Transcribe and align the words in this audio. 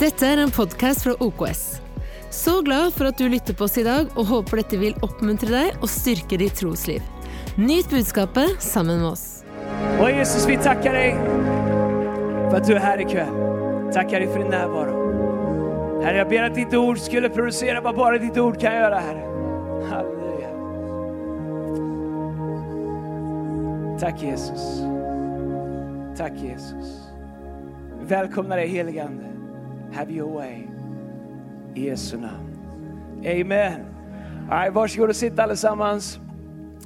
Dette 0.00 0.24
er 0.24 0.40
en 0.40 0.48
podkast 0.48 1.02
fra 1.04 1.12
OKS. 1.20 1.58
Så 2.32 2.62
glad 2.64 2.94
for 2.96 3.10
at 3.10 3.18
du 3.20 3.26
lytter 3.28 3.52
på 3.52 3.66
oss 3.66 3.74
i 3.76 3.82
dag, 3.84 4.06
og 4.16 4.30
håper 4.30 4.62
dette 4.62 4.78
vil 4.80 4.94
oppmuntre 5.04 5.50
deg 5.52 5.82
og 5.84 5.90
styrke 5.92 6.38
ditt 6.40 6.56
trosliv. 6.56 7.04
Nyt 7.60 7.90
budskapet 7.92 8.62
sammen 8.64 9.02
med 9.02 9.10
oss. 9.10 9.44
Och 10.00 10.10
Jesus, 10.10 10.48
vi 10.48 10.56
tackar 10.56 10.92
dig 10.92 11.12
för 12.50 12.56
att 12.56 12.66
du 12.66 12.74
är 12.74 12.80
här 12.80 13.00
ikväll. 13.00 13.34
Tackar 13.92 14.20
dig 14.20 14.28
för 14.32 14.38
din 14.38 14.48
närvaro. 14.48 16.02
Herre, 16.02 16.16
jag 16.16 16.28
ber 16.28 16.42
att 16.42 16.54
ditt 16.54 16.74
ord 16.74 16.98
skulle 16.98 17.28
producera 17.28 17.80
vad 17.80 17.96
bara 17.96 18.18
ditt 18.18 18.38
ord 18.38 18.60
kan 18.60 18.74
göra, 18.74 18.98
Herre. 18.98 19.24
Halleluja. 19.90 20.50
Tack 24.00 24.22
Jesus. 24.22 24.80
Tack 26.16 26.32
Jesus. 26.42 27.08
Välkomna 28.02 28.56
dig 28.56 28.68
helige 28.68 29.04
Ande. 29.04 29.29
Have 29.92 30.12
your 30.12 30.34
way. 30.34 30.68
I 31.74 31.80
Jesu 31.80 32.16
namn. 32.16 32.50
Amen. 33.26 33.86
All 34.50 34.58
right, 34.58 34.72
varsågod 34.72 35.08
och 35.08 35.16
sitt 35.16 35.38
allesammans. 35.38 36.18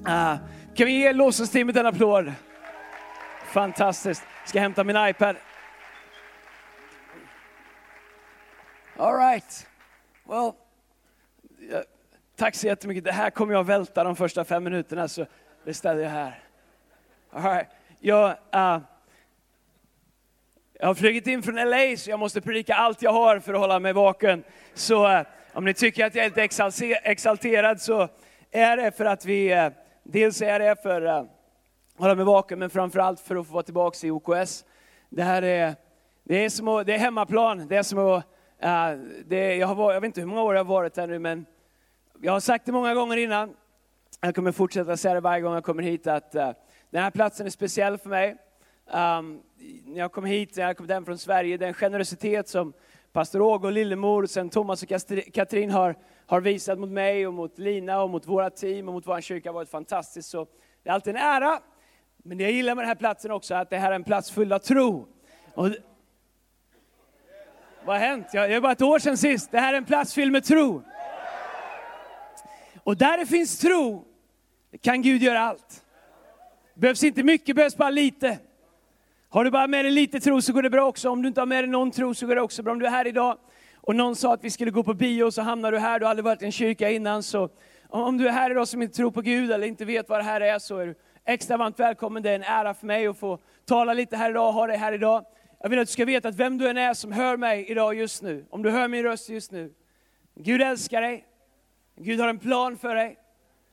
Uh, 0.08 0.36
kan 0.74 0.86
vi 0.86 0.92
ge 0.92 1.12
lovsångsteamet 1.12 1.76
en 1.76 1.86
applåd? 1.86 2.32
Fantastiskt. 3.46 4.22
Ska 4.46 4.60
hämta 4.60 4.84
min 4.84 4.96
iPad. 4.96 5.36
All 8.96 9.16
right. 9.16 9.66
Well, 10.24 10.52
uh, 11.72 11.80
tack 12.36 12.54
så 12.54 12.66
jättemycket. 12.66 13.04
Det 13.04 13.12
här 13.12 13.30
kommer 13.30 13.54
jag 13.54 13.64
välta 13.64 14.04
de 14.04 14.16
första 14.16 14.44
fem 14.44 14.64
minuterna, 14.64 15.08
så 15.08 15.26
det 15.64 15.74
ställer 15.74 16.02
jag 16.02 16.10
här. 16.10 16.38
All 17.30 17.42
right. 17.42 17.68
jag, 18.00 18.30
uh, 18.54 18.78
jag 20.84 20.88
har 20.88 20.94
flugit 20.94 21.26
in 21.26 21.42
från 21.42 21.54
LA, 21.54 21.96
så 21.96 22.10
jag 22.10 22.18
måste 22.18 22.40
predika 22.40 22.74
allt 22.74 23.02
jag 23.02 23.12
har 23.12 23.38
för 23.38 23.54
att 23.54 23.60
hålla 23.60 23.78
mig 23.78 23.92
vaken. 23.92 24.44
Så 24.74 25.08
eh, 25.08 25.26
om 25.52 25.64
ni 25.64 25.74
tycker 25.74 26.06
att 26.06 26.14
jag 26.14 26.24
är 26.24 26.28
lite 26.28 26.70
exalterad 27.04 27.80
så 27.80 28.08
är 28.50 28.76
det 28.76 28.96
för 28.96 29.04
att 29.04 29.24
vi, 29.24 29.52
eh, 29.52 29.68
dels 30.02 30.42
är 30.42 30.58
det 30.58 30.82
för 30.82 31.02
att 31.02 31.26
hålla 31.96 32.14
mig 32.14 32.24
vaken, 32.24 32.58
men 32.58 32.70
framförallt 32.70 33.20
för 33.20 33.36
att 33.36 33.46
få 33.46 33.52
vara 33.52 33.62
tillbaka 33.62 34.06
i 34.06 34.10
OKS. 34.10 34.64
Det 35.08 35.22
här 35.22 35.42
är, 35.42 35.74
det 36.24 36.44
är, 36.44 36.48
som 36.48 36.68
att, 36.68 36.86
det 36.86 36.94
är 36.94 36.98
hemmaplan. 36.98 37.68
Det 37.68 37.76
är 37.76 37.82
som 37.82 37.98
att, 37.98 38.24
det, 39.26 39.56
jag, 39.56 39.66
har, 39.66 39.92
jag 39.92 40.00
vet 40.00 40.08
inte 40.08 40.20
hur 40.20 40.28
många 40.28 40.42
år 40.42 40.54
jag 40.54 40.64
har 40.64 40.74
varit 40.74 40.96
här 40.96 41.06
nu, 41.06 41.18
men 41.18 41.46
jag 42.20 42.32
har 42.32 42.40
sagt 42.40 42.66
det 42.66 42.72
många 42.72 42.94
gånger 42.94 43.16
innan. 43.16 43.56
Jag 44.20 44.34
kommer 44.34 44.52
fortsätta 44.52 44.96
säga 44.96 45.14
det 45.14 45.20
varje 45.20 45.40
gång 45.40 45.54
jag 45.54 45.64
kommer 45.64 45.82
hit, 45.82 46.06
att 46.06 46.32
den 46.90 47.02
här 47.02 47.10
platsen 47.10 47.46
är 47.46 47.50
speciell 47.50 47.98
för 47.98 48.10
mig. 48.10 48.36
Um, 48.92 49.42
när 49.86 49.98
jag 49.98 50.12
kom 50.12 50.24
hit, 50.24 50.56
när 50.56 50.64
jag 50.64 50.76
kom 50.76 50.88
hem 50.88 51.04
från 51.04 51.18
Sverige, 51.18 51.56
den 51.56 51.74
generositet 51.74 52.48
som 52.48 52.72
pastor 53.12 53.40
Åge 53.40 53.66
och 53.66 53.72
Lillemor, 53.72 54.26
sen 54.26 54.50
Thomas 54.50 54.82
och 54.82 54.88
Katrin 55.32 55.70
har, 55.70 55.96
har 56.26 56.40
visat 56.40 56.78
mot 56.78 56.90
mig 56.90 57.26
och 57.26 57.34
mot 57.34 57.58
Lina 57.58 58.02
och 58.02 58.10
mot 58.10 58.26
våra 58.26 58.50
team 58.50 58.88
och 58.88 58.94
mot 58.94 59.06
vår 59.06 59.20
kyrka 59.20 59.48
har 59.48 59.54
varit 59.54 59.68
fantastiskt. 59.68 60.28
Så 60.28 60.46
det 60.82 60.90
är 60.90 60.94
alltid 60.94 61.16
en 61.16 61.22
ära. 61.22 61.60
Men 62.16 62.38
det 62.38 62.44
jag 62.44 62.52
gillar 62.52 62.74
med 62.74 62.82
den 62.82 62.88
här 62.88 62.94
platsen 62.94 63.30
också 63.30 63.54
är 63.54 63.58
att 63.58 63.70
det 63.70 63.78
här 63.78 63.90
är 63.90 63.94
en 63.94 64.04
plats 64.04 64.30
full 64.30 64.52
av 64.52 64.58
tro. 64.58 65.08
Och, 65.54 65.68
vad 67.84 67.96
har 67.96 68.06
hänt? 68.06 68.26
Jag, 68.32 68.50
det 68.50 68.54
är 68.54 68.60
bara 68.60 68.72
ett 68.72 68.82
år 68.82 68.98
sedan 68.98 69.16
sist. 69.16 69.50
Det 69.50 69.60
här 69.60 69.72
är 69.72 69.76
en 69.76 69.84
plats 69.84 70.14
fylld 70.14 70.32
med 70.32 70.44
tro. 70.44 70.82
Och 72.82 72.96
där 72.96 73.18
det 73.18 73.26
finns 73.26 73.58
tro 73.58 74.04
kan 74.80 75.02
Gud 75.02 75.22
göra 75.22 75.40
allt. 75.40 75.84
behövs 76.74 77.04
inte 77.04 77.22
mycket, 77.22 77.56
behövs 77.56 77.76
bara 77.76 77.90
lite. 77.90 78.38
Har 79.34 79.44
du 79.44 79.50
bara 79.50 79.66
med 79.66 79.84
dig 79.84 79.92
lite 79.92 80.20
tro 80.20 80.42
så 80.42 80.52
går 80.52 80.62
det 80.62 80.70
bra 80.70 80.86
också. 80.86 81.10
Om 81.10 81.22
du 81.22 81.28
inte 81.28 81.40
har 81.40 81.46
med 81.46 81.64
dig 81.64 81.70
någon 81.70 81.90
tro 81.90 82.14
så 82.14 82.26
går 82.26 82.34
det 82.34 82.40
också 82.40 82.62
bra. 82.62 82.72
Om 82.72 82.78
du 82.78 82.86
är 82.86 82.90
här 82.90 83.06
idag 83.06 83.38
och 83.76 83.96
någon 83.96 84.16
sa 84.16 84.34
att 84.34 84.44
vi 84.44 84.50
skulle 84.50 84.70
gå 84.70 84.82
på 84.82 84.94
bio 84.94 85.30
så 85.30 85.42
hamnar 85.42 85.72
du 85.72 85.78
här, 85.78 85.98
du 85.98 86.04
har 86.04 86.10
aldrig 86.10 86.24
varit 86.24 86.42
i 86.42 86.44
en 86.44 86.52
kyrka 86.52 86.90
innan. 86.90 87.22
Så 87.22 87.48
om 87.88 88.18
du 88.18 88.28
är 88.28 88.32
här 88.32 88.50
idag 88.50 88.68
som 88.68 88.82
inte 88.82 88.96
tror 88.96 89.10
på 89.10 89.20
Gud 89.20 89.52
eller 89.52 89.66
inte 89.66 89.84
vet 89.84 90.08
vad 90.08 90.18
det 90.18 90.24
här 90.24 90.40
är 90.40 90.58
så 90.58 90.78
är 90.78 90.86
du 90.86 90.94
extra 91.24 91.56
varmt 91.56 91.80
välkommen. 91.80 92.22
Det 92.22 92.30
är 92.30 92.34
en 92.34 92.42
ära 92.42 92.74
för 92.74 92.86
mig 92.86 93.06
att 93.06 93.18
få 93.18 93.38
tala 93.64 93.94
lite 93.94 94.16
här 94.16 94.30
idag 94.30 94.48
och 94.48 94.54
ha 94.54 94.66
dig 94.66 94.76
här 94.76 94.92
idag. 94.92 95.24
Jag 95.60 95.68
vill 95.68 95.78
att 95.78 95.86
du 95.86 95.92
ska 95.92 96.04
veta 96.04 96.28
att 96.28 96.36
vem 96.36 96.58
du 96.58 96.68
än 96.68 96.78
är 96.78 96.94
som 96.94 97.12
hör 97.12 97.36
mig 97.36 97.70
idag 97.70 97.94
just 97.94 98.22
nu, 98.22 98.46
om 98.50 98.62
du 98.62 98.70
hör 98.70 98.88
min 98.88 99.02
röst 99.02 99.28
just 99.28 99.52
nu. 99.52 99.72
Gud 100.34 100.62
älskar 100.62 101.00
dig. 101.00 101.24
Gud 101.96 102.20
har 102.20 102.28
en 102.28 102.38
plan 102.38 102.78
för 102.78 102.94
dig. 102.94 103.18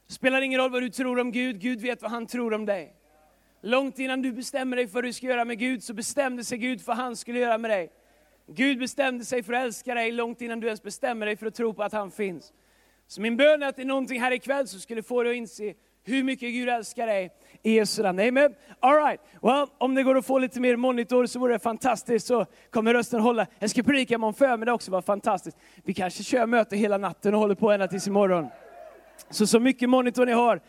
Det 0.07 0.13
spelar 0.13 0.41
ingen 0.41 0.59
roll 0.61 0.71
vad 0.71 0.81
du 0.81 0.89
tror 0.89 1.19
om 1.19 1.31
Gud, 1.31 1.59
Gud 1.59 1.81
vet 1.81 2.01
vad 2.01 2.11
han 2.11 2.27
tror 2.27 2.53
om 2.53 2.66
dig. 2.66 2.95
Långt 3.61 3.99
innan 3.99 4.22
du 4.22 4.31
bestämmer 4.31 4.77
dig 4.77 4.88
för 4.88 4.94
vad 4.94 5.03
du 5.03 5.13
ska 5.13 5.27
göra 5.27 5.45
med 5.45 5.59
Gud, 5.59 5.83
så 5.83 5.94
bestämde 5.94 6.44
sig 6.44 6.57
Gud 6.57 6.81
för 6.81 6.88
vad 6.88 6.97
han 6.97 7.16
skulle 7.16 7.39
göra 7.39 7.57
med 7.57 7.72
dig. 7.72 7.91
Gud 8.47 8.79
bestämde 8.79 9.25
sig 9.25 9.44
för 9.44 9.53
att 9.53 9.63
älska 9.63 9.95
dig 9.95 10.11
långt 10.11 10.41
innan 10.41 10.59
du 10.59 10.67
ens 10.67 10.83
bestämmer 10.83 11.25
dig 11.25 11.38
för 11.38 11.45
att 11.45 11.55
tro 11.55 11.73
på 11.73 11.83
att 11.83 11.94
han 11.94 12.11
finns. 12.11 12.53
Så 13.07 13.21
min 13.21 13.38
bön 13.38 13.63
är 13.63 13.67
att 13.67 13.75
det 13.75 13.81
är 13.81 13.85
någonting 13.85 14.21
här 14.21 14.31
ikväll 14.31 14.67
som 14.67 14.79
skulle 14.79 15.03
få 15.03 15.23
dig 15.23 15.31
att 15.31 15.38
inse 15.38 15.73
hur 16.03 16.23
mycket 16.23 16.51
Gud 16.51 16.69
älskar 16.69 17.07
dig 17.07 17.31
i 17.63 17.75
Jesu 17.75 18.03
namn. 18.03 18.19
Amen. 18.19 18.55
All 18.79 18.95
right. 18.95 19.21
Well, 19.41 19.67
om 19.77 19.95
det 19.95 20.03
går 20.03 20.17
att 20.17 20.25
få 20.25 20.39
lite 20.39 20.59
mer 20.59 20.75
monitor 20.75 21.25
så 21.25 21.39
vore 21.39 21.53
det 21.53 21.59
fantastiskt, 21.59 22.27
så 22.27 22.45
kommer 22.69 22.94
rösten 22.94 23.19
hålla. 23.19 23.47
Jag 23.59 23.69
ska 23.69 23.83
predika 23.83 24.13
imorgon 24.13 24.33
förmiddag 24.33 24.73
också, 24.73 24.91
var 24.91 25.01
fantastiskt. 25.01 25.57
Vi 25.83 25.94
kanske 25.94 26.23
kör 26.23 26.45
möte 26.45 26.75
hela 26.75 26.97
natten 26.97 27.33
och 27.33 27.39
håller 27.39 27.55
på 27.55 27.71
ända 27.71 27.88
tills 27.88 28.07
imorgon. 28.07 28.47
Så 29.29 29.47
så 29.47 29.59
mycket 29.59 29.89
monitor 29.89 30.25
ni 30.25 30.31
har 30.31 30.61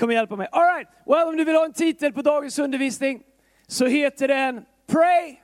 kommer 0.00 0.14
hjälpa 0.14 0.36
mig. 0.36 0.48
All 0.52 0.74
right. 0.74 0.88
Well, 1.06 1.28
om 1.28 1.36
du 1.36 1.44
vill 1.44 1.56
ha 1.56 1.64
en 1.64 1.72
titel 1.72 2.12
på 2.12 2.22
dagens 2.22 2.58
undervisning 2.58 3.22
så 3.66 3.86
heter 3.86 4.28
den 4.28 4.64
Pray, 4.86 5.36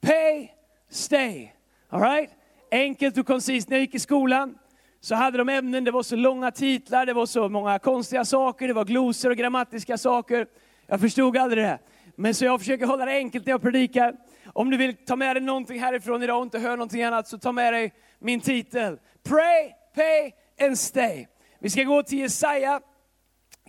Pay, 0.00 0.48
Stay. 0.90 1.48
All 1.88 2.00
right. 2.00 2.30
Enkelt 2.70 3.18
och 3.18 3.26
koncist. 3.26 3.68
När 3.68 3.76
jag 3.76 3.80
gick 3.80 3.94
i 3.94 3.98
skolan 3.98 4.58
så 5.00 5.14
hade 5.14 5.38
de 5.38 5.48
ämnen, 5.48 5.84
det 5.84 5.90
var 5.90 6.02
så 6.02 6.16
långa 6.16 6.50
titlar, 6.50 7.06
det 7.06 7.12
var 7.12 7.26
så 7.26 7.48
många 7.48 7.78
konstiga 7.78 8.24
saker, 8.24 8.68
det 8.68 8.74
var 8.74 8.84
glosor 8.84 9.30
och 9.30 9.36
grammatiska 9.36 9.98
saker. 9.98 10.46
Jag 10.86 11.00
förstod 11.00 11.36
aldrig 11.36 11.64
det. 11.64 11.78
Men 12.16 12.34
så 12.34 12.44
jag 12.44 12.60
försöker 12.60 12.86
hålla 12.86 13.04
det 13.04 13.12
enkelt 13.12 13.46
när 13.46 13.50
jag 13.50 13.62
predikar. 13.62 14.14
Om 14.46 14.70
du 14.70 14.76
vill 14.76 14.96
ta 14.96 15.16
med 15.16 15.36
dig 15.36 15.42
någonting 15.42 15.80
härifrån 15.80 16.22
idag 16.22 16.38
och 16.38 16.42
inte 16.42 16.58
hör 16.58 16.76
någonting 16.76 17.02
annat, 17.02 17.28
så 17.28 17.38
ta 17.38 17.52
med 17.52 17.72
dig 17.72 17.92
min 18.18 18.40
titel. 18.40 18.98
Pray, 19.22 19.72
pay 19.94 20.32
and 20.66 20.78
stay. 20.78 21.26
Vi 21.58 21.70
ska 21.70 21.82
gå 21.82 22.02
till 22.02 22.18
Jesaja 22.18 22.80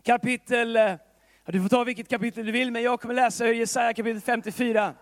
kapitel, 0.04 0.76
eh, 0.76 0.96
du 1.46 1.62
får 1.62 1.70
ta 1.70 1.84
vilket 1.84 2.10
kapitel 2.10 2.46
du 2.46 2.52
vill, 2.52 2.72
men 2.72 2.82
jag 2.82 3.02
kommer 3.02 3.14
läsa 3.14 3.46
ur 3.46 3.54
Jesaja 3.54 3.94
kapitel 3.94 4.22
54. 4.22 4.94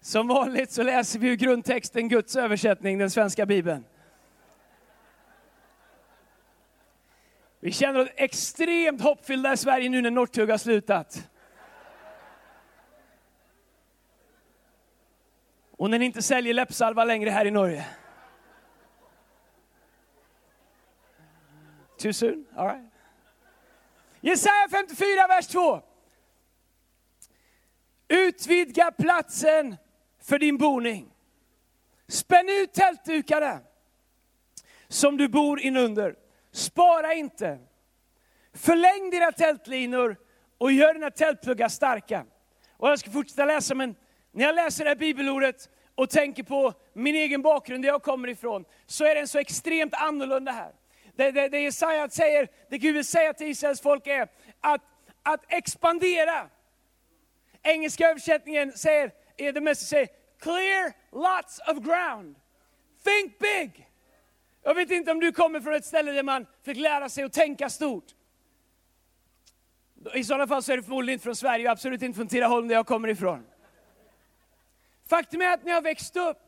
Som 0.00 0.28
vanligt 0.28 0.70
så 0.70 0.82
läser 0.82 1.18
vi 1.18 1.28
ur 1.28 1.36
grundtexten, 1.36 2.08
Guds 2.08 2.36
översättning, 2.36 2.98
den 2.98 3.10
svenska 3.10 3.46
bibeln. 3.46 3.84
Vi 7.60 7.72
känner 7.72 8.00
oss 8.00 8.08
extremt 8.16 9.00
hoppfyllda 9.00 9.52
i 9.52 9.56
Sverige 9.56 9.88
nu 9.88 10.00
när 10.00 10.10
Northug 10.10 10.50
har 10.50 10.58
slutat. 10.58 11.28
Och 15.70 15.90
när 15.90 15.98
ni 15.98 16.04
inte 16.04 16.22
säljer 16.22 16.54
läppsalva 16.54 17.04
längre 17.04 17.30
här 17.30 17.44
i 17.44 17.50
Norge. 17.50 17.86
Too 21.98 22.12
soon? 22.12 22.46
All 22.56 22.66
right. 22.66 22.97
Jesaja 24.20 24.68
54, 24.70 25.26
vers 25.28 25.46
2. 25.46 25.82
Utvidga 28.08 28.90
platsen 28.90 29.76
för 30.22 30.38
din 30.38 30.58
boning. 30.58 31.10
Spänn 32.08 32.48
ut 32.48 32.72
tältdukarna 32.72 33.60
som 34.88 35.16
du 35.16 35.28
bor 35.28 35.60
inunder. 35.60 36.16
Spara 36.52 37.14
inte. 37.14 37.58
Förläng 38.52 39.10
dina 39.10 39.32
tältlinor 39.32 40.16
och 40.58 40.72
gör 40.72 40.94
dina 40.94 41.10
tältpluggar 41.10 41.68
starka. 41.68 42.24
Och 42.76 42.88
jag 42.88 42.98
ska 42.98 43.10
fortsätta 43.10 43.44
läsa, 43.44 43.74
men 43.74 43.94
när 44.32 44.44
jag 44.44 44.54
läser 44.54 44.84
det 44.84 44.90
här 44.90 44.96
bibelordet 44.96 45.68
och 45.94 46.10
tänker 46.10 46.42
på 46.42 46.72
min 46.92 47.14
egen 47.14 47.42
bakgrund, 47.42 47.84
där 47.84 47.88
jag 47.88 48.02
kommer 48.02 48.28
ifrån, 48.28 48.64
så 48.86 49.04
är 49.04 49.14
den 49.14 49.28
så 49.28 49.38
extremt 49.38 49.94
annorlunda 49.94 50.52
här. 50.52 50.72
Det, 51.18 51.30
det, 51.30 51.48
det 51.48 51.60
Jesaja 51.60 52.08
säger, 52.08 52.48
det 52.68 52.78
Gud 52.78 52.94
vill 52.94 53.04
säga 53.04 53.34
till 53.34 53.46
Israels 53.46 53.80
folk 53.80 54.06
är 54.06 54.28
att, 54.60 54.82
att 55.22 55.44
expandera. 55.48 56.48
Engelska 57.62 58.10
översättningen 58.10 58.72
säger, 58.72 59.12
är 59.36 59.52
det 59.52 59.60
mest 59.60 59.88
säger, 59.88 60.08
clear 60.40 60.92
lots 61.12 61.60
of 61.68 61.84
ground. 61.84 62.36
Think 63.04 63.38
big. 63.38 63.88
Jag 64.62 64.74
vet 64.74 64.90
inte 64.90 65.10
om 65.10 65.20
du 65.20 65.32
kommer 65.32 65.60
från 65.60 65.74
ett 65.74 65.84
ställe 65.84 66.12
där 66.12 66.22
man 66.22 66.46
fick 66.64 66.76
lära 66.76 67.08
sig 67.08 67.24
att 67.24 67.32
tänka 67.32 67.70
stort. 67.70 68.14
I 70.14 70.24
sådana 70.24 70.46
fall 70.46 70.62
så 70.62 70.72
är 70.72 70.76
du 70.76 70.82
förmodligen 70.82 71.14
inte 71.14 71.24
från 71.24 71.36
Sverige 71.36 71.66
och 71.66 71.72
absolut 71.72 72.02
inte 72.02 72.16
från 72.16 72.28
Tidaholm 72.28 72.68
där 72.68 72.74
jag 72.74 72.86
kommer 72.86 73.08
ifrån. 73.08 73.46
Faktum 75.08 75.40
är 75.40 75.52
att 75.52 75.64
när 75.64 75.72
jag 75.72 75.82
växte 75.82 76.20
upp 76.20 76.38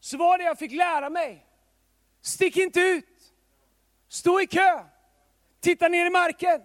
så 0.00 0.16
var 0.16 0.38
det 0.38 0.44
jag 0.44 0.58
fick 0.58 0.72
lära 0.72 1.10
mig. 1.10 1.46
Stick 2.20 2.56
inte 2.56 2.80
ut. 2.80 3.15
Stå 4.08 4.40
i 4.40 4.46
kö. 4.46 4.84
Titta 5.60 5.88
ner 5.88 6.06
i 6.06 6.10
marken. 6.10 6.62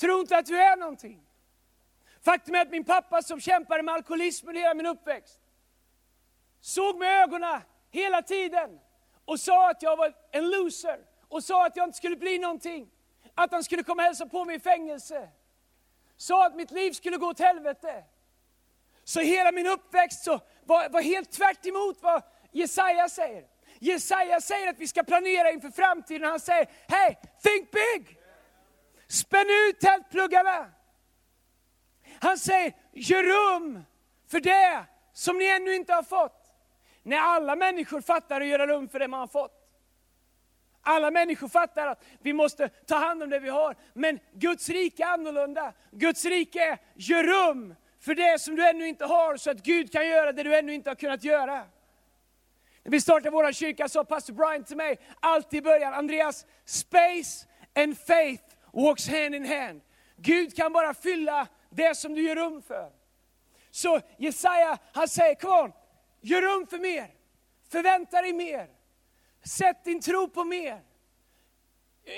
Tro 0.00 0.20
inte 0.20 0.36
att 0.36 0.46
du 0.46 0.62
är 0.62 0.76
någonting. 0.76 1.22
Faktum 2.22 2.54
är 2.54 2.60
att 2.60 2.70
min 2.70 2.84
pappa 2.84 3.22
som 3.22 3.40
kämpade 3.40 3.82
med 3.82 3.94
alkoholism 3.94 4.48
under 4.48 4.60
hela 4.60 4.74
min 4.74 4.86
uppväxt, 4.86 5.40
såg 6.60 6.98
med 6.98 7.22
ögonen 7.22 7.60
hela 7.90 8.22
tiden 8.22 8.80
och 9.24 9.40
sa 9.40 9.70
att 9.70 9.82
jag 9.82 9.96
var 9.96 10.14
en 10.30 10.50
loser 10.50 10.98
och 11.28 11.44
sa 11.44 11.66
att 11.66 11.76
jag 11.76 11.86
inte 11.86 11.96
skulle 11.96 12.16
bli 12.16 12.38
någonting. 12.38 12.90
Att 13.34 13.52
han 13.52 13.64
skulle 13.64 13.82
komma 13.82 14.02
och 14.02 14.06
hälsa 14.06 14.26
på 14.26 14.44
mig 14.44 14.56
i 14.56 14.60
fängelse. 14.60 15.28
Sa 16.16 16.46
att 16.46 16.56
mitt 16.56 16.70
liv 16.70 16.92
skulle 16.92 17.16
gå 17.16 17.26
åt 17.26 17.38
helvete. 17.38 18.04
Så 19.04 19.20
hela 19.20 19.52
min 19.52 19.66
uppväxt 19.66 20.24
så 20.24 20.40
var, 20.64 20.88
var 20.88 21.02
helt 21.02 21.30
tvärt 21.30 21.66
emot 21.66 22.02
vad 22.02 22.22
Jesaja 22.52 23.08
säger. 23.08 23.46
Jesaja 23.82 24.40
säger 24.40 24.68
att 24.68 24.78
vi 24.78 24.88
ska 24.88 25.02
planera 25.02 25.50
inför 25.50 25.70
framtiden. 25.70 26.30
Han 26.30 26.40
säger, 26.40 26.68
hej, 26.88 27.18
think 27.42 27.70
big! 27.70 28.18
Spänn 29.08 29.46
ut 29.68 29.80
tältpluggarna! 29.80 30.70
Han 32.20 32.38
säger, 32.38 32.72
gör 32.92 33.22
rum 33.22 33.84
för 34.28 34.40
det 34.40 34.84
som 35.12 35.38
ni 35.38 35.44
ännu 35.44 35.74
inte 35.74 35.92
har 35.92 36.02
fått. 36.02 36.52
När 37.02 37.18
alla 37.18 37.56
människor 37.56 38.00
fattar 38.00 38.40
att 38.40 38.46
göra 38.46 38.66
rum 38.66 38.88
för 38.88 38.98
det 38.98 39.08
man 39.08 39.20
har 39.20 39.26
fått. 39.26 39.56
Alla 40.82 41.10
människor 41.10 41.48
fattar 41.48 41.86
att 41.86 42.04
vi 42.22 42.32
måste 42.32 42.68
ta 42.68 42.96
hand 42.96 43.22
om 43.22 43.30
det 43.30 43.38
vi 43.38 43.48
har. 43.48 43.76
Men 43.94 44.18
Guds 44.32 44.68
rike 44.68 45.04
är 45.04 45.08
annorlunda. 45.08 45.72
Guds 45.90 46.24
rike 46.24 46.64
är, 46.64 46.78
gör 46.94 47.24
rum 47.24 47.74
för 48.00 48.14
det 48.14 48.40
som 48.40 48.56
du 48.56 48.68
ännu 48.68 48.88
inte 48.88 49.04
har, 49.04 49.36
så 49.36 49.50
att 49.50 49.62
Gud 49.62 49.92
kan 49.92 50.08
göra 50.08 50.32
det 50.32 50.42
du 50.42 50.56
ännu 50.56 50.74
inte 50.74 50.90
har 50.90 50.94
kunnat 50.94 51.24
göra. 51.24 51.64
När 52.82 52.90
vi 52.90 53.00
startade 53.00 53.30
vår 53.30 53.52
kyrka 53.52 53.88
sa 53.88 54.04
pastor 54.04 54.32
Brian 54.32 54.64
till 54.64 54.76
mig, 54.76 54.98
alltid 55.20 55.58
i 55.58 55.62
början, 55.62 55.94
Andreas, 55.94 56.46
space 56.64 57.46
and 57.74 57.98
faith 57.98 58.44
walks 58.72 59.08
hand 59.08 59.34
in 59.34 59.44
hand. 59.44 59.80
Gud 60.16 60.56
kan 60.56 60.72
bara 60.72 60.94
fylla 60.94 61.48
det 61.70 61.94
som 61.94 62.14
du 62.14 62.22
gör 62.22 62.36
rum 62.36 62.62
för. 62.62 62.92
Så 63.70 64.00
Jesaja, 64.18 64.78
han 64.92 65.08
säger, 65.08 65.34
kom 65.34 65.64
on, 65.64 65.72
gör 66.20 66.42
rum 66.42 66.66
för 66.66 66.78
mer. 66.78 67.14
Förvänta 67.68 68.22
dig 68.22 68.32
mer. 68.32 68.68
Sätt 69.42 69.84
din 69.84 70.00
tro 70.00 70.28
på 70.28 70.44
mer. 70.44 70.80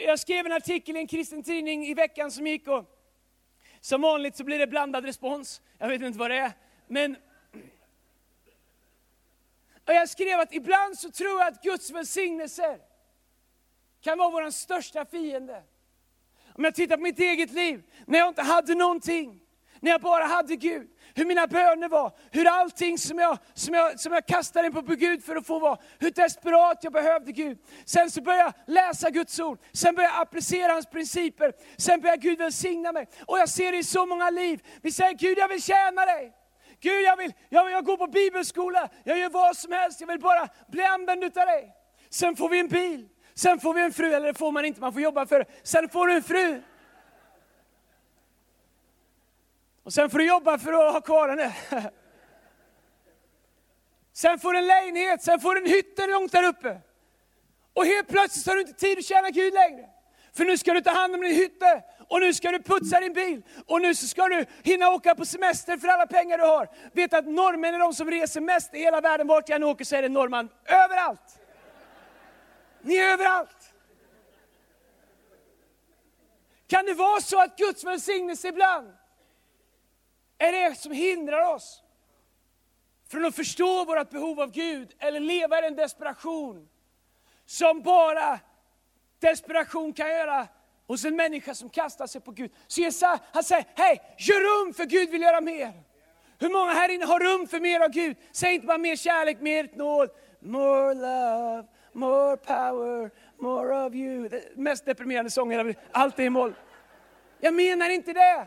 Jag 0.07 0.19
skrev 0.19 0.47
en 0.47 0.53
artikel 0.53 0.97
i 0.97 0.99
en 0.99 1.07
kristen 1.07 1.43
tidning 1.43 1.87
i 1.87 1.95
veckan 1.95 2.31
som 2.31 2.47
gick 2.47 2.69
och 2.69 2.85
som 3.81 4.01
vanligt 4.01 4.37
så 4.37 4.45
blir 4.45 4.59
det 4.59 4.67
blandad 4.67 5.05
respons. 5.05 5.63
Jag 5.79 5.89
vet 5.89 6.03
inte 6.03 6.19
vad 6.19 6.31
det 6.31 6.37
är. 6.37 6.53
Men 6.87 7.17
och 9.87 9.95
jag 9.95 10.09
skrev 10.09 10.41
att 10.41 10.53
ibland 10.53 10.99
så 10.99 11.11
tror 11.11 11.41
jag 11.41 11.49
att 11.49 11.63
Guds 11.63 11.91
välsignelser 11.91 12.79
kan 14.03 14.19
vara 14.19 14.31
vår 14.31 14.51
största 14.51 15.05
fiende. 15.05 15.63
Om 16.55 16.65
jag 16.65 16.75
tittar 16.75 16.97
på 16.97 17.03
mitt 17.03 17.19
eget 17.19 17.53
liv, 17.53 17.83
när 18.07 18.19
jag 18.19 18.29
inte 18.29 18.43
hade 18.43 18.75
någonting, 18.75 19.41
när 19.81 19.91
jag 19.91 20.01
bara 20.01 20.25
hade 20.25 20.57
Gud, 20.57 20.89
hur 21.15 21.25
mina 21.25 21.47
böner 21.47 21.89
var, 21.89 22.13
hur 22.31 22.49
allting 22.49 22.99
som 22.99 23.19
jag, 23.19 23.39
som 23.55 23.75
jag, 23.75 24.01
som 24.01 24.13
jag 24.13 24.27
kastade 24.27 24.67
in 24.67 24.73
på 24.73 24.81
Gud 24.81 25.25
för 25.25 25.37
att 25.37 25.47
få 25.47 25.59
vara, 25.59 25.79
hur 25.99 26.11
desperat 26.11 26.79
jag 26.85 26.93
behövde 26.93 27.33
Gud. 27.33 27.59
Sen 27.85 28.11
så 28.11 28.23
började 28.23 28.43
jag 28.43 28.75
läsa 28.75 29.11
Guds 29.11 29.41
ord, 29.41 29.59
sen 29.73 29.95
började 29.95 30.15
jag 30.15 30.23
applicera 30.23 30.73
hans 30.73 30.87
principer, 30.87 31.53
sen 31.77 32.01
började 32.01 32.23
Gud 32.23 32.39
välsigna 32.39 32.93
mig. 32.93 33.09
Och 33.27 33.39
jag 33.39 33.49
ser 33.49 33.73
det 33.73 33.79
i 33.79 33.85
så 33.85 34.07
många 34.07 34.31
liv. 34.31 34.67
Vi 34.83 34.93
säger 34.93 35.13
Gud 35.13 35.39
jag 35.39 35.49
vill 35.49 35.63
tjäna 35.63 36.07
dig. 36.07 36.33
Gud 36.83 37.03
jag 37.03 37.17
vill, 37.17 37.33
jag 37.49 37.65
vill 37.65 37.73
jag 37.73 37.85
går 37.85 37.97
på 37.97 38.07
bibelskola, 38.07 38.89
jag 39.05 39.19
gör 39.19 39.31
vad 39.31 39.57
som 39.57 39.73
helst, 39.73 40.01
jag 40.01 40.09
vill 40.09 40.21
bara 40.21 40.49
bli 40.69 40.83
använd 40.83 41.25
utav 41.25 41.47
dig. 41.47 41.75
Sen 42.11 42.37
får 42.37 42.49
vi 42.49 42.61
en 42.61 42.69
bil, 42.69 43.09
sen 43.35 43.61
får 43.61 43.75
vi 43.75 43.83
en 43.83 43.93
fru, 43.93 44.13
eller 44.15 44.27
det 44.27 44.39
får 44.39 44.53
man 44.53 44.65
inte, 44.65 44.81
man 44.81 44.93
får 44.93 45.03
jobba 45.03 45.27
för 45.27 45.39
det. 45.39 45.47
Sen 45.63 45.89
får 45.89 46.07
du 46.07 46.13
en 46.13 46.23
fru. 46.23 46.63
Och 49.83 49.93
sen 49.93 50.11
får 50.11 50.19
du 50.19 50.27
jobba 50.27 50.59
för 50.59 50.73
att 50.73 50.93
ha 50.93 51.01
kvar 51.01 51.29
henne. 51.29 51.57
Sen 54.13 54.39
får 54.39 54.53
du 54.53 54.59
en 54.59 54.67
lägenhet, 54.67 55.23
sen 55.23 55.41
får 55.41 55.55
du 55.55 55.61
en 55.61 55.71
hytte 55.71 56.07
långt 56.07 56.33
där 56.33 56.45
uppe. 56.45 56.81
Och 57.75 57.87
helt 57.87 58.09
plötsligt 58.09 58.47
har 58.47 58.55
du 58.55 58.61
inte 58.61 58.73
tid 58.73 58.99
att 58.99 59.05
tjäna 59.05 59.31
Gud 59.31 59.55
längre. 59.55 59.89
För 60.35 60.45
nu 60.45 60.59
ska 60.59 60.75
du 60.75 60.81
ta 60.81 60.91
hand 60.91 61.15
om 61.15 61.21
din 61.21 61.35
hytte, 61.35 61.83
och 62.09 62.21
nu 62.21 62.35
ska 62.35 62.51
du 62.51 62.63
putsa 62.63 63.01
din 63.01 63.13
bil, 63.13 63.43
och 63.67 63.83
nu 63.83 63.95
ska 63.95 64.29
du 64.29 64.47
hinna 64.63 64.91
åka 64.91 65.15
på 65.15 65.25
semester 65.25 65.77
för 65.77 65.89
alla 65.89 66.07
pengar 66.07 66.39
du 66.39 66.45
har. 66.45 66.69
Vet 66.93 67.15
att 67.15 67.27
norrmän 67.27 67.75
är 67.75 67.79
de 67.79 67.95
som 67.95 68.11
reser 68.11 68.41
mest 68.41 68.75
i 68.75 68.79
hela 68.79 69.01
världen, 69.01 69.27
vart 69.27 69.49
jag 69.49 69.57
än 69.57 69.63
åker 69.63 69.85
så 69.85 69.97
är 69.97 70.03
det 70.03 70.09
norrman. 70.09 70.49
Överallt! 70.65 71.41
Ni 72.81 72.97
är 72.97 73.13
överallt! 73.13 73.75
Kan 76.67 76.87
det 76.87 76.95
vara 76.95 77.21
så 77.21 77.41
att 77.41 77.57
Guds 77.57 77.85
välsignelse 77.85 78.49
ibland 78.49 78.93
är 80.39 80.53
det 80.53 80.75
som 80.75 80.93
hindrar 80.93 81.55
oss 81.55 81.83
från 83.11 83.25
att 83.25 83.37
förstå 83.37 83.85
vårt 83.85 84.11
behov 84.11 84.41
av 84.41 84.51
Gud, 84.51 84.95
eller 84.99 85.21
leva 85.21 85.59
i 85.59 85.63
den 85.63 85.77
desperation 85.77 86.69
som 87.47 87.83
bara 87.83 88.41
desperation 89.23 89.93
kan 89.93 90.09
göra 90.09 90.49
hos 90.87 91.05
en 91.05 91.17
människa 91.17 91.55
som 91.55 91.69
kastar 91.69 92.07
sig 92.07 92.21
på 92.21 92.31
Gud. 92.31 92.51
Så 92.67 92.81
Jesaja, 92.81 93.19
han 93.33 93.45
säger, 93.45 93.65
hej, 93.75 94.03
gör 94.19 94.41
rum 94.41 94.75
för 94.75 94.85
Gud 94.85 95.11
vill 95.11 95.23
göra 95.23 95.41
mer. 95.41 95.73
Hur 96.39 96.51
många 96.51 96.73
här 96.73 96.89
inne 96.89 97.05
har 97.05 97.21
rum 97.21 97.47
för 97.47 97.61
mer 97.61 97.81
av 97.81 97.91
Gud? 97.91 98.17
Säg 98.33 98.55
inte 98.55 98.67
bara 98.67 98.79
mer 98.79 98.97
kärlek, 98.97 99.41
mer 99.41 99.69
nåd. 99.75 100.11
More 100.41 100.95
love, 100.95 101.65
more 101.93 102.37
power, 102.37 103.11
more 103.39 103.87
of 103.87 103.95
you. 103.95 104.29
Det 104.29 104.57
mest 104.57 104.85
deprimerande 104.85 105.31
sången, 105.31 105.75
allt 105.93 106.19
är 106.19 106.23
i 106.23 106.31
moll. 106.31 106.55
Jag 107.41 107.55
menar 107.55 107.91
inte 107.91 108.13
det. 108.13 108.47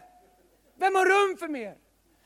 Vem 0.75 0.95
har 0.95 1.05
rum 1.05 1.37
för 1.37 1.47
mer? 1.47 1.77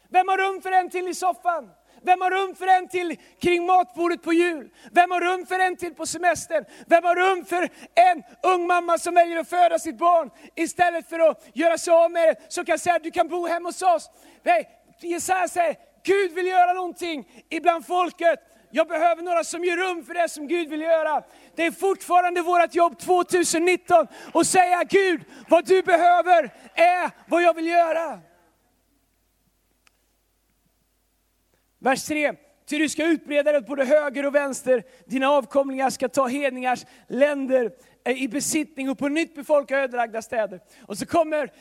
Vem 0.07 0.28
har 0.28 0.38
rum 0.38 0.62
för 0.62 0.72
en 0.72 0.90
till 0.90 1.07
i 1.07 1.13
soffan? 1.13 1.72
Vem 2.01 2.22
har 2.22 2.31
rum 2.31 2.56
för 2.56 2.68
en 2.68 2.88
till 2.88 3.18
kring 3.42 3.66
matbordet 3.66 4.24
på 4.24 4.34
jul? 4.34 4.69
Vem 4.92 5.12
har 5.12 5.22
rum 5.22 5.46
för 5.46 5.60
en 5.60 5.75
till 5.78 5.96
på 5.96 6.06
semestern? 6.06 6.66
Vem 6.88 7.04
har 7.04 7.16
rum 7.16 7.46
för 7.46 7.69
en 7.96 8.24
ung 8.44 8.68
mamma 8.68 8.98
som 8.98 9.16
väljer 9.16 9.38
att 9.38 9.50
föda 9.50 9.80
sitt 9.80 9.98
barn 9.98 10.30
istället 10.56 11.10
för 11.10 11.19
att 11.19 11.48
göra 11.54 11.78
sig 11.78 11.94
av 11.94 12.12
med 12.12 12.28
det, 12.28 12.54
som 12.54 12.66
kan 12.66 12.80
säga 12.80 12.96
att 12.96 13.04
du 13.04 13.12
kan 13.12 13.28
bo 13.28 13.48
hemma 13.48 13.69
hos 13.69 13.81
oss. 13.81 14.10
Nej, 14.44 14.69
Jesaja 15.01 15.48
säger, 15.48 15.75
Gud 16.04 16.31
vill 16.31 16.48
göra 16.48 16.74
någonting 16.74 17.28
ibland 17.50 17.86
folket. 17.86 18.40
Jag 18.72 18.88
behöver 18.88 19.24
några 19.24 19.44
som 19.44 19.63
ger 19.63 19.78
rum 19.78 20.06
för 20.06 20.13
det 20.13 20.30
som 20.30 20.48
Gud 20.48 20.69
vill 20.69 20.81
göra. 20.81 21.24
Det 21.56 21.66
är 21.66 21.72
fortfarande 21.72 22.42
vårt 22.42 22.75
jobb 22.75 23.00
2019 23.00 24.07
att 24.34 24.48
säga 24.48 24.84
Gud, 24.84 25.22
vad 25.50 25.66
du 25.66 25.81
behöver 25.81 26.54
är 26.74 27.12
vad 27.28 27.44
jag 27.44 27.54
vill 27.54 27.68
göra. 27.68 28.19
Vers 31.79 32.05
3. 32.05 32.33
Ty 32.65 32.77
du 32.77 32.89
ska 32.89 33.05
utbreda 33.05 33.51
dig 33.51 33.61
både 33.61 33.85
höger 33.85 34.25
och 34.25 34.35
vänster, 34.35 34.83
dina 35.05 35.29
avkomlingar 35.29 35.89
ska 35.89 36.09
ta 36.09 36.27
hedningars 36.27 36.86
länder 37.07 37.71
eh, 38.03 38.24
i 38.24 38.27
besittning 38.27 38.89
och 38.89 38.98
på 38.98 39.07
nytt 39.07 39.36
befolka 39.36 39.79
ödelagda 39.79 40.21
städer. 40.21 40.59
Och 40.86 40.98
så 40.98 41.05
kommer 41.05 41.51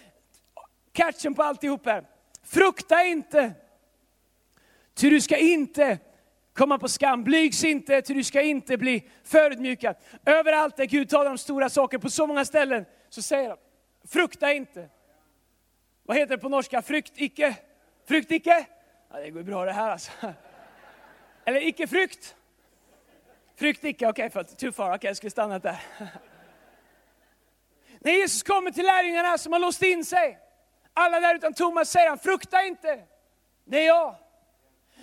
catchen 0.92 1.34
på 1.34 1.42
alltihop 1.42 1.86
här. 1.86 2.04
Frukta 2.42 3.04
inte, 3.04 3.52
ty 4.94 5.10
du 5.10 5.20
ska 5.20 5.36
inte 5.36 5.98
komma 6.52 6.78
på 6.78 6.88
skam. 6.88 7.24
Blygs 7.24 7.64
inte, 7.64 8.02
ty 8.02 8.14
du 8.14 8.24
ska 8.24 8.42
inte 8.42 8.76
bli 8.76 9.08
förödmjukad. 9.24 9.96
Överallt 10.24 10.76
där 10.76 10.84
Gud 10.84 11.08
talar 11.08 11.30
om 11.30 11.38
stora 11.38 11.68
saker, 11.68 11.98
på 11.98 12.10
så 12.10 12.26
många 12.26 12.44
ställen, 12.44 12.84
så 13.08 13.22
säger 13.22 13.48
han, 13.48 13.58
frukta 14.08 14.52
inte. 14.52 14.88
Vad 16.02 16.16
heter 16.16 16.36
det 16.36 16.42
på 16.42 16.48
norska? 16.48 16.82
Frykt 16.82 17.12
icke. 17.16 17.56
Frykt 18.08 18.30
icke. 18.30 18.66
Ja, 19.10 19.18
det 19.18 19.30
går 19.30 19.42
bra 19.42 19.64
det 19.64 19.72
här 19.72 19.90
alltså. 19.90 20.10
Eller 21.44 21.60
icke 21.60 21.86
frukt. 21.86 22.36
Frukt 23.56 23.84
icke, 23.84 24.08
okej, 24.08 24.26
okay, 24.26 24.44
too 24.44 24.72
far, 24.72 24.86
okej, 24.86 24.96
okay, 24.96 25.08
jag 25.08 25.16
skulle 25.16 25.30
stannat 25.30 25.62
där. 25.62 25.82
När 28.00 28.12
Jesus 28.12 28.42
kommer 28.42 28.70
till 28.70 28.86
lärjungarna 28.86 29.38
som 29.38 29.52
har 29.52 29.60
låst 29.60 29.82
in 29.82 30.04
sig, 30.04 30.38
alla 30.94 31.20
där 31.20 31.34
utan 31.34 31.54
Thomas 31.54 31.90
säger 31.90 32.08
han, 32.08 32.18
frukta 32.18 32.62
inte, 32.62 33.04
det 33.64 33.78
är 33.78 33.86
jag. 33.86 34.16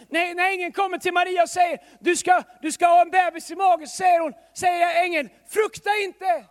När, 0.09 0.35
när 0.35 0.49
ängeln 0.49 0.71
kommer 0.71 0.97
till 0.97 1.13
Maria 1.13 1.43
och 1.43 1.49
säger, 1.49 1.83
du 1.99 2.15
ska, 2.15 2.43
du 2.61 2.71
ska 2.71 2.87
ha 2.87 3.01
en 3.01 3.09
bebis 3.09 3.51
i 3.51 3.55
magen, 3.55 3.87
så 3.87 3.95
säger 3.95 4.19
hon, 4.19 4.33
säger 4.53 5.03
ängeln, 5.03 5.29
frukta 5.49 5.89
inte. 6.03 6.45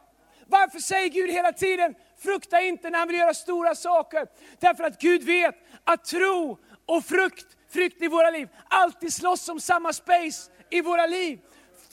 Varför 0.47 0.79
säger 0.79 1.09
Gud 1.09 1.31
hela 1.31 1.53
tiden, 1.53 1.95
frukta 2.19 2.61
inte 2.61 2.91
när 2.91 2.99
han 2.99 3.09
vill 3.09 3.17
göra 3.17 3.35
stora 3.35 3.75
saker? 3.75 4.27
Därför 4.59 4.85
att 4.85 5.01
Gud 5.01 5.23
vet 5.23 5.55
att 5.85 6.05
tro 6.05 6.59
och 6.87 7.05
frukt, 7.05 7.47
frukt 7.73 8.03
i 8.03 8.09
våra 8.09 8.31
liv, 8.31 8.49
alltid 8.69 9.13
slåss 9.13 9.49
om 9.49 9.61
samma 9.61 9.93
space 9.93 10.51
i 10.71 10.81
våra 10.81 11.07
liv 11.07 11.39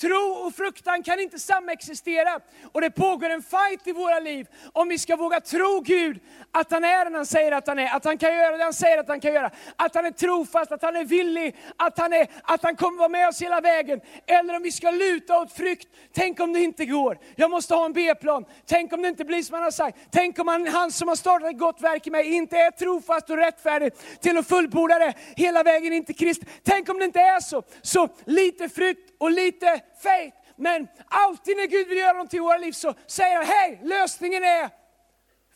tro 0.01 0.45
och 0.45 0.55
fruktan 0.55 1.03
kan 1.03 1.19
inte 1.19 1.39
samexistera. 1.39 2.39
Och 2.71 2.81
det 2.81 2.91
pågår 2.91 3.29
en 3.29 3.43
fight 3.43 3.87
i 3.87 3.91
våra 3.91 4.19
liv 4.19 4.47
om 4.73 4.87
vi 4.87 4.97
ska 4.97 5.15
våga 5.15 5.41
tro 5.41 5.81
Gud 5.85 6.19
att 6.51 6.71
han 6.71 6.83
är 6.83 7.05
den 7.05 7.15
han 7.15 7.25
säger 7.25 7.51
att 7.51 7.67
han 7.67 7.79
är, 7.79 7.95
att 7.95 8.05
han 8.05 8.17
kan 8.17 8.33
göra 8.33 8.57
det 8.57 8.63
han 8.63 8.73
säger 8.73 8.97
att 8.97 9.07
han 9.07 9.19
kan 9.19 9.33
göra, 9.33 9.51
att 9.75 9.95
han 9.95 10.05
är 10.05 10.11
trofast, 10.11 10.71
att 10.71 10.81
han 10.81 10.95
är 10.95 11.05
villig, 11.05 11.55
att 11.75 11.99
han, 11.99 12.13
är, 12.13 12.27
att 12.43 12.63
han 12.63 12.75
kommer 12.75 12.97
vara 12.97 13.09
med 13.09 13.27
oss 13.27 13.41
hela 13.41 13.61
vägen. 13.61 14.01
Eller 14.27 14.55
om 14.55 14.63
vi 14.63 14.71
ska 14.71 14.91
luta 14.91 15.39
åt 15.39 15.53
frykt, 15.53 15.87
tänk 16.13 16.39
om 16.39 16.53
det 16.53 16.59
inte 16.59 16.85
går, 16.85 17.19
jag 17.35 17.51
måste 17.51 17.75
ha 17.75 17.85
en 17.85 17.93
B-plan, 17.93 18.45
tänk 18.65 18.93
om 18.93 19.01
det 19.01 19.07
inte 19.07 19.25
blir 19.25 19.43
som 19.43 19.53
han 19.53 19.63
har 19.63 19.71
sagt, 19.71 19.97
tänk 20.11 20.39
om 20.39 20.47
han, 20.47 20.67
han 20.67 20.91
som 20.91 21.07
har 21.07 21.15
startat 21.15 21.49
ett 21.49 21.59
gott 21.59 21.81
verk 21.81 22.07
i 22.07 22.11
mig 22.11 22.33
inte 22.33 22.57
är 22.57 22.71
trofast 22.71 23.29
och 23.29 23.37
rättfärdig 23.37 23.93
till 24.21 24.37
att 24.37 24.47
fullborda 24.47 24.99
det 24.99 25.13
hela 25.35 25.63
vägen 25.63 25.93
in 25.93 26.05
till 26.05 26.15
Kristus. 26.15 26.47
Tänk 26.63 26.89
om 26.89 26.99
det 26.99 27.05
inte 27.05 27.19
är 27.19 27.39
så. 27.39 27.63
Så 27.81 28.09
lite 28.25 28.69
frykt 28.69 29.10
och 29.21 29.31
lite 29.31 29.81
faith. 30.03 30.37
Men 30.55 30.87
alltid 31.07 31.57
när 31.57 31.67
Gud 31.67 31.87
vill 31.87 31.97
göra 31.97 32.13
någonting 32.13 32.37
i 32.37 32.41
våra 32.41 32.57
liv 32.57 32.71
så 32.71 32.93
säger 33.07 33.35
han, 33.35 33.45
hej, 33.45 33.79
lösningen 33.83 34.43
är, 34.43 34.69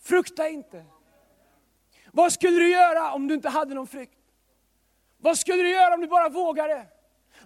frukta 0.04 0.50
inte. 0.50 0.86
Vad 2.12 2.34
skulle 2.34 2.60
du 2.60 2.70
göra 2.70 3.12
om 3.12 3.28
du 3.28 3.34
inte 3.34 3.50
hade 3.50 3.76
någon 3.76 3.88
frukt? 3.88 4.18
Vad 5.18 5.38
skulle 5.38 5.64
du 5.64 5.70
göra 5.70 5.94
om 5.94 6.02
du 6.02 6.08
bara 6.08 6.30
vågade? 6.30 6.86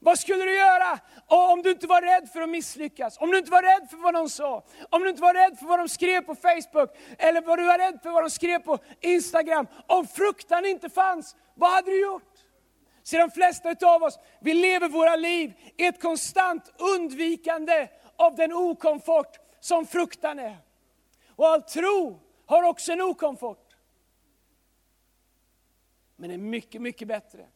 Vad 0.01 0.19
skulle 0.19 0.43
du 0.43 0.55
göra 0.55 0.99
om 1.27 1.61
du 1.61 1.71
inte 1.71 1.87
var 1.87 2.01
rädd 2.01 2.29
för 2.33 2.41
att 2.41 2.49
misslyckas? 2.49 3.17
Om 3.17 3.31
du 3.31 3.37
inte 3.37 3.51
var 3.51 3.63
rädd 3.63 3.89
för 3.89 3.97
vad 3.97 4.13
någon 4.13 4.29
sa? 4.29 4.63
Om 4.89 5.03
du 5.03 5.09
inte 5.09 5.21
var 5.21 5.33
rädd 5.33 5.59
för 5.59 5.65
vad 5.65 5.79
de 5.79 5.89
skrev 5.89 6.21
på 6.21 6.35
Facebook? 6.35 6.89
Eller 7.17 7.41
vad 7.41 7.59
du 7.59 7.63
var 7.63 7.77
rädd 7.77 7.99
för 8.03 8.09
vad 8.09 8.23
de 8.23 8.29
skrev 8.29 8.59
på 8.59 8.77
Instagram? 9.01 9.67
Om 9.87 10.07
fruktan 10.07 10.65
inte 10.65 10.89
fanns, 10.89 11.35
vad 11.55 11.71
hade 11.71 11.91
du 11.91 12.01
gjort? 12.01 12.28
Så 13.03 13.17
de 13.17 13.31
flesta 13.31 13.75
av 13.81 14.03
oss, 14.03 14.19
vi 14.39 14.53
lever 14.53 14.89
våra 14.89 15.15
liv 15.15 15.53
i 15.77 15.85
ett 15.85 16.01
konstant 16.01 16.73
undvikande 16.95 17.87
av 18.15 18.35
den 18.35 18.53
okomfort 18.53 19.37
som 19.59 19.85
fruktan 19.85 20.39
är. 20.39 20.57
Och 21.35 21.47
all 21.47 21.61
tro 21.61 22.19
har 22.45 22.63
också 22.63 22.91
en 22.91 23.01
okomfort. 23.01 23.75
Men 26.15 26.31
är 26.31 26.37
mycket, 26.37 26.81
mycket 26.81 27.07
bättre. 27.07 27.47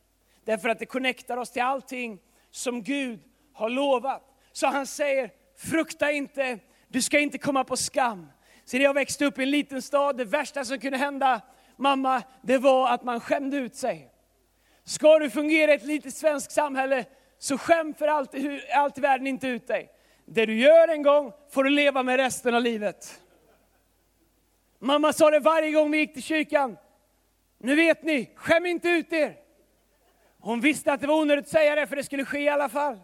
Därför 0.43 0.69
att 0.69 0.79
det 0.79 0.85
connectar 0.85 1.37
oss 1.37 1.51
till 1.51 1.61
allting 1.61 2.19
som 2.51 2.83
Gud 2.83 3.19
har 3.53 3.69
lovat. 3.69 4.23
Så 4.51 4.67
han 4.67 4.87
säger, 4.87 5.31
frukta 5.57 6.11
inte, 6.11 6.59
du 6.87 7.01
ska 7.01 7.19
inte 7.19 7.37
komma 7.37 7.63
på 7.63 7.77
skam. 7.77 8.27
Så 8.65 8.77
när 8.77 8.83
jag 8.83 8.93
växte 8.93 9.25
upp 9.25 9.39
i 9.39 9.43
en 9.43 9.51
liten 9.51 9.81
stad, 9.81 10.17
det 10.17 10.25
värsta 10.25 10.65
som 10.65 10.79
kunde 10.79 10.97
hända 10.97 11.41
mamma, 11.77 12.23
det 12.41 12.57
var 12.57 12.89
att 12.89 13.03
man 13.03 13.19
skämde 13.19 13.57
ut 13.57 13.75
sig. 13.75 14.12
Ska 14.85 15.19
du 15.19 15.29
fungera 15.29 15.71
i 15.71 15.75
ett 15.75 15.83
litet 15.83 16.13
svenskt 16.13 16.51
samhälle, 16.51 17.05
så 17.37 17.57
skäm 17.57 17.93
för 17.93 18.07
allt, 18.07 18.35
allt 18.75 18.97
i 18.97 19.01
världen 19.01 19.27
inte 19.27 19.47
ut 19.47 19.67
dig. 19.67 19.91
Det 20.25 20.45
du 20.45 20.59
gör 20.59 20.87
en 20.87 21.03
gång 21.03 21.33
får 21.49 21.63
du 21.63 21.69
leva 21.69 22.03
med 22.03 22.17
resten 22.17 22.55
av 22.55 22.61
livet. 22.61 23.21
Mamma 24.79 25.13
sa 25.13 25.29
det 25.29 25.39
varje 25.39 25.71
gång 25.71 25.91
vi 25.91 25.97
gick 25.97 26.13
till 26.13 26.23
kyrkan. 26.23 26.77
Nu 27.57 27.75
vet 27.75 28.03
ni, 28.03 28.31
skäm 28.35 28.65
inte 28.65 28.89
ut 28.89 29.13
er. 29.13 29.35
Hon 30.39 30.61
visste 30.61 30.93
att 30.93 31.01
det 31.01 31.07
var 31.07 31.21
onödigt 31.21 31.45
att 31.45 31.51
säga 31.51 31.75
det, 31.75 31.87
för 31.87 31.95
det 31.95 32.03
skulle 32.03 32.25
ske 32.25 32.39
i 32.39 32.49
alla 32.49 32.69
fall. 32.69 32.99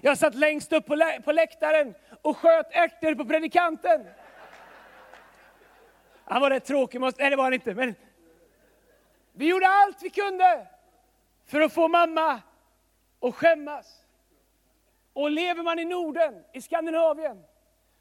Jag 0.00 0.18
satt 0.18 0.34
längst 0.34 0.72
upp 0.72 0.86
på, 0.86 0.94
lä 0.94 1.20
på 1.24 1.32
läktaren 1.32 1.94
och 2.22 2.36
sköt 2.36 2.66
ärtor 2.72 3.14
på 3.14 3.24
predikanten. 3.24 4.06
Han 6.24 6.40
var 6.40 6.50
rätt 6.50 6.64
tråkig, 6.64 7.00
måste, 7.00 7.22
nej 7.22 7.30
det 7.30 7.36
var 7.36 7.44
han 7.44 7.54
inte. 7.54 7.74
Men 7.74 7.94
vi 9.32 9.48
gjorde 9.48 9.68
allt 9.68 10.02
vi 10.02 10.10
kunde 10.10 10.66
för 11.46 11.60
att 11.60 11.72
få 11.72 11.88
mamma 11.88 12.42
att 13.20 13.34
skämmas. 13.34 14.04
Och 15.12 15.30
lever 15.30 15.62
man 15.62 15.78
i 15.78 15.84
Norden, 15.84 16.44
i 16.52 16.60
Skandinavien, 16.60 17.44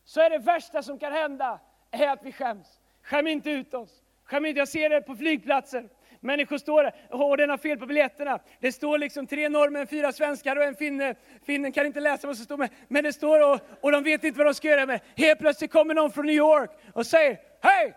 så 0.04 0.22
är 0.22 0.30
det 0.30 0.38
värsta 0.38 0.84
som 0.84 1.00
kan 1.00 1.14
hända 1.14 1.60
är 1.92 2.08
att 2.08 2.24
vi 2.24 2.32
skäms. 2.32 2.80
Skäm 3.04 3.28
inte 3.28 3.52
ut 3.52 3.74
oss. 3.74 4.02
Skäm 4.24 4.46
inte, 4.46 4.60
jag 4.60 4.68
ser 4.68 4.90
det 4.90 5.02
på 5.02 5.16
flygplatser. 5.16 5.90
Människor 6.20 6.58
står 6.58 6.84
där, 6.84 6.94
och 7.10 7.38
den 7.38 7.50
har 7.50 7.58
fel 7.58 7.78
på 7.78 7.86
biljetterna. 7.86 8.40
Det 8.60 8.72
står 8.72 8.98
liksom 8.98 9.28
tre 9.28 9.50
norrmän, 9.50 9.88
fyra 9.88 10.12
svenskar 10.12 10.56
och 10.56 10.64
en 10.64 10.76
finne. 10.76 11.16
Finnen 11.46 11.72
kan 11.72 11.86
inte 11.86 12.00
läsa 12.00 12.28
vad 12.28 12.36
som 12.36 12.46
står 12.46 12.58
med, 12.58 12.70
men 12.88 13.04
det 13.04 13.14
står 13.14 13.54
och, 13.54 13.60
och 13.82 13.92
de 13.92 14.04
vet 14.04 14.24
inte 14.24 14.38
vad 14.38 14.48
de 14.48 14.54
ska 14.54 14.68
göra 14.68 14.86
med. 14.86 15.02
Helt 15.16 15.40
plötsligt 15.40 15.72
kommer 15.72 15.94
någon 15.94 16.12
från 16.12 16.26
New 16.26 16.36
York 16.36 16.72
och 16.94 17.08
säger, 17.08 17.40
Hej! 17.62 17.94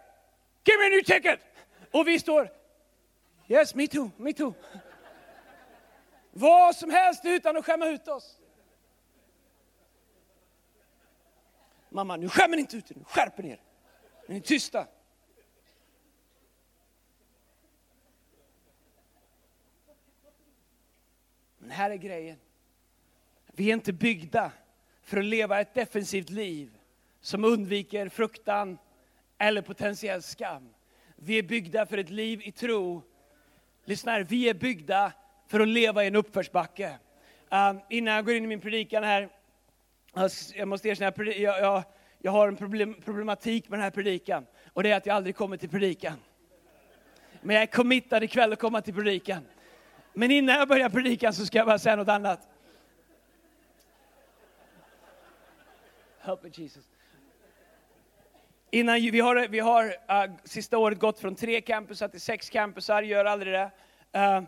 Give 0.64 0.78
me 0.78 0.86
a 0.86 0.88
new 0.88 1.02
ticket! 1.02 1.40
Och 1.92 2.08
vi 2.08 2.18
står, 2.18 2.48
Yes, 3.48 3.74
me 3.74 3.86
too, 3.86 4.10
me 4.16 4.32
too. 4.32 4.54
Vad 6.30 6.76
som 6.76 6.90
helst 6.90 7.24
utan 7.24 7.56
att 7.56 7.64
skämma 7.64 7.86
ut 7.86 8.08
oss. 8.08 8.40
Mamma, 11.88 12.16
nu 12.16 12.28
skämmer 12.28 12.56
ni 12.56 12.60
inte 12.60 12.76
ut 12.76 12.90
er, 12.90 12.94
nu 12.94 13.04
skärper 13.04 13.42
ni 13.42 13.50
er. 13.50 13.60
Nu 14.26 14.34
är 14.34 14.38
ni 14.38 14.40
tysta. 14.40 14.86
Men 21.58 21.70
här 21.70 21.90
är 21.90 21.96
grejen. 21.96 22.38
Vi 23.46 23.68
är 23.68 23.74
inte 23.74 23.92
byggda 23.92 24.52
för 25.02 25.16
att 25.16 25.24
leva 25.24 25.60
ett 25.60 25.74
defensivt 25.74 26.30
liv 26.30 26.78
som 27.20 27.44
undviker 27.44 28.08
fruktan 28.08 28.78
eller 29.38 29.62
potentiell 29.62 30.22
skam. 30.22 30.74
Vi 31.16 31.38
är 31.38 31.42
byggda 31.42 31.86
för 31.86 31.98
ett 31.98 32.10
liv 32.10 32.42
i 32.44 32.52
tro 32.52 33.02
Lyssna 33.84 34.12
här, 34.12 34.24
vi 34.24 34.48
är 34.48 34.54
byggda 34.54 35.12
för 35.46 35.60
att 35.60 35.68
leva 35.68 36.04
i 36.04 36.06
en 36.06 36.16
uppförsbacke. 36.16 36.98
Um, 37.50 37.80
innan 37.90 38.14
jag 38.14 38.24
går 38.24 38.34
in 38.34 38.44
i 38.44 38.46
min 38.46 38.60
predikan 38.60 39.04
här, 39.04 39.28
jag 40.54 40.68
måste 40.68 40.88
erkänna, 40.88 41.12
jag, 41.16 41.60
jag, 41.60 41.82
jag 42.18 42.32
har 42.32 42.48
en 42.48 42.56
problem, 42.56 42.94
problematik 43.04 43.68
med 43.68 43.78
den 43.78 43.84
här 43.84 43.90
predikan. 43.90 44.46
Och 44.72 44.82
det 44.82 44.90
är 44.90 44.96
att 44.96 45.06
jag 45.06 45.16
aldrig 45.16 45.36
kommer 45.36 45.56
till 45.56 45.68
predikan. 45.68 46.16
Men 47.40 47.54
jag 47.54 47.62
är 47.62 47.66
committad 47.66 48.24
ikväll 48.24 48.52
att 48.52 48.58
komma 48.58 48.80
till 48.80 48.94
predikan. 48.94 49.46
Men 50.12 50.30
innan 50.30 50.56
jag 50.56 50.68
börjar 50.68 50.88
predikan 50.88 51.32
så 51.32 51.46
ska 51.46 51.58
jag 51.58 51.66
bara 51.66 51.78
säga 51.78 51.96
något 51.96 52.08
annat. 52.08 52.48
Help 56.18 56.42
me 56.42 56.50
Jesus. 56.52 56.93
Innan, 58.74 59.00
vi 59.00 59.20
har, 59.20 59.48
vi 59.48 59.58
har 59.58 59.84
uh, 59.84 60.34
sista 60.44 60.78
året 60.78 60.98
gått 60.98 61.18
från 61.18 61.34
tre 61.34 61.60
campusar 61.60 62.08
till 62.08 62.20
sex 62.20 62.50
campusar, 62.50 63.02
gör 63.02 63.24
aldrig 63.24 63.52
det. 63.52 63.70
Uh, 64.16 64.42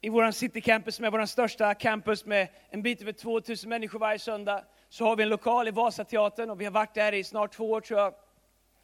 I 0.00 0.08
vår 0.08 0.30
City 0.30 0.60
Campus, 0.60 0.94
som 0.94 1.04
är 1.04 1.10
vår 1.10 1.26
största 1.26 1.74
campus 1.74 2.24
med 2.24 2.48
en 2.70 2.82
bit 2.82 3.02
över 3.02 3.12
2000 3.12 3.70
människor 3.70 3.98
varje 3.98 4.18
söndag, 4.18 4.64
så 4.88 5.04
har 5.04 5.16
vi 5.16 5.22
en 5.22 5.28
lokal 5.28 5.68
i 5.68 5.70
Vasateatern 5.70 6.50
och 6.50 6.60
vi 6.60 6.64
har 6.64 6.72
varit 6.72 6.94
där 6.94 7.14
i 7.14 7.24
snart 7.24 7.52
två 7.52 7.70
år 7.70 7.80
tror 7.80 8.00
jag. 8.00 8.14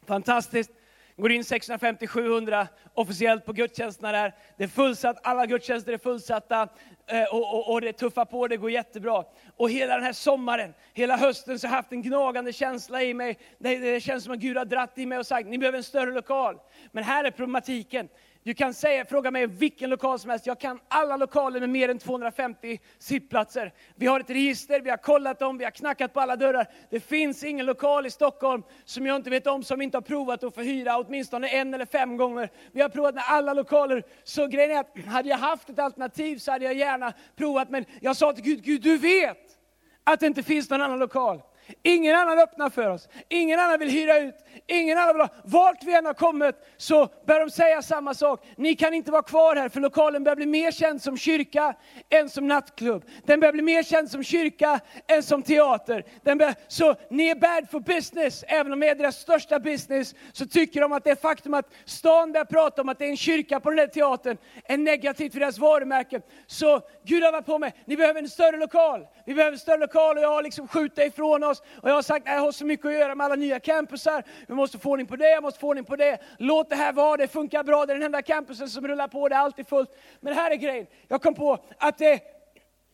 Fantastiskt. 0.05 0.71
Går 1.17 1.31
in 1.31 1.41
650-700 1.41 2.67
officiellt 2.93 3.45
på 3.45 3.53
gudstjänsterna 3.53 4.11
där. 4.11 4.35
Det 4.57 4.63
är 4.63 4.67
fullsatt, 4.67 5.17
alla 5.23 5.45
gudstjänster 5.45 5.93
är 5.93 5.97
fullsatta. 5.97 6.67
Eh, 7.07 7.23
och, 7.23 7.53
och, 7.53 7.73
och, 7.73 7.81
det 7.81 7.93
tuffar 7.93 8.25
på, 8.25 8.47
det 8.47 8.57
går 8.57 8.71
jättebra. 8.71 9.23
Och 9.57 9.69
hela 9.69 9.95
den 9.95 10.03
här 10.03 10.13
sommaren, 10.13 10.73
hela 10.93 11.17
hösten, 11.17 11.59
så 11.59 11.67
har 11.67 11.71
jag 11.71 11.75
haft 11.75 11.91
en 11.91 12.01
gnagande 12.01 12.53
känsla 12.53 13.03
i 13.03 13.13
mig. 13.13 13.37
Det, 13.57 13.77
det 13.77 13.99
känns 13.99 14.23
som 14.23 14.33
att 14.33 14.39
Gud 14.39 14.57
har 14.57 14.65
dratt 14.65 14.97
i 14.97 15.05
mig 15.05 15.17
och 15.17 15.27
sagt, 15.27 15.47
ni 15.47 15.57
behöver 15.57 15.77
en 15.77 15.83
större 15.83 16.11
lokal. 16.11 16.55
Men 16.91 17.03
här 17.03 17.23
är 17.23 17.31
problematiken. 17.31 18.09
Du 18.45 18.53
kan 18.53 18.73
säga, 18.73 19.05
fråga 19.05 19.31
mig 19.31 19.47
vilken 19.47 19.89
lokal 19.89 20.19
som 20.19 20.29
helst. 20.29 20.45
Jag 20.45 20.59
kan 20.59 20.79
alla 20.87 21.17
lokaler 21.17 21.59
med 21.59 21.69
mer 21.69 21.89
än 21.89 21.99
250 21.99 22.79
sittplatser. 22.99 23.73
Vi 23.95 24.07
har 24.07 24.19
ett 24.19 24.29
register, 24.29 24.81
vi 24.81 24.89
har 24.89 24.97
kollat 24.97 25.39
dem, 25.39 25.57
vi 25.57 25.63
har 25.63 25.71
knackat 25.71 26.13
på 26.13 26.19
alla 26.19 26.35
dörrar. 26.35 26.67
Det 26.89 26.99
finns 26.99 27.43
ingen 27.43 27.65
lokal 27.65 28.05
i 28.05 28.09
Stockholm 28.09 28.63
som 28.83 29.05
jag 29.05 29.15
inte 29.15 29.29
vet 29.29 29.47
om, 29.47 29.63
som 29.63 29.81
inte 29.81 29.97
har 29.97 30.01
provat 30.01 30.43
att 30.43 30.55
förhyra 30.55 30.97
åtminstone 30.97 31.47
en 31.47 31.73
eller 31.73 31.85
fem 31.85 32.17
gånger. 32.17 32.49
Vi 32.71 32.81
har 32.81 32.89
provat 32.89 33.15
med 33.15 33.23
alla 33.27 33.53
lokaler. 33.53 34.03
Så 34.23 34.47
grejen 34.47 34.71
är 34.71 34.79
att 34.79 35.05
hade 35.05 35.29
jag 35.29 35.37
haft 35.37 35.69
ett 35.69 35.79
alternativ 35.79 36.37
så 36.37 36.51
hade 36.51 36.65
jag 36.65 36.73
gärna 36.73 37.13
provat. 37.35 37.69
Men 37.69 37.85
jag 38.01 38.15
sa 38.15 38.33
till 38.33 38.43
Gud, 38.43 38.63
Gud 38.63 38.81
du 38.81 38.97
vet 38.97 39.57
att 40.03 40.19
det 40.19 40.27
inte 40.27 40.43
finns 40.43 40.69
någon 40.69 40.81
annan 40.81 40.99
lokal. 40.99 41.41
Ingen 41.83 42.15
annan 42.15 42.39
öppnar 42.39 42.69
för 42.69 42.89
oss. 42.89 43.09
Ingen 43.29 43.59
annan 43.59 43.79
vill 43.79 43.89
hyra 43.89 44.19
ut. 44.19 44.35
Ingen 44.67 44.97
annan 44.97 45.15
vill 45.15 45.21
ha. 45.21 45.29
Vart 45.43 45.83
vi 45.83 45.95
än 45.95 46.05
har 46.05 46.13
kommit 46.13 46.55
så 46.77 47.09
börjar 47.25 47.41
de 47.41 47.51
säga 47.51 47.81
samma 47.81 48.13
sak. 48.13 48.45
Ni 48.57 48.75
kan 48.75 48.93
inte 48.93 49.11
vara 49.11 49.21
kvar 49.21 49.55
här 49.55 49.69
för 49.69 49.81
lokalen 49.81 50.23
börjar 50.23 50.35
bli 50.35 50.45
mer 50.45 50.71
känd 50.71 51.01
som 51.01 51.17
kyrka 51.17 51.75
än 52.09 52.29
som 52.29 52.47
nattklubb. 52.47 53.05
Den 53.25 53.39
börjar 53.39 53.53
bli 53.53 53.61
mer 53.61 53.83
känd 53.83 54.11
som 54.11 54.23
kyrka 54.23 54.79
än 55.07 55.23
som 55.23 55.43
teater. 55.43 56.05
Den 56.23 56.37
börjar, 56.37 56.55
så 56.67 56.95
ni 57.09 57.27
är 57.29 57.35
bad 57.35 57.69
for 57.69 57.79
business. 57.79 58.43
Även 58.47 58.73
om 58.73 58.79
det 58.79 58.87
är 58.87 58.95
deras 58.95 59.15
största 59.15 59.59
business 59.59 60.15
så 60.33 60.45
tycker 60.45 60.81
de 60.81 60.91
att 60.91 61.03
det 61.03 61.21
faktum 61.21 61.53
att 61.53 61.69
stan 61.85 62.31
börjar 62.31 62.45
prata 62.45 62.81
om 62.81 62.89
att 62.89 62.99
det 62.99 63.05
är 63.05 63.09
en 63.09 63.17
kyrka 63.17 63.59
på 63.59 63.69
den 63.69 63.77
där 63.77 63.87
teatern 63.87 64.37
är 64.65 64.77
negativt 64.77 65.33
för 65.33 65.39
deras 65.39 65.57
varumärke. 65.57 66.21
Så 66.47 66.81
Gud 67.03 67.23
har 67.23 67.31
varit 67.31 67.45
på 67.45 67.59
mig. 67.59 67.73
Ni 67.85 67.97
behöver 67.97 68.19
en 68.19 68.29
större 68.29 68.57
lokal. 68.57 69.07
Vi 69.25 69.33
behöver 69.33 69.53
en 69.53 69.59
större 69.59 69.77
lokal 69.77 70.17
och 70.17 70.23
jag 70.23 70.29
har 70.29 70.43
liksom 70.43 70.67
skjutit 70.67 71.07
ifrån 71.07 71.43
oss 71.43 71.54
oss. 71.55 71.63
Och 71.81 71.89
jag 71.89 71.95
har 71.95 72.01
sagt, 72.01 72.27
jag 72.27 72.39
har 72.39 72.51
så 72.51 72.65
mycket 72.65 72.85
att 72.85 72.93
göra 72.93 73.15
med 73.15 73.25
alla 73.25 73.35
nya 73.35 73.59
campusar. 73.59 74.23
Vi 74.47 74.53
måste 74.53 74.79
få 74.79 74.91
ordning 74.91 75.07
på 75.07 75.15
det, 75.15 75.29
jag 75.29 75.43
måste 75.43 75.59
få 75.59 75.67
ordning 75.67 75.85
på 75.85 75.95
det. 75.95 76.19
Låt 76.39 76.69
det 76.69 76.75
här 76.75 76.93
vara, 76.93 77.17
det 77.17 77.27
funkar 77.27 77.63
bra. 77.63 77.85
Det 77.85 77.93
är 77.93 77.95
den 77.95 78.05
enda 78.05 78.21
campusen 78.21 78.69
som 78.69 78.87
rullar 78.87 79.07
på, 79.07 79.29
det 79.29 79.35
är 79.35 79.39
alltid 79.39 79.67
fullt. 79.67 79.89
Men 80.19 80.33
här 80.33 80.51
är 80.51 80.55
grejen, 80.55 80.87
jag 81.07 81.21
kom 81.21 81.33
på 81.33 81.57
att 81.77 81.97
det 81.97 82.11
är 82.11 82.19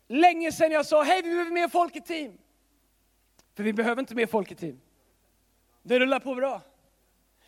länge 0.07 0.51
sedan 0.51 0.71
jag 0.71 0.85
sa, 0.85 1.03
hej 1.03 1.21
vi 1.21 1.29
behöver 1.29 1.51
mer 1.51 1.67
folk 1.67 1.95
i 1.95 2.01
team. 2.01 2.37
För 3.55 3.63
vi 3.63 3.73
behöver 3.73 3.99
inte 3.99 4.15
mer 4.15 4.25
folk 4.27 4.51
i 4.51 4.55
team. 4.55 4.81
Det 5.83 5.99
rullar 5.99 6.19
på 6.19 6.35
bra. 6.35 6.61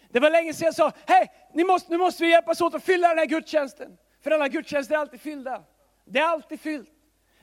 Det 0.09 0.19
var 0.19 0.29
länge 0.29 0.53
sedan 0.53 0.65
jag 0.65 0.75
sa, 0.75 0.91
hej, 1.05 1.31
måste, 1.53 1.91
nu 1.91 1.97
måste 1.97 2.23
vi 2.23 2.29
hjälpas 2.29 2.61
åt 2.61 2.75
att 2.75 2.83
fylla 2.83 3.09
den 3.09 3.17
här 3.17 3.25
gudstjänsten. 3.25 3.97
För 4.21 4.31
alla 4.31 4.47
gudstjänster 4.47 4.95
är 4.95 4.99
alltid 4.99 5.21
fyllda. 5.21 5.63
Det 6.05 6.19
är 6.19 6.23
alltid 6.23 6.59
fyllt. 6.59 6.89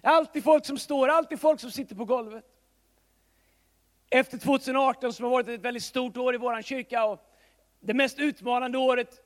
Det 0.01 0.07
är 0.09 0.13
alltid 0.13 0.45
folk 0.45 0.67
som 0.67 0.79
står, 0.79 1.09
alltid 1.09 1.41
folk 1.41 1.61
som 1.61 1.71
sitter 1.71 1.95
på 1.95 2.05
golvet. 2.05 2.45
Efter 4.13 4.39
2018 4.39 5.13
som 5.13 5.25
har 5.25 5.31
varit 5.31 5.49
ett 5.49 5.61
väldigt 5.61 5.83
stort 5.83 6.17
år 6.17 6.35
i 6.35 6.39
vår 6.39 6.63
kyrka 6.63 7.05
och 7.05 7.21
det 7.81 7.95
mest 7.95 8.19
utmanande 8.19 8.79
året 8.79 9.21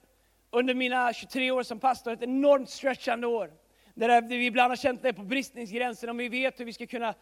under 0.50 0.74
mina 0.74 1.12
23 1.12 1.50
år 1.50 1.62
som 1.62 1.78
pastor, 1.78 2.12
ett 2.12 2.22
enormt 2.22 2.70
stretchande 2.70 3.26
år. 3.26 3.50
Där 3.94 4.22
vi 4.22 4.46
ibland 4.46 4.70
har 4.70 4.76
känt 4.76 5.02
det 5.02 5.12
på 5.12 5.22
bristningsgränsen, 5.22 6.10
om 6.10 6.16
vi 6.16 6.28
vet 6.28 6.60
hur 6.60 6.64
vi 6.64 6.72
ska 6.72 6.86
kunna 6.86 7.14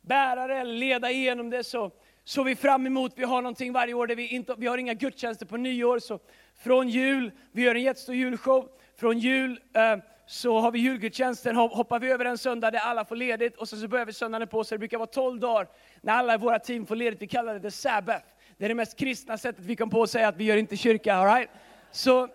bära 0.00 0.46
det 0.46 0.54
eller 0.54 0.74
leda 0.74 1.10
igenom 1.10 1.50
det 1.50 1.64
så 1.64 1.90
såg 2.24 2.46
vi 2.46 2.56
fram 2.56 2.86
emot, 2.86 3.12
vi 3.16 3.24
har 3.24 3.42
någonting 3.42 3.72
varje 3.72 3.94
år 3.94 4.06
där 4.06 4.16
vi 4.16 4.28
inte, 4.28 4.54
vi 4.58 4.66
har 4.66 4.78
inga 4.78 4.94
gudstjänster 4.94 5.46
på 5.46 5.56
nyår, 5.56 5.98
så 5.98 6.18
från 6.56 6.88
jul, 6.88 7.32
vi 7.52 7.62
gör 7.62 7.74
en 7.74 7.82
jättestor 7.82 8.14
julshow, 8.14 8.68
från 8.96 9.18
jul 9.18 9.60
eh, 9.74 9.96
så 10.30 10.60
har 10.60 10.70
vi 10.70 10.78
julgudstjänsten, 10.78 11.56
hoppar 11.56 11.98
vi 11.98 12.10
över 12.10 12.24
en 12.24 12.38
söndag 12.38 12.70
där 12.70 12.78
alla 12.78 13.04
får 13.04 13.16
ledigt 13.16 13.56
och 13.56 13.68
så, 13.68 13.76
så 13.76 13.88
börjar 13.88 14.06
vi 14.06 14.12
söndagen 14.12 14.48
på, 14.48 14.64
så 14.64 14.74
det 14.74 14.78
brukar 14.78 14.98
vara 14.98 15.06
12 15.06 15.40
dagar 15.40 15.68
när 16.00 16.12
alla 16.12 16.34
i 16.34 16.38
våra 16.38 16.58
team 16.58 16.86
får 16.86 16.96
ledigt, 16.96 17.22
vi 17.22 17.26
kallar 17.26 17.54
det 17.54 17.60
the 17.60 17.70
sabbath. 17.70 18.26
Det 18.56 18.64
är 18.64 18.68
det 18.68 18.74
mest 18.74 18.96
kristna 18.96 19.38
sättet 19.38 19.64
vi 19.64 19.76
kom 19.76 19.90
på 19.90 20.02
att 20.02 20.10
säga 20.10 20.28
att 20.28 20.36
vi 20.36 20.44
gör 20.44 20.56
inte 20.56 20.76
kyrka, 20.76 21.14
all 21.14 21.34
right? 21.34 21.50
Så, 21.90 22.28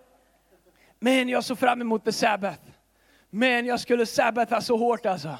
men 0.99 1.29
jag 1.29 1.43
såg 1.43 1.59
fram 1.59 1.81
emot 1.81 2.05
the 2.05 2.11
sabbath. 2.11 2.61
Men 3.29 3.65
jag 3.65 3.79
skulle 3.79 4.05
sabbatha 4.05 4.61
så 4.61 4.77
hårt 4.77 5.05
alltså. 5.05 5.37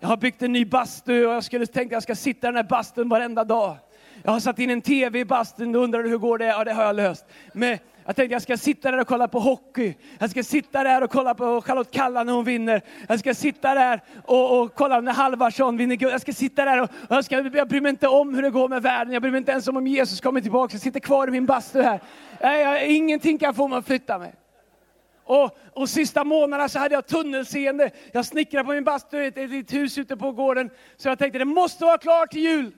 Jag 0.00 0.08
har 0.08 0.16
byggt 0.16 0.42
en 0.42 0.52
ny 0.52 0.64
bastu 0.64 1.26
och 1.26 1.34
jag 1.34 1.44
skulle 1.44 1.66
tänka 1.66 1.86
att 1.86 1.92
jag 1.92 2.02
ska 2.02 2.14
sitta 2.14 2.46
i 2.46 2.48
den 2.48 2.56
här 2.56 2.62
bastun 2.62 3.08
varenda 3.08 3.44
dag. 3.44 3.76
Jag 4.22 4.32
har 4.32 4.40
satt 4.40 4.58
in 4.58 4.70
en 4.70 4.82
TV 4.82 5.18
i 5.18 5.24
bastun, 5.24 5.72
då 5.72 5.80
undrar 5.80 6.04
hur 6.04 6.18
går 6.18 6.38
det? 6.38 6.46
Ja, 6.46 6.64
det 6.64 6.72
har 6.72 6.84
jag 6.84 6.96
löst. 6.96 7.26
Men 7.52 7.78
jag 8.06 8.16
tänkte 8.16 8.32
jag 8.32 8.42
ska 8.42 8.56
sitta 8.56 8.90
där 8.90 8.98
och 8.98 9.06
kolla 9.06 9.28
på 9.28 9.40
hockey. 9.40 9.94
Jag 10.18 10.30
ska 10.30 10.42
sitta 10.42 10.84
där 10.84 11.02
och 11.02 11.10
kolla 11.10 11.34
på 11.34 11.62
Charlotte 11.62 11.90
Kalla 11.90 12.24
när 12.24 12.32
hon 12.32 12.44
vinner. 12.44 12.82
Jag 13.08 13.18
ska 13.18 13.34
sitta 13.34 13.74
där 13.74 14.00
och, 14.24 14.60
och 14.60 14.74
kolla 14.74 15.00
när 15.00 15.12
Halvarsson 15.12 15.76
vinner 15.76 15.96
guld. 15.96 16.12
Jag 16.12 16.20
ska 16.20 16.32
sitta 16.32 16.64
där 16.64 16.82
och, 16.82 16.90
och 17.08 17.16
jag, 17.16 17.24
ska, 17.24 17.40
jag 17.40 17.68
bryr 17.68 17.80
mig 17.80 17.90
inte 17.90 18.08
om 18.08 18.34
hur 18.34 18.42
det 18.42 18.50
går 18.50 18.68
med 18.68 18.82
världen. 18.82 19.12
Jag 19.12 19.22
bryr 19.22 19.32
mig 19.32 19.38
inte 19.38 19.52
ens 19.52 19.68
om 19.68 19.76
om 19.76 19.86
Jesus 19.86 20.20
kommer 20.20 20.40
tillbaka. 20.40 20.74
Jag 20.74 20.80
sitter 20.80 21.00
kvar 21.00 21.28
i 21.28 21.30
min 21.30 21.46
bastu 21.46 21.82
här. 21.82 22.00
Jag, 22.40 22.60
jag, 22.60 22.86
ingenting 22.86 23.38
kan 23.38 23.54
få 23.54 23.68
mig 23.68 23.78
att 23.78 23.86
flytta 23.86 24.18
mig. 24.18 24.34
Och, 25.24 25.58
och 25.72 25.88
sista 25.88 26.24
månaderna 26.24 26.68
så 26.68 26.78
hade 26.78 26.94
jag 26.94 27.06
tunnelseende. 27.06 27.90
Jag 28.12 28.26
snickrade 28.26 28.64
på 28.64 28.72
min 28.72 28.84
bastu 28.84 29.22
i 29.22 29.26
ett, 29.26 29.38
ett 29.38 29.72
hus 29.72 29.98
ute 29.98 30.16
på 30.16 30.32
gården. 30.32 30.70
Så 30.96 31.08
jag 31.08 31.18
tänkte 31.18 31.38
det 31.38 31.44
måste 31.44 31.84
vara 31.84 31.98
klart 31.98 32.30
till 32.30 32.42
jul. 32.42 32.72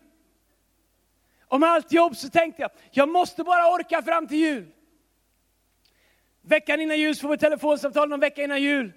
Om 1.49 1.62
allt 1.62 1.93
jobb 1.93 2.17
så 2.17 2.29
tänkte 2.29 2.62
jag, 2.62 2.71
jag 2.91 3.09
måste 3.09 3.45
bara 3.45 3.75
orka 3.75 4.02
fram 4.02 4.26
till 4.26 4.38
jul. 4.38 4.67
Veckan 6.43 6.81
innan 6.81 6.99
jul 6.99 7.15
får 7.15 7.29
vi 7.29 7.39
telefonsamtal 7.39 8.09
någon 8.09 8.21
vecka 8.21 8.43
innan 8.43 8.63
jul. 8.63 8.93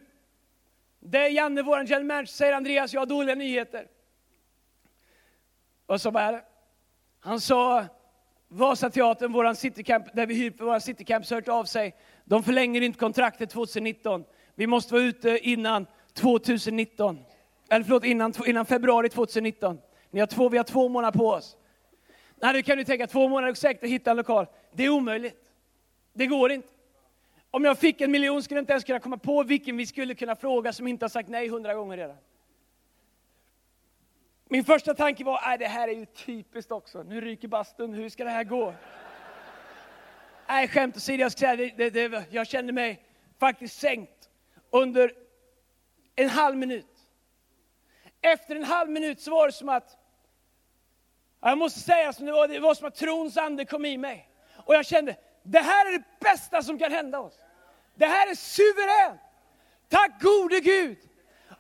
Det 1.00 1.18
är 1.18 1.30
Janne, 1.30 1.62
vår 1.62 1.78
general 1.78 2.04
manager, 2.04 2.26
säger 2.26 2.54
Andreas, 2.54 2.94
jag 2.94 3.02
har 3.02 3.06
dåliga 3.06 3.36
nyheter. 3.36 3.88
Och 5.86 6.02
så 6.02 6.12
bara, 6.12 6.42
han 7.20 7.42
sa, 7.42 7.86
Vasateatern, 8.48 9.32
vår 9.32 9.54
citycamp, 9.54 10.14
där 10.14 10.26
vi 10.26 10.34
hyr 10.36 10.52
för 10.52 10.66
vår 10.66 10.80
citycamp, 10.80 11.30
hört 11.30 11.48
av 11.48 11.64
sig. 11.66 11.96
De 12.24 12.44
förlänger 12.44 12.82
inte 12.82 13.00
kontraktet 13.00 13.50
2019. 13.50 14.24
Vi 14.56 14.68
måste 14.68 14.94
vara 14.94 15.04
ute 15.04 15.40
innan 15.42 15.86
2019. 16.14 17.20
Eller 17.70 17.84
förlåt, 17.84 18.04
innan, 18.04 18.34
innan 18.46 18.66
februari 18.66 19.10
2019. 19.10 19.80
Ni 20.12 20.20
har 20.20 20.28
två, 20.28 20.50
vi 20.50 20.58
har 20.58 20.64
två 20.64 20.90
månader 20.90 21.18
på 21.18 21.30
oss. 21.30 21.58
Nej, 22.36 22.54
du 22.54 22.64
kan 22.64 22.78
du 22.78 22.84
tänka, 22.84 23.08
två 23.08 23.28
månader 23.28 23.50
är 23.50 23.54
säkert 23.54 23.84
att 23.84 23.90
hitta 23.90 24.12
en 24.12 24.18
lokal. 24.18 24.48
Det 24.74 24.86
är 24.86 24.90
omöjligt. 24.90 25.52
Det 26.14 26.28
går 26.28 26.52
inte. 26.52 26.75
Om 27.56 27.66
jag 27.66 27.78
fick 27.78 28.02
en 28.02 28.12
miljon 28.12 28.44
skulle 28.44 28.58
jag 28.58 28.62
inte 28.62 28.74
ens 28.74 28.84
kunna 28.84 29.00
komma 29.00 29.18
på 29.18 29.44
vilken 29.44 29.78
vi 29.78 29.86
skulle 29.86 30.16
kunna 30.16 30.36
fråga 30.36 30.74
som 30.74 30.88
inte 30.88 31.06
har 31.06 31.10
sagt 31.10 31.30
nej 31.30 31.50
hundra 31.50 31.74
gånger 31.74 31.98
redan. 31.98 32.18
Min 34.50 34.64
första 34.64 34.94
tanke 34.94 35.24
var, 35.24 35.42
nej 35.46 35.58
det 35.58 35.68
här 35.68 35.88
är 35.88 35.94
ju 35.94 36.06
typiskt 36.06 36.72
också. 36.72 37.04
Nu 37.04 37.22
ryker 37.22 37.48
bastun, 37.48 37.94
hur 37.94 38.10
ska 38.10 38.24
det 38.24 38.30
här 38.30 38.44
gå? 38.44 38.74
Nej, 40.48 40.68
skämt 40.68 40.98
åsido, 40.98 41.22
jag 41.22 41.32
säga, 41.32 41.56
det, 41.56 41.90
det, 41.90 41.90
det, 41.90 42.24
jag 42.30 42.48
kände 42.48 42.74
mig 42.74 43.06
faktiskt 43.40 43.80
sänkt 43.80 44.30
under 44.70 45.14
en 46.16 46.30
halv 46.30 46.58
minut. 46.58 47.00
Efter 48.22 48.56
en 48.56 48.64
halv 48.64 48.90
minut 48.90 49.22
så 49.22 49.32
var 49.32 49.48
det 49.48 49.54
som 49.54 49.70
att, 49.70 49.98
jag 51.42 51.58
måste 51.58 51.80
säga 51.80 52.14
som 52.14 52.26
det 52.26 52.32
var, 52.32 52.48
det 52.48 52.60
var 52.60 52.74
som 52.74 52.88
att 52.88 52.96
trons 52.96 53.38
ande 53.38 53.66
kom 53.66 53.86
i 53.86 53.98
mig. 53.98 54.30
Och 54.56 54.76
jag 54.76 54.86
kände, 54.86 55.16
det 55.44 55.60
här 55.60 55.86
är 55.86 55.92
det 55.98 56.04
bästa 56.20 56.64
som 56.64 56.80
kan 56.80 56.92
hända 56.92 57.20
oss. 57.20 57.40
Det 57.96 58.06
här 58.06 58.32
är 58.32 58.36
suveränt. 58.36 59.22
Tack 59.90 60.22
gode 60.22 60.60
Gud. 60.60 60.98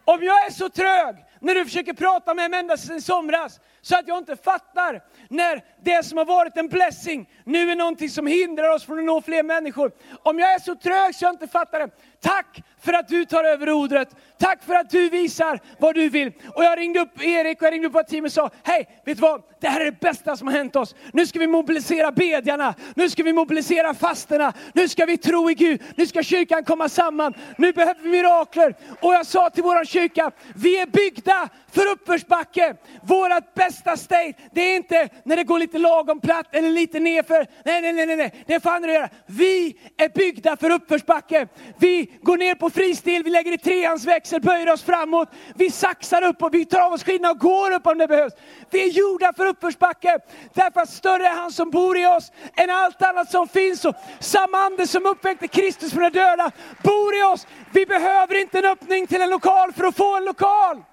Om 0.06 0.24
jag 0.24 0.45
är 0.45 0.52
så 0.52 0.69
trög 0.69 1.15
när 1.39 1.56
du 1.56 1.65
försöker 1.65 1.93
prata 1.93 2.34
med 2.34 2.52
mig 2.52 2.60
ända 2.60 2.78
sedan 2.78 2.98
i 2.98 3.02
somras, 3.02 3.60
så 3.82 3.98
att 3.98 4.08
jag 4.08 4.17
inte 4.17 4.36
fattar 4.36 5.02
när 5.30 5.63
det 5.84 6.06
som 6.06 6.17
har 6.17 6.26
varit 6.26 6.58
en 6.58 6.67
blessing 6.67 7.30
nu 7.43 7.71
är 7.71 7.76
någonting 7.76 8.10
som 8.10 8.28
hindrar 8.28 8.76
oss 8.76 8.86
från 8.86 9.00
att 9.00 9.06
nå 9.06 9.21
fler 9.21 9.43
människor. 9.43 9.91
Om 10.24 10.39
jag 10.39 10.54
är 10.54 10.60
så 10.60 10.76
trög 10.76 11.15
så 11.15 11.26
jag 11.26 11.34
inte 11.34 11.48
fattar 11.48 11.80
det, 11.80 11.89
tack 12.21 12.62
för 12.82 12.93
att 12.93 13.08
du 13.08 13.26
tar 13.26 13.43
över 13.43 13.65
rodret. 13.65 14.15
Tack 14.38 14.63
för 14.63 14.74
att 14.74 14.89
du 14.89 15.10
visar 15.10 15.60
vad 15.80 15.95
du 15.95 16.10
vill. 16.10 16.32
Och 16.56 16.63
jag 16.63 16.80
ringde 16.80 17.00
upp 17.00 17.24
Erik 17.24 17.62
och 17.62 17.67
jag 17.67 17.74
ringde 17.74 17.88
upp 17.88 17.95
vårt 17.95 18.08
team 18.08 18.26
och 18.26 18.32
sa, 18.32 18.50
hej, 18.63 19.02
vet 19.06 19.17
du 19.17 19.21
vad? 19.21 19.41
Det 19.62 19.67
här 19.67 19.82
är 19.82 19.86
det 19.86 20.00
bästa 20.00 20.38
som 20.38 20.48
har 20.48 20.54
hänt 20.56 20.76
oss. 20.76 20.95
Nu 21.13 21.28
ska 21.28 21.39
vi 21.39 21.48
mobilisera 21.48 22.12
bedjarna, 22.12 22.74
nu 22.95 23.10
ska 23.10 23.24
vi 23.24 23.34
mobilisera 23.34 23.93
fasterna, 23.93 24.54
nu 24.74 24.88
ska 24.88 25.06
vi 25.06 25.17
tro 25.17 25.50
i 25.50 25.54
Gud, 25.54 25.82
nu 25.95 26.08
ska 26.08 26.24
kyrkan 26.24 26.63
komma 26.63 26.89
samman, 26.89 27.34
nu 27.58 27.71
behöver 27.71 28.02
vi 28.02 28.10
mirakler. 28.10 28.76
Och 29.02 29.13
jag 29.13 29.26
sa 29.26 29.50
till 29.50 29.63
vår 29.63 29.86
kyrka, 29.86 30.32
vi 30.56 30.82
är 30.82 30.86
byggda 30.86 31.24
för 31.71 31.91
uppförsbacke. 31.91 32.75
Vårat 33.03 33.53
bästa 33.53 33.97
state, 33.97 34.33
det 34.51 34.61
är 34.61 34.75
inte 34.75 35.09
när 35.23 35.35
det 35.35 35.43
går 35.43 35.59
lite 35.59 35.77
lagom 35.77 36.19
platt 36.19 36.47
eller 36.51 36.69
lite 36.69 36.99
nerför. 36.99 37.47
Nej, 37.65 37.81
nej, 37.81 38.05
nej, 38.05 38.15
nej, 38.15 38.43
det 38.47 38.59
får 38.59 38.69
andra 38.69 38.93
göra. 38.93 39.09
Vi 39.25 39.79
är 39.97 40.09
byggda 40.09 40.57
för 40.57 40.69
uppförsbacke. 40.69 41.47
Vi 41.79 42.19
går 42.21 42.38
ner 42.38 42.55
på 42.55 42.69
fristil, 42.69 43.23
vi 43.23 43.29
lägger 43.29 43.51
i 43.51 43.57
treans 43.57 44.05
växel, 44.05 44.41
böjer 44.41 44.73
oss 44.73 44.83
framåt. 44.83 45.29
Vi 45.55 45.71
saxar 45.71 46.21
upp 46.21 46.43
och 46.43 46.53
vi 46.53 46.65
tar 46.65 46.81
av 46.81 46.93
oss 46.93 47.03
skidorna 47.03 47.31
och 47.31 47.39
går 47.39 47.71
upp 47.71 47.88
om 47.88 47.97
det 47.97 48.07
behövs. 48.07 48.33
Vi 48.69 48.83
är 48.83 48.88
gjorda 48.88 49.33
för 49.33 49.45
uppförsbacke. 49.45 50.19
Därför 50.53 50.81
att 50.81 50.89
större 50.89 51.27
är 51.27 51.35
han 51.35 51.51
som 51.51 51.69
bor 51.69 51.97
i 51.97 52.05
oss 52.05 52.31
än 52.55 52.69
allt 52.69 53.01
annat 53.01 53.31
som 53.31 53.47
finns. 53.47 53.85
Och 53.85 53.95
samma 54.19 54.57
ande 54.57 54.88
som 54.88 55.05
uppväckte 55.05 55.47
Kristus 55.47 55.93
från 55.93 56.03
de 56.03 56.09
döda 56.09 56.51
bor 56.83 57.15
i 57.15 57.23
oss. 57.23 57.47
Vi 57.73 57.85
behöver 57.85 58.41
inte 58.41 58.59
en 58.59 58.65
öppning 58.65 59.07
till 59.07 59.21
en 59.21 59.29
lokal 59.29 59.73
för 59.73 59.83
att 59.83 59.97
få 59.97 60.17
en 60.17 60.25
lokal. 60.25 60.83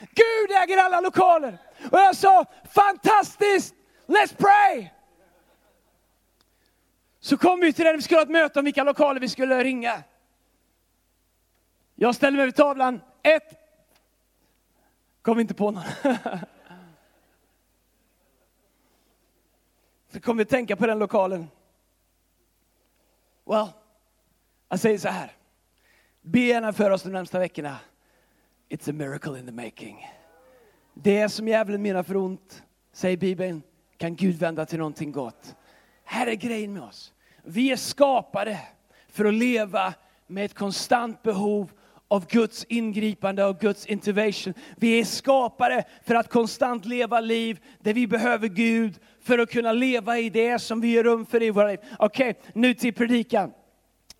Gud 0.00 0.50
äger 0.62 0.78
alla 0.78 1.00
lokaler. 1.00 1.58
Och 1.92 1.98
jag 1.98 2.16
sa, 2.16 2.44
fantastiskt, 2.74 3.74
let's 4.06 4.36
pray! 4.36 4.90
Så 7.20 7.36
kom 7.36 7.60
vi 7.60 7.72
till 7.72 7.84
den, 7.84 7.96
vi 7.96 8.02
skulle 8.02 8.18
ha 8.18 8.22
ett 8.22 8.30
möte 8.30 8.58
om 8.58 8.64
vilka 8.64 8.84
lokaler 8.84 9.20
vi 9.20 9.28
skulle 9.28 9.64
ringa. 9.64 10.02
Jag 11.94 12.14
ställde 12.14 12.36
mig 12.36 12.46
vid 12.46 12.54
tavlan, 12.54 13.00
ett, 13.22 13.52
kom 15.22 15.40
inte 15.40 15.54
på 15.54 15.70
någon. 15.70 15.84
Så 20.12 20.20
kom 20.20 20.36
vi 20.36 20.42
att 20.42 20.48
tänka 20.48 20.76
på 20.76 20.86
den 20.86 20.98
lokalen. 20.98 21.50
Well, 23.44 23.68
jag 24.68 24.80
säger 24.80 24.98
så 24.98 25.08
här, 25.08 25.32
be 26.20 26.40
gärna 26.40 26.72
för 26.72 26.90
oss 26.90 27.02
de 27.02 27.10
närmsta 27.10 27.38
veckorna. 27.38 27.78
It's 28.68 28.88
a 28.88 28.92
miracle 28.92 29.38
in 29.38 29.46
the 29.46 29.52
making. 29.52 30.06
Det 30.94 31.28
som 31.28 31.48
djävulen 31.48 31.82
menar 31.82 32.02
för 32.02 32.16
ont, 32.16 32.62
säger 32.92 33.16
Bibeln, 33.16 33.62
kan 33.96 34.16
Gud 34.16 34.38
vända 34.38 34.66
till 34.66 34.78
någonting 34.78 35.12
gott. 35.12 35.56
Här 36.04 36.26
är 36.26 36.34
grejen 36.34 36.72
med 36.72 36.82
oss. 36.82 37.12
Vi 37.44 37.72
är 37.72 37.76
skapade 37.76 38.58
för 39.08 39.24
att 39.24 39.34
leva 39.34 39.94
med 40.26 40.44
ett 40.44 40.54
konstant 40.54 41.22
behov 41.22 41.72
av 42.08 42.26
Guds 42.26 42.64
ingripande 42.64 43.44
och 43.44 43.58
Guds 43.58 43.86
intervention. 43.86 44.54
Vi 44.76 45.00
är 45.00 45.04
skapade 45.04 45.84
för 46.04 46.14
att 46.14 46.28
konstant 46.28 46.84
leva 46.84 47.20
liv 47.20 47.60
där 47.80 47.94
vi 47.94 48.06
behöver 48.06 48.48
Gud 48.48 48.98
för 49.20 49.38
att 49.38 49.50
kunna 49.50 49.72
leva 49.72 50.18
i 50.18 50.30
det 50.30 50.58
som 50.58 50.80
vi 50.80 50.88
ger 50.88 51.04
rum 51.04 51.26
för 51.26 51.42
i 51.42 51.50
våra 51.50 51.68
liv. 51.68 51.78
Okej, 51.98 52.30
okay, 52.30 52.42
nu 52.54 52.74
till 52.74 52.94
predikan. 52.94 53.52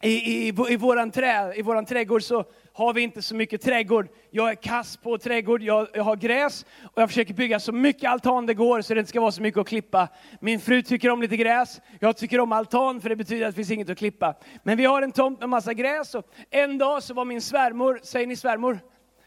i, 0.03 0.11
i, 0.11 0.49
i, 0.49 0.77
våran 0.77 1.11
trä, 1.11 1.55
i 1.55 1.63
våran 1.63 1.85
trädgård 1.85 2.23
så 2.23 2.45
har 2.77 2.93
vi 2.93 3.03
inte 3.03 3.23
så 3.23 3.35
mycket 3.35 3.63
trädgård. 3.63 4.09
Jag 4.31 4.51
är 4.51 4.55
kass 4.55 4.97
på 4.97 5.19
trädgård, 5.19 5.63
jag, 5.63 5.89
jag, 5.95 6.05
har 6.05 6.17
gräs 6.17 6.67
och 6.83 7.03
jag 7.03 7.09
försöker 7.09 7.35
bygga 7.35 7.61
så 7.61 7.73
mycket 7.73 8.11
altan 8.11 8.47
det 8.47 8.55
går 8.55 8.81
så 8.81 8.95
det 8.95 9.01
inte 9.01 9.09
ska 9.09 9.21
vara 9.21 9.33
så 9.33 9.43
mycket 9.43 9.61
att 9.61 9.69
klippa. 9.69 10.09
Min 10.41 10.61
fru 10.61 10.83
tycker 10.83 11.11
om 11.11 11.23
lite 11.23 11.37
gräs, 11.37 11.81
jag 12.01 12.17
tycker 12.17 12.41
om 12.41 12.53
altan 12.53 13.01
för 13.01 13.09
det 13.09 13.17
betyder 13.17 13.47
att 13.47 13.53
det 13.53 13.57
finns 13.57 13.71
inget 13.71 13.91
att 13.91 13.99
klippa. 13.99 14.35
Men 14.63 14.77
vi 14.77 14.85
har 14.85 15.03
en 15.03 15.13
tomt 15.13 15.41
med 15.41 15.49
massa 15.49 15.75
gräs 15.75 16.15
och 16.15 16.25
en 16.51 16.79
dag 16.79 17.03
så 17.03 17.15
var 17.15 17.25
min 17.25 17.43
svärmor, 17.43 18.01
säger 18.03 18.27
ni 18.27 18.37
svärmor? 18.37 18.79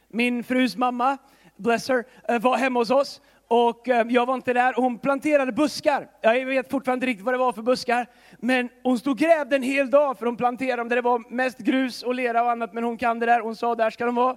Min 0.07 0.43
frus 0.43 0.77
mamma, 0.77 1.17
bless 1.57 1.89
her, 1.89 2.03
eh, 2.27 2.39
var 2.39 2.57
hemma 2.57 2.79
hos 2.79 2.89
oss 2.89 3.21
och 3.51 3.89
eh, 3.89 4.05
jag 4.09 4.25
var 4.25 4.33
inte 4.33 4.53
där. 4.53 4.73
Hon 4.73 4.99
planterade 4.99 5.51
buskar. 5.51 6.07
Jag 6.21 6.45
vet 6.45 6.71
fortfarande 6.71 6.97
inte 6.97 7.11
riktigt 7.11 7.25
vad 7.25 7.33
det 7.33 7.37
var 7.37 7.53
för 7.53 7.61
buskar. 7.61 8.07
Men 8.37 8.69
hon 8.83 8.99
stod 8.99 9.11
och 9.11 9.17
grävde 9.17 9.55
en 9.55 9.63
hel 9.63 9.89
dag 9.89 10.17
för 10.17 10.25
hon 10.25 10.37
planterade 10.37 10.81
dem 10.81 10.89
där 10.89 10.95
det 10.95 11.01
var 11.01 11.31
mest 11.33 11.57
grus 11.57 12.03
och 12.03 12.15
lera 12.15 12.43
och 12.43 12.51
annat. 12.51 12.73
Men 12.73 12.83
hon 12.83 12.97
kan 12.97 13.19
det 13.19 13.25
där. 13.25 13.39
Hon 13.39 13.55
sa 13.55 13.75
där 13.75 13.89
ska 13.89 14.05
de 14.05 14.15
vara. 14.15 14.35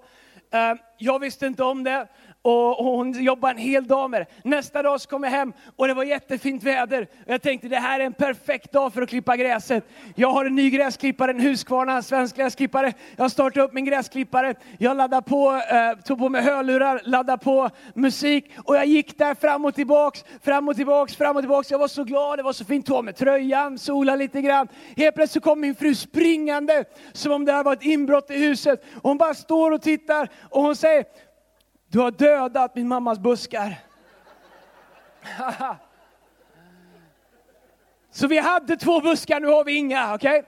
Eh, 0.50 0.74
jag 0.98 1.18
visste 1.18 1.46
inte 1.46 1.64
om 1.64 1.84
det 1.84 2.06
och 2.42 2.84
hon 2.84 3.12
jobbade 3.12 3.52
en 3.52 3.58
hel 3.58 3.86
dag 3.86 4.10
med 4.10 4.20
det. 4.20 4.48
Nästa 4.48 4.82
dag 4.82 5.00
så 5.00 5.08
kom 5.08 5.22
jag 5.22 5.30
hem 5.30 5.52
och 5.76 5.88
det 5.88 5.94
var 5.94 6.04
jättefint 6.04 6.62
väder. 6.62 7.02
Och 7.02 7.32
Jag 7.32 7.42
tänkte 7.42 7.68
det 7.68 7.76
här 7.76 8.00
är 8.00 8.04
en 8.04 8.12
perfekt 8.12 8.72
dag 8.72 8.92
för 8.92 9.02
att 9.02 9.08
klippa 9.08 9.36
gräset. 9.36 9.84
Jag 10.14 10.30
har 10.30 10.44
en 10.44 10.54
ny 10.54 10.70
gräsklippare, 10.70 11.30
en 11.30 11.40
Husqvarna 11.40 11.96
en 11.96 12.02
svensk 12.02 12.36
gräsklippare. 12.36 12.92
Jag 13.16 13.30
startade 13.30 13.66
upp 13.66 13.72
min 13.72 13.84
gräsklippare. 13.84 14.54
Jag 14.78 14.96
laddade 14.96 15.22
på, 15.22 15.52
eh, 15.54 16.02
tog 16.04 16.18
på 16.18 16.28
mig 16.28 16.42
hörlurar, 16.42 17.00
laddade 17.04 17.44
på 17.44 17.70
musik 17.94 18.50
och 18.64 18.76
jag 18.76 18.86
gick 18.86 19.18
där 19.18 19.34
fram 19.34 19.64
och 19.64 19.74
tillbaks, 19.74 20.24
fram 20.42 20.68
och 20.68 20.76
tillbaks, 20.76 21.16
fram 21.16 21.36
och 21.36 21.42
tillbaks. 21.42 21.70
Jag 21.70 21.78
var 21.78 21.88
så 21.88 22.04
glad, 22.04 22.38
det 22.38 22.42
var 22.42 22.52
så 22.52 22.64
fint. 22.64 22.86
Tog 22.86 23.04
med 23.04 23.16
tröjan, 23.16 23.78
sola 23.78 24.16
lite 24.16 24.42
grann. 24.42 24.68
Helt 24.96 25.14
plötsligt 25.14 25.44
kom 25.44 25.60
min 25.60 25.74
fru 25.74 25.94
springande 25.94 26.84
som 27.12 27.32
om 27.32 27.44
det 27.44 27.52
här 27.52 27.64
var 27.64 27.72
ett 27.72 27.82
inbrott 27.82 28.30
i 28.30 28.38
huset. 28.38 28.84
Hon 29.02 29.18
bara 29.18 29.34
står 29.34 29.70
och 29.70 29.82
tittar 29.82 30.28
och 30.50 30.62
hon 30.62 30.76
säger 30.76 31.04
du 31.92 31.98
har 31.98 32.10
dödat 32.10 32.74
min 32.74 32.88
mammas 32.88 33.18
buskar. 33.18 33.78
så 38.10 38.26
vi 38.26 38.38
hade 38.38 38.76
två 38.76 39.00
buskar, 39.00 39.40
nu 39.40 39.46
har 39.46 39.64
vi 39.64 39.72
inga. 39.72 40.14
Okay? 40.14 40.42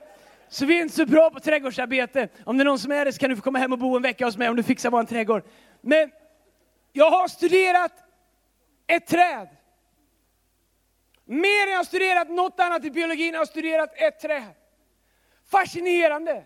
Så 0.48 0.66
vi 0.66 0.78
är 0.78 0.82
inte 0.82 0.94
så 0.94 1.06
bra 1.06 1.30
på 1.30 1.40
trädgårdsarbete. 1.40 2.28
Om 2.44 2.58
det 2.58 2.62
är 2.62 2.64
någon 2.64 2.78
som 2.78 2.92
är 2.92 3.04
det 3.04 3.12
så 3.12 3.18
kan 3.18 3.30
du 3.30 3.36
få 3.36 3.42
komma 3.42 3.58
hem 3.58 3.72
och 3.72 3.78
bo 3.78 3.96
en 3.96 4.02
vecka 4.02 4.24
hos 4.24 4.36
mig 4.36 4.48
om 4.48 4.56
du 4.56 4.62
fixar 4.62 4.90
vår 4.90 5.04
trädgård. 5.04 5.42
Men 5.80 6.10
jag 6.92 7.10
har 7.10 7.28
studerat 7.28 7.92
ett 8.86 9.06
träd. 9.06 9.48
Mer 11.24 11.66
än 11.66 11.70
jag 11.70 11.78
har 11.78 11.84
studerat 11.84 12.28
något 12.30 12.60
annat 12.60 12.84
i 12.84 12.90
biologin, 12.90 13.32
jag 13.32 13.40
har 13.40 13.46
studerat 13.46 13.90
ett 13.94 14.20
träd. 14.20 14.54
Fascinerande. 15.50 16.44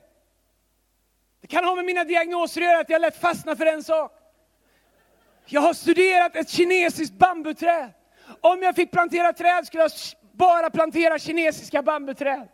Det 1.41 1.47
kan 1.47 1.65
ha 1.65 1.75
med 1.75 1.85
mina 1.85 2.05
diagnoser 2.05 2.61
att 2.61 2.67
göra, 2.67 2.81
att 2.81 2.91
jag 2.91 3.01
lätt 3.01 3.17
fastnar 3.17 3.55
för 3.55 3.67
en 3.67 3.83
sak. 3.83 4.18
Jag 5.51 5.61
har 5.61 5.75
studerat 5.75 6.37
ett 6.37 6.49
kinesiskt 6.49 7.15
bambuträd. 7.15 7.91
Om 8.41 8.63
jag 8.63 8.75
fick 8.75 8.91
plantera 8.91 9.33
träd 9.33 9.67
skulle 9.67 9.83
jag 9.83 9.93
bara 10.33 10.71
plantera 10.71 11.19
kinesiska 11.19 11.83
bambuträd. 11.83 12.49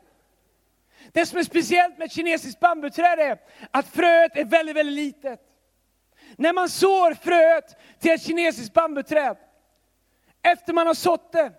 Det 1.13 1.27
som 1.27 1.39
är 1.39 1.43
speciellt 1.43 1.99
med 1.99 2.07
ett 2.07 2.13
kinesiskt 2.13 2.61
bambuträd 2.61 3.19
är 3.19 3.39
att 3.71 3.87
fröet 3.87 4.37
är 4.37 4.45
väldigt, 4.45 4.77
väldigt 4.77 4.95
litet. 4.95 5.41
När 6.37 6.53
man 6.53 6.69
sår 6.69 7.15
fröet 7.15 7.77
till 8.01 8.11
ett 8.11 8.23
kinesiskt 8.23 8.75
bambuträd, 8.75 9.37
efter 10.43 10.73
man 10.73 10.87
har 10.87 10.95
sått 10.95 11.33
det, 11.33 11.53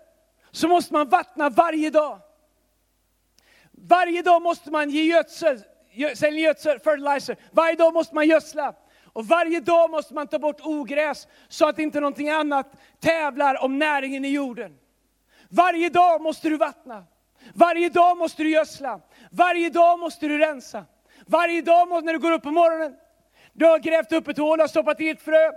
så 0.50 0.68
måste 0.68 0.92
man 0.92 1.08
vattna 1.08 1.48
varje 1.48 1.90
dag. 1.90 2.20
Varje 3.70 4.22
dag 4.22 4.42
måste 4.42 4.70
man 4.70 4.90
ge 4.90 5.02
gödsel, 5.02 5.62
gödsel, 5.92 6.80
fertilizer. 6.80 7.36
Varje 7.50 7.76
dag 7.76 7.94
måste 7.94 8.14
man 8.14 8.26
gödsla. 8.26 8.74
Och 9.16 9.26
varje 9.26 9.60
dag 9.60 9.90
måste 9.90 10.14
man 10.14 10.26
ta 10.26 10.38
bort 10.38 10.60
ogräs 10.60 11.28
så 11.48 11.68
att 11.68 11.78
inte 11.78 12.00
någonting 12.00 12.30
annat 12.30 12.72
tävlar 13.00 13.64
om 13.64 13.78
näringen 13.78 14.24
i 14.24 14.28
jorden. 14.28 14.78
Varje 15.48 15.88
dag 15.88 16.20
måste 16.20 16.48
du 16.48 16.56
vattna. 16.56 17.04
Varje 17.54 17.88
dag 17.88 18.16
måste 18.16 18.42
du 18.42 18.50
gödsla. 18.50 19.00
Varje 19.30 19.70
dag 19.70 19.98
måste 19.98 20.28
du 20.28 20.38
rensa. 20.38 20.84
Varje 21.26 21.62
dag 21.62 21.88
måste, 21.88 22.06
när 22.06 22.12
du 22.12 22.18
går 22.18 22.32
upp 22.32 22.42
på 22.42 22.50
morgonen, 22.50 22.94
du 23.52 23.64
har 23.64 23.78
grävt 23.78 24.12
upp 24.12 24.28
ett 24.28 24.38
hål 24.38 24.60
och 24.60 24.70
stoppat 24.70 25.00
i 25.00 25.08
ett 25.08 25.22
frö. 25.22 25.50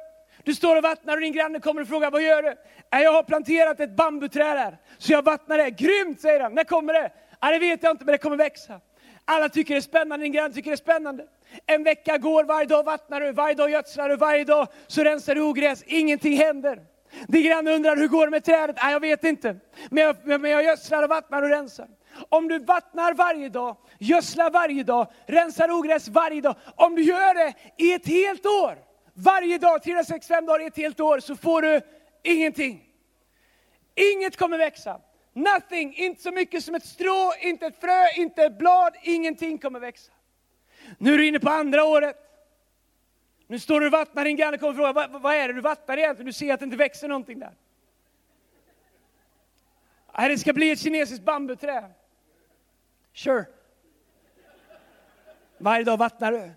Du 0.44 0.56
står 0.56 0.76
och 0.76 0.84
vattnar 0.84 1.14
och 1.14 1.22
din 1.22 1.34
granne 1.34 1.60
kommer 1.60 1.82
och 1.82 1.88
frågar, 1.88 2.12
vad 2.12 2.22
gör 2.22 2.44
du? 2.44 2.56
Jag 2.90 3.14
har 3.14 3.24
planterat 3.24 3.80
ett 3.80 3.96
bambuträd 3.96 4.58
här, 4.58 4.78
så 4.98 5.12
jag 5.14 5.22
vattnar 5.22 5.58
det. 5.58 5.70
Grymt, 5.70 6.22
säger 6.22 6.40
han. 6.40 6.54
När 6.54 6.64
kommer 6.64 6.94
det? 6.94 7.12
Ja, 7.40 7.52
det 7.52 7.60
vet 7.60 7.84
jag 7.84 7.92
inte, 7.92 8.06
men 8.06 8.12
det 8.12 8.18
kommer 8.18 8.38
växa. 8.38 8.82
Alla 9.26 9.50
tycker 9.50 9.74
det 9.74 9.80
är 9.80 9.82
spännande, 9.82 10.26
din 10.26 10.32
granne 10.32 10.54
tycker 10.54 10.70
det 10.70 10.76
är 10.76 10.78
spännande. 10.78 11.28
En 11.66 11.84
vecka 11.84 12.18
går, 12.18 12.44
varje 12.44 12.66
dag 12.66 12.84
vattnar 12.84 13.22
du, 13.22 13.32
varje 13.32 13.56
dag 13.56 13.70
gödslar 13.72 14.10
du, 14.10 14.16
varje 14.16 14.44
dag 14.44 14.68
så 14.88 15.04
rensar 15.04 15.36
du 15.36 15.42
ogräs. 15.42 15.84
Ingenting 15.84 16.38
händer. 16.38 16.80
Din 17.28 17.44
granne 17.44 17.72
undrar, 17.72 17.96
hur 17.96 18.08
går 18.08 18.26
det 18.28 18.32
med 18.32 18.44
trädet? 18.44 18.76
Nej, 18.84 18.94
jag 18.94 19.00
vet 19.00 19.24
inte. 19.24 19.56
Men 19.90 20.04
jag, 20.04 20.40
men 20.40 20.52
jag 20.52 20.64
gödslar 20.64 21.04
och 21.04 21.10
vattnar 21.10 21.44
och 21.44 21.50
rensar. 21.50 21.88
Om 22.30 22.48
du 22.48 22.60
vattnar 22.60 23.14
varje 23.14 23.50
dag, 23.50 23.78
gödslar 24.00 24.52
varje 24.52 24.84
dag, 24.84 25.08
rensar 25.26 25.72
ogräs 25.72 26.08
varje 26.08 26.42
dag. 26.42 26.56
Om 26.76 26.96
du 26.96 27.02
gör 27.02 27.34
det 27.34 27.54
i 27.78 27.94
ett 27.94 28.08
helt 28.08 28.46
år, 28.46 28.78
varje 29.14 29.58
dag, 29.58 29.84
365 29.84 30.46
dagar 30.46 30.64
i 30.64 30.66
ett 30.66 30.78
helt 30.78 31.00
år, 31.00 31.20
så 31.20 31.36
får 31.36 31.62
du 31.62 31.82
ingenting. 32.24 32.84
Inget 33.96 34.38
kommer 34.38 34.58
växa. 34.58 35.00
Nothing, 35.34 35.96
inte 35.96 36.22
så 36.22 36.32
mycket 36.32 36.64
som 36.64 36.76
ett 36.76 36.86
strå, 36.86 37.34
inte 37.42 37.66
ett 37.66 37.82
frö, 37.82 38.10
inte 38.16 38.44
ett 38.44 38.58
blad, 38.58 38.94
ingenting 39.04 39.58
kommer 39.58 39.80
växa. 39.80 40.12
Nu 40.98 41.14
är 41.14 41.18
du 41.18 41.28
inne 41.28 41.40
på 41.40 41.50
andra 41.50 41.84
året. 41.84 42.16
Nu 43.48 43.60
står 43.60 43.80
du 43.80 43.86
och 43.86 43.92
vattnar, 43.92 44.26
din 44.26 44.36
granne 44.36 44.58
kommer 44.58 44.72
och 44.72 44.76
frågar, 44.76 44.94
vad, 44.94 45.22
vad 45.22 45.36
är 45.36 45.48
det 45.48 45.54
du 45.54 45.62
vattnar 45.62 45.98
egentligen? 45.98 46.26
Du 46.26 46.34
ser 46.34 46.54
att 46.54 46.60
det 46.60 46.64
inte 46.64 46.78
växer 46.78 47.08
någonting 47.08 47.40
där. 47.40 47.54
Nej, 50.18 50.30
det 50.30 50.38
ska 50.38 50.54
bli 50.54 50.72
ett 50.72 50.80
kinesiskt 50.80 51.26
bambuträd. 51.26 51.92
Sure. 53.14 53.46
Varje 55.58 55.84
dag 55.84 55.98
vattnar 55.98 56.32
du, 56.32 56.52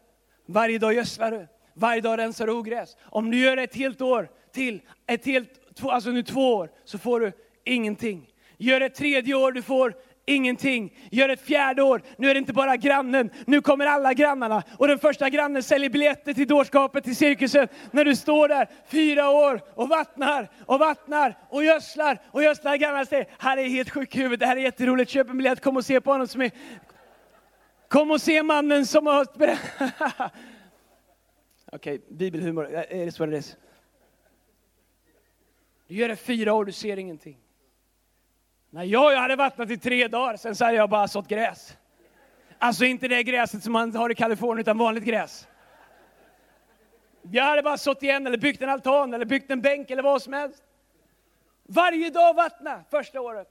varje 0.47 0.79
dag 0.79 0.95
gödslar 0.95 1.31
du, 1.31 1.47
varje 1.75 2.01
dag 2.01 2.19
rensar 2.19 2.47
du 2.47 2.53
ogräs. 2.53 2.97
Om 3.03 3.31
du 3.31 3.39
gör 3.39 3.57
det 3.57 3.63
ett 3.63 3.75
helt 3.75 4.01
år 4.01 4.31
till, 4.53 4.83
ett 5.07 5.25
helt, 5.25 5.83
alltså 5.83 6.11
nu 6.11 6.23
två 6.23 6.55
år, 6.55 6.71
så 6.85 6.99
får 6.99 7.21
du 7.21 7.33
ingenting. 7.65 8.35
Gör 8.57 8.81
det 8.81 8.87
ett 8.87 8.95
tredje 8.95 9.35
år, 9.35 9.53
du 9.53 9.63
får 9.63 9.95
ingenting. 10.35 10.99
Gör 11.11 11.29
ett 11.29 11.41
fjärde 11.41 11.83
år, 11.83 12.03
nu 12.17 12.31
är 12.31 12.35
det 12.35 12.39
inte 12.39 12.53
bara 12.53 12.77
grannen, 12.77 13.31
nu 13.47 13.61
kommer 13.61 13.87
alla 13.87 14.15
grannarna. 14.15 14.63
Och 14.79 14.89
den 14.89 14.99
första 14.99 15.31
grannen 15.31 15.63
säljer 15.63 15.91
biljetter 15.91 16.35
till 16.35 16.49
dårskapet, 16.49 17.05
till 17.05 17.17
cirkusen. 17.17 17.69
När 17.91 18.05
du 18.05 18.17
står 18.17 18.49
där 18.49 18.69
fyra 18.87 19.31
år 19.31 19.61
och 19.75 19.89
vattnar 19.89 20.49
och 20.67 20.79
vattnar 20.79 21.39
och 21.49 21.65
gödslar 21.65 22.19
och 22.31 22.43
gödslar. 22.43 22.77
Grannarna 22.77 23.05
säger, 23.05 23.27
här 23.39 23.57
är 23.57 23.69
helt 23.69 23.91
sjuk 23.91 24.17
huvud, 24.17 24.39
det 24.39 24.47
här 24.47 24.57
är 24.57 24.61
jätteroligt, 24.61 25.11
köp 25.11 25.31
en 25.31 25.37
biljett, 25.37 25.61
kom 25.61 25.77
och 25.77 25.85
se 25.85 26.01
på 26.01 26.13
honom 26.13 26.27
som 26.27 26.43
är... 26.43 26.51
Kom 27.89 28.11
och 28.11 28.21
se 28.21 28.43
mannen 28.43 28.87
som 28.87 29.07
har... 29.07 29.27
Okej, 31.73 31.95
okay, 31.95 32.01
bibelhumor, 32.09 32.75
är 32.75 33.07
det 33.07 33.13
så 33.13 33.27
det 33.27 33.37
är? 33.37 33.45
Du 35.89 35.95
gör 35.95 36.09
det 36.09 36.17
fyra 36.17 36.53
år, 36.53 36.65
du 36.65 36.73
ser 36.73 36.97
ingenting. 36.97 37.42
Nej, 38.75 38.89
jag 38.89 39.17
hade 39.17 39.37
vattnat 39.37 39.71
i 39.71 39.77
tre 39.77 40.09
dagar, 40.09 40.37
sen 40.37 40.57
så 40.57 40.65
hade 40.65 40.77
jag 40.77 40.91
bara 40.91 41.09
sått 41.09 41.29
gräs. 41.29 41.77
Alltså 42.59 42.85
inte 42.85 43.09
det 43.09 43.23
gräset 43.23 43.63
som 43.63 43.73
man 43.73 43.97
har 43.97 44.11
i 44.11 44.15
Kalifornien, 44.15 44.59
utan 44.59 44.79
vanligt 44.79 45.05
gräs. 45.05 45.49
Jag 47.23 47.45
hade 47.45 47.63
bara 47.63 47.79
sått 47.79 48.03
igen, 48.03 48.27
eller 48.27 48.39
byggt 48.39 48.63
en 48.63 48.69
altan, 48.69 49.15
eller 49.15 49.25
byggt 49.25 49.51
en 49.51 49.61
bänk, 49.61 49.91
eller 49.91 50.03
vad 50.03 50.23
som 50.23 50.33
helst. 50.33 50.63
Varje 51.63 52.11
dag 52.11 52.35
vattna 52.35 52.85
första 52.91 53.21
året. 53.21 53.49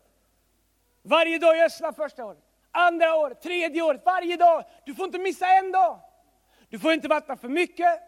Varje 1.02 1.38
dag 1.38 1.58
gödsla 1.58 1.94
första 1.94 2.26
året. 2.26 2.44
Andra 2.72 3.16
året, 3.16 3.42
tredje 3.42 3.82
året, 3.82 4.02
varje 4.06 4.38
dag. 4.38 4.64
Du 4.86 4.96
får 4.96 5.06
inte 5.06 5.20
missa 5.20 5.48
en 5.48 5.72
dag. 5.72 6.00
Du 6.70 6.80
får 6.80 6.94
inte 6.94 7.08
vattna 7.08 7.36
för 7.38 7.50
mycket, 7.50 8.00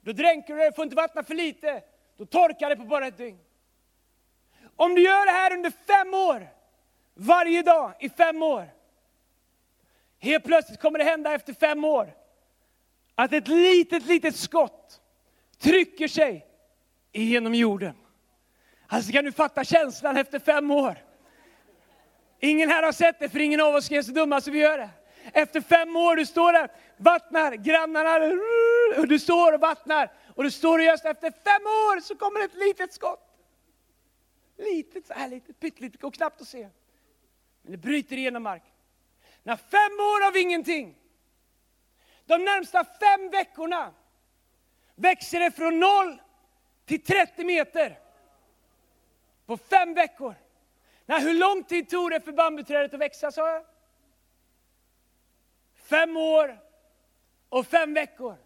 då 0.00 0.12
dränker 0.12 0.54
du 0.54 0.60
det. 0.60 0.66
Du 0.66 0.72
får 0.72 0.84
inte 0.84 0.96
vattna 0.96 1.22
för 1.22 1.34
lite, 1.34 1.82
då 2.16 2.26
torkar 2.26 2.68
det 2.68 2.76
på 2.76 2.84
bara 2.84 3.06
ett 3.06 3.16
dygn. 3.16 3.38
Om 4.82 4.94
du 4.94 5.02
gör 5.02 5.26
det 5.26 5.32
här 5.32 5.52
under 5.52 5.72
fem 5.86 6.14
år, 6.14 6.48
varje 7.14 7.62
dag 7.62 7.92
i 8.00 8.08
fem 8.08 8.42
år. 8.42 8.68
Helt 10.20 10.44
plötsligt 10.44 10.80
kommer 10.80 10.98
det 10.98 11.04
hända 11.04 11.32
efter 11.32 11.52
fem 11.52 11.84
år 11.84 12.14
att 13.14 13.32
ett 13.32 13.48
litet, 13.48 14.06
litet 14.06 14.36
skott 14.36 15.00
trycker 15.58 16.08
sig 16.08 16.46
igenom 17.12 17.54
jorden. 17.54 17.94
Alltså 18.86 19.12
kan 19.12 19.24
du 19.24 19.32
fatta 19.32 19.64
känslan 19.64 20.16
efter 20.16 20.38
fem 20.38 20.70
år? 20.70 20.98
Ingen 22.40 22.70
här 22.70 22.82
har 22.82 22.92
sett 22.92 23.18
det, 23.18 23.28
för 23.28 23.40
ingen 23.40 23.60
av 23.60 23.74
oss 23.74 23.90
är 23.90 24.02
så 24.02 24.12
dumma 24.12 24.40
så 24.40 24.50
vi 24.50 24.58
gör 24.58 24.78
det. 24.78 24.90
Efter 25.32 25.60
fem 25.60 25.96
år, 25.96 26.16
du 26.16 26.26
står 26.26 26.52
där, 26.52 26.70
vattnar, 26.96 27.52
grannarna, 27.52 28.14
och 28.98 29.08
du 29.08 29.18
står 29.18 29.52
och 29.52 29.60
vattnar. 29.60 30.12
Och 30.34 30.44
du 30.44 30.50
står 30.50 30.78
och 30.78 30.84
just 30.84 31.04
efter 31.04 31.30
fem 31.30 31.62
år 31.66 32.00
så 32.00 32.16
kommer 32.16 32.44
ett 32.44 32.54
litet 32.54 32.92
skott. 32.92 33.28
Litet, 34.56 35.06
så 35.06 35.14
här 35.14 35.28
litet, 35.28 35.60
pyttelitet, 35.60 36.00
går 36.00 36.10
knappt 36.10 36.40
att 36.40 36.48
se. 36.48 36.68
Men 37.62 37.72
det 37.72 37.78
bryter 37.78 38.16
igenom 38.16 38.42
marken. 38.42 38.72
När 39.42 39.56
fem 39.56 39.92
år 40.00 40.26
av 40.26 40.36
ingenting, 40.36 40.96
de 42.24 42.44
närmsta 42.44 42.84
fem 42.84 43.30
veckorna 43.30 43.94
växer 44.94 45.40
det 45.40 45.50
från 45.50 45.80
noll 45.80 46.22
till 46.84 47.04
30 47.04 47.44
meter. 47.44 47.98
På 49.46 49.56
fem 49.56 49.94
veckor. 49.94 50.34
Nej, 51.06 51.22
hur 51.22 51.34
lång 51.34 51.64
tid 51.64 51.88
tog 51.88 52.10
det 52.10 52.20
för 52.20 52.32
bambuträdet 52.32 52.94
att 52.94 53.00
växa, 53.00 53.32
sa 53.32 53.50
jag? 53.50 53.64
Fem 55.74 56.16
år 56.16 56.58
och 57.48 57.66
fem 57.66 57.94
veckor. 57.94 58.36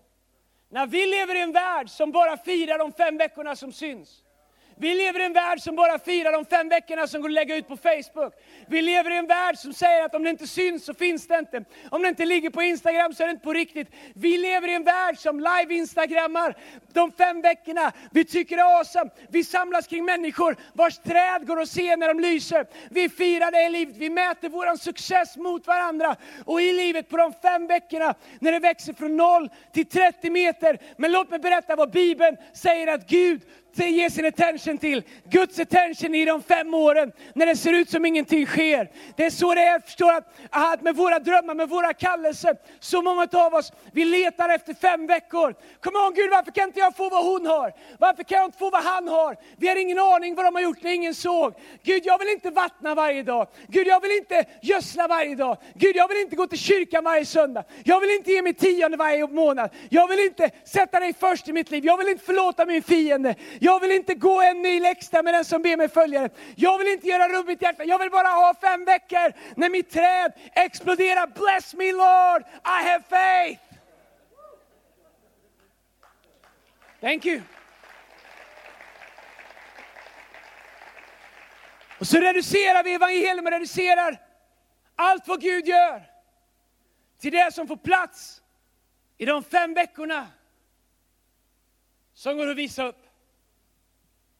När 0.68 0.86
vi 0.86 1.06
lever 1.06 1.34
i 1.34 1.40
en 1.40 1.52
värld 1.52 1.90
som 1.90 2.12
bara 2.12 2.36
firar 2.36 2.78
de 2.78 2.92
fem 2.92 3.16
veckorna 3.16 3.56
som 3.56 3.72
syns, 3.72 4.24
vi 4.78 4.94
lever 4.94 5.20
i 5.20 5.24
en 5.24 5.32
värld 5.32 5.60
som 5.60 5.76
bara 5.76 5.98
firar 5.98 6.32
de 6.32 6.44
fem 6.44 6.68
veckorna 6.68 7.06
som 7.06 7.20
går 7.20 7.28
att 7.28 7.34
lägga 7.34 7.56
ut 7.56 7.68
på 7.68 7.76
Facebook. 7.76 8.34
Vi 8.66 8.82
lever 8.82 9.10
i 9.10 9.16
en 9.16 9.26
värld 9.26 9.58
som 9.58 9.72
säger 9.72 10.04
att 10.04 10.14
om 10.14 10.24
det 10.24 10.30
inte 10.30 10.46
syns 10.46 10.84
så 10.84 10.94
finns 10.94 11.26
det 11.26 11.38
inte. 11.38 11.64
Om 11.90 12.02
det 12.02 12.08
inte 12.08 12.24
ligger 12.24 12.50
på 12.50 12.62
Instagram 12.62 13.14
så 13.14 13.22
är 13.22 13.26
det 13.26 13.30
inte 13.30 13.44
på 13.44 13.52
riktigt. 13.52 13.88
Vi 14.14 14.38
lever 14.38 14.68
i 14.68 14.74
en 14.74 14.84
värld 14.84 15.18
som 15.18 15.40
live-instagrammar 15.40 16.56
de 16.92 17.12
fem 17.12 17.40
veckorna. 17.40 17.92
Vi 18.10 18.24
tycker 18.24 18.56
det 18.56 18.62
är 18.62 18.78
awesome. 18.78 19.10
Vi 19.28 19.44
samlas 19.44 19.86
kring 19.86 20.04
människor 20.04 20.56
vars 20.72 20.98
träd 20.98 21.46
går 21.46 21.60
att 21.60 21.68
se 21.68 21.96
när 21.96 22.08
de 22.08 22.20
lyser. 22.20 22.66
Vi 22.90 23.08
firar 23.08 23.50
det 23.50 23.62
i 23.66 23.70
livet. 23.70 23.96
Vi 23.96 24.10
mäter 24.10 24.48
vår 24.48 24.76
success 24.76 25.36
mot 25.36 25.66
varandra. 25.66 26.16
Och 26.44 26.62
i 26.62 26.72
livet 26.72 27.08
på 27.08 27.16
de 27.16 27.32
fem 27.32 27.66
veckorna 27.66 28.14
när 28.40 28.52
det 28.52 28.58
växer 28.58 28.92
från 28.92 29.16
noll 29.16 29.50
till 29.72 29.86
30 29.86 30.30
meter. 30.30 30.78
Men 30.96 31.12
låt 31.12 31.30
mig 31.30 31.38
berätta 31.38 31.76
vad 31.76 31.90
Bibeln 31.90 32.36
säger 32.52 32.86
att 32.86 33.08
Gud 33.08 33.42
ge 33.84 34.10
sin 34.10 34.26
attention 34.26 34.78
till. 34.78 35.02
Guds 35.30 35.58
attention 35.58 36.14
i 36.14 36.24
de 36.24 36.42
fem 36.42 36.74
åren, 36.74 37.12
när 37.34 37.46
det 37.46 37.56
ser 37.56 37.72
ut 37.72 37.90
som 37.90 38.04
ingenting 38.04 38.46
sker. 38.46 38.90
Det 39.16 39.26
är 39.26 39.30
så 39.30 39.54
det 39.54 39.60
är, 39.60 39.80
förstår 39.80 40.12
att, 40.12 40.34
att 40.50 40.82
med 40.82 40.96
våra 40.96 41.18
drömmar, 41.18 41.54
med 41.54 41.68
våra 41.68 41.94
kallelser, 41.94 42.56
så 42.80 43.02
många 43.02 43.28
av 43.32 43.54
oss, 43.54 43.72
vi 43.92 44.04
letar 44.04 44.48
efter 44.48 44.74
fem 44.74 45.06
veckor. 45.06 45.54
Kom 45.80 45.96
on 45.96 46.14
Gud, 46.14 46.30
varför 46.30 46.50
kan 46.50 46.64
inte 46.64 46.80
jag 46.80 46.96
få 46.96 47.08
vad 47.08 47.24
hon 47.24 47.46
har? 47.46 47.72
Varför 47.98 48.22
kan 48.22 48.38
jag 48.38 48.44
inte 48.46 48.58
få 48.58 48.70
vad 48.70 48.84
han 48.84 49.08
har? 49.08 49.36
Vi 49.56 49.68
har 49.68 49.76
ingen 49.76 49.98
aning 49.98 50.34
vad 50.34 50.44
de 50.44 50.54
har 50.54 50.62
gjort 50.62 50.82
det 50.82 50.94
ingen 50.94 51.14
såg. 51.14 51.54
Gud, 51.82 52.02
jag 52.04 52.18
vill 52.18 52.28
inte 52.28 52.50
vattna 52.50 52.94
varje 52.94 53.22
dag. 53.22 53.48
Gud, 53.68 53.86
jag 53.86 54.00
vill 54.00 54.10
inte 54.10 54.44
gödsla 54.62 55.08
varje 55.08 55.34
dag. 55.34 55.58
Gud, 55.74 55.96
jag 55.96 56.08
vill 56.08 56.18
inte 56.18 56.36
gå 56.36 56.46
till 56.46 56.58
kyrkan 56.58 57.04
varje 57.04 57.24
söndag. 57.24 57.64
Jag 57.84 58.00
vill 58.00 58.10
inte 58.10 58.32
ge 58.32 58.42
mig 58.42 58.54
tionde 58.54 58.96
varje 58.96 59.26
månad. 59.26 59.70
Jag 59.88 60.08
vill 60.08 60.20
inte 60.20 60.50
sätta 60.64 61.00
dig 61.00 61.14
först 61.20 61.48
i 61.48 61.52
mitt 61.52 61.70
liv. 61.70 61.84
Jag 61.84 61.96
vill 61.96 62.08
inte 62.08 62.24
förlåta 62.24 62.66
min 62.66 62.82
fiende. 62.82 63.34
Jag 63.66 63.80
vill 63.80 63.90
inte 63.90 64.14
gå 64.14 64.42
en 64.42 64.60
mil 64.60 64.84
extra 64.84 65.22
med 65.22 65.34
den 65.34 65.44
som 65.44 65.62
ber 65.62 65.76
mig 65.76 65.88
följa 65.88 66.28
Jag 66.56 66.78
vill 66.78 66.88
inte 66.88 67.06
göra 67.06 67.28
rubbigt 67.28 67.62
hjärta. 67.62 67.84
Jag 67.84 67.98
vill 67.98 68.10
bara 68.10 68.28
ha 68.28 68.54
fem 68.60 68.84
veckor 68.84 69.32
när 69.56 69.68
mitt 69.68 69.90
träd 69.90 70.32
exploderar. 70.52 71.26
Bless 71.26 71.74
me 71.74 71.92
Lord, 71.92 72.42
I 72.64 72.88
have 72.88 73.04
faith. 73.08 73.62
Thank 77.00 77.26
you. 77.26 77.42
Och 81.98 82.06
så 82.06 82.20
reducerar 82.20 82.84
vi 82.84 82.94
evangelium 82.94 83.46
och 83.46 83.52
reducerar 83.52 84.20
allt 84.96 85.28
vad 85.28 85.40
Gud 85.40 85.66
gör 85.66 86.02
till 87.18 87.32
det 87.32 87.54
som 87.54 87.68
får 87.68 87.76
plats 87.76 88.42
i 89.18 89.24
de 89.24 89.44
fem 89.44 89.74
veckorna 89.74 90.26
som 92.14 92.36
går 92.36 92.50
att 92.50 92.56
visa 92.56 92.86
upp. 92.86 93.05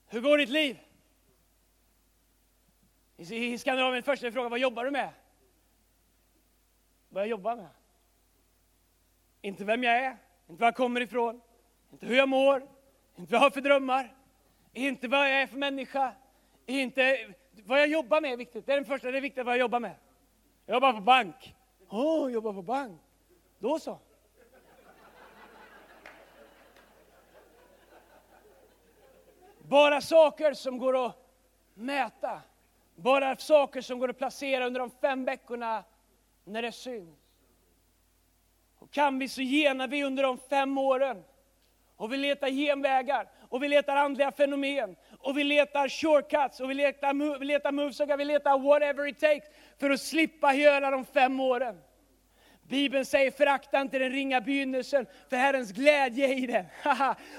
Hur 0.07 0.21
går 0.21 0.37
ditt 0.37 0.49
liv? 0.49 0.79
I 3.17 3.57
Skandinavien 3.57 4.03
första 4.03 4.31
frågan, 4.31 4.51
vad 4.51 4.59
jobbar 4.59 4.85
du 4.85 4.91
med? 4.91 5.09
Vad 7.09 7.23
jag 7.23 7.29
jobbar 7.29 7.55
med? 7.55 7.69
Inte 9.41 9.65
vem 9.65 9.83
jag 9.83 9.95
är, 9.95 10.17
inte 10.47 10.61
var 10.61 10.67
jag 10.67 10.75
kommer 10.75 11.01
ifrån, 11.01 11.41
inte 11.91 12.05
hur 12.05 12.15
jag 12.15 12.29
mår, 12.29 12.67
inte 13.15 13.31
vad 13.31 13.39
jag 13.39 13.39
har 13.39 13.49
för 13.49 13.61
drömmar, 13.61 14.15
inte 14.73 15.07
vad 15.07 15.19
jag 15.19 15.41
är 15.41 15.47
för 15.47 15.57
människa, 15.57 16.13
inte 16.65 17.33
vad 17.65 17.79
jag 17.79 17.87
jobbar 17.87 18.21
med 18.21 18.33
är 18.33 18.37
viktigt. 18.37 18.65
Det 18.65 18.71
är 18.71 18.75
den 18.75 18.85
första, 18.85 19.11
det 19.11 19.17
är 19.17 19.21
viktigt 19.21 19.45
vad 19.45 19.53
jag 19.53 19.59
jobbar 19.59 19.79
med. 19.79 19.95
Jag 20.65 20.73
jobbar 20.73 20.93
på 20.93 21.01
bank. 21.01 21.55
Åh, 21.89 22.25
oh, 22.25 22.31
jobbar 22.31 22.53
på 22.53 22.61
bank. 22.61 23.01
Då 23.59 23.79
så. 23.79 23.99
Bara 29.67 30.01
saker 30.01 30.53
som 30.53 30.77
går 30.77 31.05
att 31.05 31.15
mäta. 31.73 32.41
Bara 32.95 33.35
saker 33.35 33.81
som 33.81 33.99
går 33.99 34.09
att 34.09 34.17
placera 34.17 34.65
under 34.65 34.79
de 34.79 34.91
fem 34.91 35.25
veckorna 35.25 35.83
när 36.43 36.61
det 36.61 36.71
syns. 36.71 37.19
Och 38.79 38.91
kan 38.91 39.19
vi 39.19 39.29
så 39.29 39.41
genar 39.41 39.87
vi 39.87 40.03
under 40.03 40.23
de 40.23 40.37
fem 40.37 40.77
åren. 40.77 41.23
Och 41.95 42.13
vi 42.13 42.17
letar 42.17 42.49
genvägar, 42.49 43.29
och 43.49 43.63
vi 43.63 43.67
letar 43.67 43.95
andliga 43.95 44.31
fenomen, 44.31 44.95
och 45.19 45.37
vi 45.37 45.43
letar 45.43 45.89
shortcuts, 45.89 46.59
och 46.59 46.69
vi 46.69 46.73
letar, 46.73 47.39
vi 47.39 47.45
letar 47.45 47.71
moves, 47.71 47.99
och 47.99 48.19
vi 48.19 48.25
letar 48.25 48.59
whatever 48.59 49.07
it 49.07 49.19
takes 49.19 49.49
för 49.79 49.89
att 49.89 50.01
slippa 50.01 50.53
göra 50.53 50.91
de 50.91 51.05
fem 51.05 51.39
åren. 51.39 51.81
Bibeln 52.69 53.05
säger 53.05 53.31
förakta 53.31 53.81
inte 53.81 53.99
den 53.99 54.11
ringa 54.11 54.41
begynnelsen, 54.41 55.05
för 55.29 55.37
Herrens 55.37 55.71
glädje 55.71 56.33
i 56.33 56.45
den. 56.45 56.65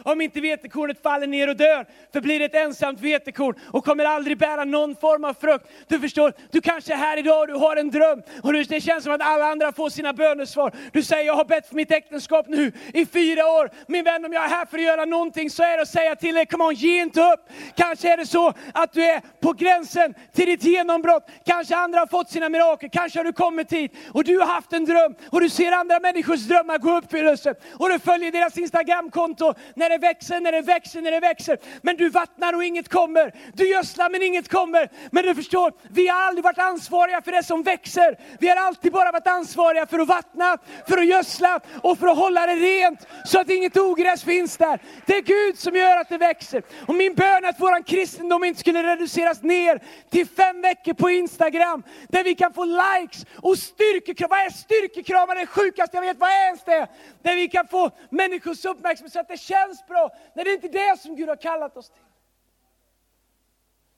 Om 0.02 0.20
inte 0.20 0.40
vetekornet 0.40 1.02
faller 1.02 1.26
ner 1.26 1.48
och 1.48 1.56
dör, 1.56 1.86
förblir 2.12 2.38
det 2.38 2.44
ett 2.44 2.54
ensamt 2.54 3.00
vetekorn 3.00 3.54
och 3.72 3.84
kommer 3.84 4.04
aldrig 4.04 4.38
bära 4.38 4.64
någon 4.64 4.96
form 4.96 5.24
av 5.24 5.34
frukt. 5.34 5.66
Du 5.88 6.00
förstår, 6.00 6.32
du 6.50 6.60
kanske 6.60 6.92
är 6.92 6.96
här 6.96 7.16
idag 7.16 7.40
och 7.40 7.46
du 7.46 7.54
har 7.54 7.76
en 7.76 7.90
dröm 7.90 8.22
och 8.42 8.52
det 8.52 8.80
känns 8.80 9.04
som 9.04 9.12
att 9.12 9.20
alla 9.20 9.44
andra 9.44 9.72
får 9.72 9.90
sina 9.90 10.12
bönesvar. 10.12 10.72
Du 10.92 11.02
säger, 11.02 11.26
jag 11.26 11.34
har 11.34 11.44
bett 11.44 11.68
för 11.68 11.74
mitt 11.74 11.92
äktenskap 11.92 12.48
nu 12.48 12.72
i 12.94 13.06
fyra 13.06 13.46
år. 13.46 13.70
Min 13.86 14.04
vän, 14.04 14.24
om 14.24 14.32
jag 14.32 14.44
är 14.44 14.48
här 14.48 14.66
för 14.66 14.78
att 14.78 14.84
göra 14.84 15.04
någonting 15.04 15.50
så 15.50 15.62
är 15.62 15.76
det 15.76 15.82
att 15.82 15.88
säga 15.88 16.16
till 16.16 16.34
dig, 16.34 16.46
come 16.46 16.64
on, 16.64 16.74
ge 16.74 17.00
inte 17.02 17.20
upp. 17.20 17.40
Kanske 17.74 18.12
är 18.12 18.16
det 18.16 18.26
så 18.26 18.52
att 18.74 18.92
du 18.92 19.04
är 19.04 19.20
på 19.40 19.52
gränsen 19.52 20.14
till 20.32 20.46
ditt 20.46 20.64
genombrott. 20.64 21.30
Kanske 21.44 21.76
andra 21.76 21.98
har 21.98 22.06
fått 22.06 22.30
sina 22.30 22.48
mirakel, 22.48 22.90
kanske 22.92 23.18
har 23.18 23.24
du 23.24 23.32
kommit 23.32 23.72
hit 23.72 23.92
och 24.12 24.24
du 24.24 24.38
har 24.38 24.46
haft 24.46 24.72
en 24.72 24.84
dröm 24.84 25.14
och 25.30 25.40
du 25.40 25.48
ser 25.48 25.72
andra 25.72 26.00
människors 26.00 26.40
drömmar 26.40 26.78
gå 26.78 26.94
i 26.94 26.98
uppfyllelse. 26.98 27.54
Och 27.78 27.88
du 27.88 27.98
följer 27.98 28.32
deras 28.32 28.58
Instagramkonto 28.58 29.54
när 29.74 29.90
det 29.90 29.98
växer, 29.98 30.40
när 30.40 30.52
det 30.52 30.60
växer, 30.60 31.00
när 31.00 31.10
det 31.10 31.20
växer. 31.20 31.58
Men 31.82 31.96
du 31.96 32.08
vattnar 32.08 32.52
och 32.52 32.64
inget 32.64 32.88
kommer. 32.88 33.34
Du 33.54 33.68
gödslar 33.68 34.10
men 34.10 34.22
inget 34.22 34.48
kommer. 34.48 34.88
Men 35.10 35.24
du 35.24 35.34
förstår, 35.34 35.72
vi 35.90 36.08
har 36.08 36.20
aldrig 36.20 36.44
varit 36.44 36.58
ansvariga 36.58 37.22
för 37.22 37.32
det 37.32 37.42
som 37.42 37.62
växer. 37.62 38.18
Vi 38.40 38.48
har 38.48 38.56
alltid 38.56 38.92
bara 38.92 39.12
varit 39.12 39.26
ansvariga 39.26 39.86
för 39.86 39.98
att 39.98 40.08
vattna, 40.08 40.58
för 40.88 40.98
att 40.98 41.06
gödsla 41.06 41.60
och 41.82 41.98
för 41.98 42.06
att 42.06 42.18
hålla 42.18 42.46
det 42.46 42.54
rent 42.54 43.06
så 43.24 43.40
att 43.40 43.50
inget 43.50 43.76
ogräs 43.76 44.24
finns 44.24 44.56
där. 44.56 44.82
Det 45.06 45.16
är 45.16 45.22
Gud 45.22 45.58
som 45.58 45.76
gör 45.76 45.96
att 45.96 46.08
det 46.08 46.18
växer. 46.18 46.62
Och 46.86 46.94
min 46.94 47.14
bön 47.14 47.44
är 47.44 47.48
att 47.48 47.60
vår 47.60 47.82
kristendom 47.82 48.44
inte 48.44 48.60
skulle 48.60 48.82
reduceras 48.82 49.42
ner 49.42 49.82
till 50.10 50.26
fem 50.28 50.60
veckor 50.62 50.94
på 50.94 51.10
Instagram 51.10 51.82
där 52.08 52.24
vi 52.24 52.34
kan 52.34 52.52
få 52.52 52.64
likes 52.64 53.26
och 53.42 53.58
styrkekrav. 53.58 54.30
Vad 54.30 54.38
är 54.38 54.50
styrkekrav? 54.50 55.07
Kramar 55.08 55.34
det 55.34 55.46
sjukaste 55.46 55.96
jag 55.96 56.02
vet, 56.02 56.16
vad 56.16 56.30
är 56.30 56.44
ens 56.44 56.64
det? 56.64 56.88
Där 57.22 57.36
vi 57.36 57.48
kan 57.48 57.68
få 57.68 57.90
människors 58.10 58.64
uppmärksamhet 58.64 59.12
så 59.12 59.20
att 59.20 59.28
det 59.28 59.36
känns 59.36 59.86
bra. 59.86 60.10
Nej, 60.34 60.44
det 60.44 60.50
är 60.50 60.54
inte 60.54 60.68
det 60.68 61.00
som 61.00 61.16
Gud 61.16 61.28
har 61.28 61.36
kallat 61.36 61.76
oss 61.76 61.90
till. 61.90 62.02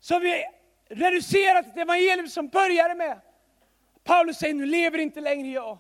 Så 0.00 0.18
vi 0.18 0.44
reducerat 0.88 1.66
ett 1.66 1.76
evangelium 1.76 2.28
som 2.28 2.48
började 2.48 2.94
med, 2.94 3.20
Paulus 4.04 4.38
säger 4.38 4.54
nu 4.54 4.66
lever 4.66 4.98
inte 4.98 5.20
längre 5.20 5.48
jag, 5.48 5.78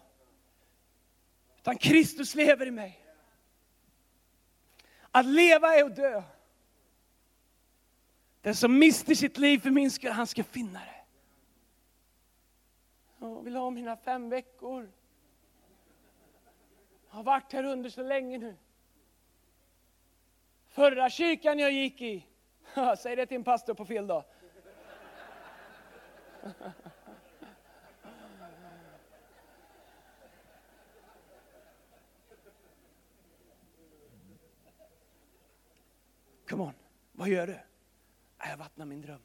utan 1.56 1.76
Kristus 1.76 2.34
lever 2.34 2.66
i 2.66 2.70
mig. 2.70 3.06
Att 5.10 5.26
leva 5.26 5.74
är 5.76 5.84
att 5.84 5.96
dö. 5.96 6.22
Den 8.42 8.54
som 8.54 8.78
mister 8.78 9.14
sitt 9.14 9.38
liv 9.38 9.58
för 9.58 9.70
min 9.70 9.90
skull, 9.90 10.10
han 10.10 10.26
ska 10.26 10.44
finna 10.44 10.78
det. 10.78 11.04
Jag 13.20 13.42
vill 13.42 13.56
ha 13.56 13.70
mina 13.70 13.96
fem 13.96 14.30
veckor. 14.30 14.90
Jag 17.10 17.16
har 17.16 17.22
varit 17.22 17.52
här 17.52 17.64
under 17.64 17.90
så 17.90 18.02
länge 18.02 18.38
nu. 18.38 18.56
Förra 20.68 21.10
kyrkan 21.10 21.58
jag 21.58 21.72
gick 21.72 22.02
i, 22.02 22.26
säg 22.98 23.16
det 23.16 23.26
till 23.26 23.36
en 23.36 23.44
pastor 23.44 23.74
på 23.74 23.84
fel 23.84 24.06
dag. 24.06 24.24
Come 36.48 36.62
on, 36.62 36.74
vad 37.12 37.28
gör 37.28 37.46
du? 37.46 37.58
Jag 38.38 38.56
vattnar 38.56 38.86
min 38.86 39.00
dröm. 39.00 39.22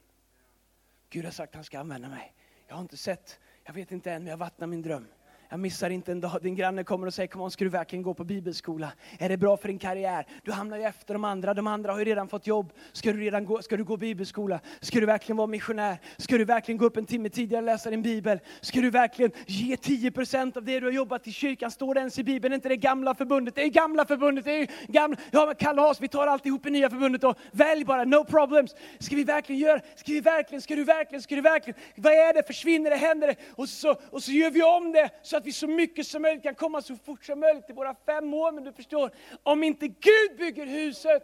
Gud 1.10 1.26
har 1.26 1.32
sagt 1.32 1.50
att 1.50 1.56
han 1.56 1.64
ska 1.64 1.80
använda 1.80 2.10
mig. 2.10 2.34
Jag 2.68 2.76
har 2.76 2.82
inte 2.82 2.98
sett, 2.98 3.40
jag 3.64 3.74
vet 3.74 3.92
inte 3.92 4.12
än, 4.12 4.24
men 4.24 4.30
jag 4.32 4.38
vattnar 4.38 4.68
min 4.68 4.82
dröm. 4.82 5.08
Jag 5.56 5.60
missar 5.60 5.90
inte 5.90 6.12
en 6.12 6.22
dag. 6.22 6.40
Din 6.42 6.56
granne 6.56 6.84
kommer 6.84 7.08
och 7.08 7.14
säger, 7.14 7.28
kom 7.28 7.42
on, 7.42 7.52
ska 7.52 7.64
du 7.64 7.70
verkligen 7.70 8.04
gå 8.04 8.14
på 8.14 8.24
bibelskola? 8.24 8.92
Är 9.20 9.30
det 9.30 9.38
bra 9.38 9.58
för 9.58 9.68
din 9.68 9.80
karriär? 9.80 10.28
Du 10.44 10.52
hamnar 10.52 10.78
ju 10.78 10.84
efter 10.84 11.14
de 11.14 11.24
andra. 11.24 11.54
De 11.54 11.68
andra 11.68 11.92
har 11.92 12.00
ju 12.00 12.06
redan 12.06 12.28
fått 12.28 12.48
jobb. 12.48 12.74
Ska 12.92 13.14
du, 13.14 13.20
redan 13.20 13.46
gå, 13.46 13.62
ska 13.62 13.78
du 13.78 13.84
gå 13.84 13.98
bibelskola? 13.98 14.60
Ska 14.82 15.00
du 15.00 15.06
verkligen 15.06 15.38
vara 15.38 15.48
missionär? 15.48 15.98
Ska 16.18 16.38
du 16.38 16.46
verkligen 16.46 16.78
gå 16.78 16.86
upp 16.86 16.98
en 16.98 17.06
timme 17.06 17.30
tidigare 17.30 17.62
och 17.62 17.66
läsa 17.66 17.90
din 17.90 18.02
bibel? 18.02 18.40
Ska 18.62 18.82
du 18.82 18.90
verkligen 18.90 19.32
ge 19.46 19.76
10% 19.76 20.58
av 20.58 20.64
det 20.64 20.80
du 20.80 20.86
har 20.86 20.94
jobbat 20.94 21.28
i 21.28 21.32
kyrkan? 21.32 21.72
Står 21.72 21.94
det 21.94 22.00
ens 22.00 22.20
i 22.20 22.24
bibeln? 22.24 22.54
Är 22.54 22.56
inte 22.56 22.70
det 22.70 22.78
gamla 22.78 23.16
förbundet? 23.16 23.56
Det 23.56 23.64
är 23.64 23.70
gamla 23.70 24.06
förbundet. 24.06 24.46
Det 24.46 24.52
är 24.52 24.68
gamla, 24.88 25.18
ja 25.32 25.46
men 25.46 25.56
kalas, 25.56 26.02
vi 26.02 26.08
tar 26.08 26.28
alltihop 26.28 26.66
i 26.66 26.70
nya 26.70 26.90
förbundet 26.90 27.24
och 27.24 27.38
välj 27.52 27.86
bara, 27.86 28.04
no 28.04 28.24
problems. 28.24 28.76
Ska 29.00 29.16
vi 29.16 29.24
verkligen 29.24 29.62
göra, 29.62 29.80
ska 29.96 30.12
vi 30.12 30.20
verkligen, 30.20 30.62
ska 30.62 30.76
du 30.76 30.84
verkligen, 30.84 31.22
ska 31.22 31.36
du 31.36 31.42
verkligen? 31.42 31.80
Vad 31.96 32.14
är 32.14 32.34
det? 32.34 32.44
Försvinner 32.48 32.90
det? 32.90 32.96
Händer 32.96 33.28
det? 33.28 33.36
Och 33.50 33.70
så, 33.70 33.96
och 34.12 34.24
så 34.24 34.32
gör 34.32 34.50
vi 34.50 34.64
om 34.64 34.92
det 34.92 35.10
så 35.22 35.38
att 35.38 35.45
att 35.46 35.48
vi 35.48 35.54
så 35.54 35.68
mycket 35.68 36.08
som 36.08 36.22
möjligt 36.22 36.44
kan 36.44 36.56
komma 36.56 36.82
så 36.82 36.96
fort 36.96 37.26
som 37.26 37.40
möjligt 37.40 37.66
till 37.66 37.76
våra 37.76 37.96
fem 38.06 38.34
år. 38.34 38.52
Men 38.52 38.64
du 38.64 38.74
förstår, 38.74 39.12
om 39.44 39.64
inte 39.64 39.88
Gud 39.88 40.38
bygger 40.38 40.66
huset, 40.66 41.24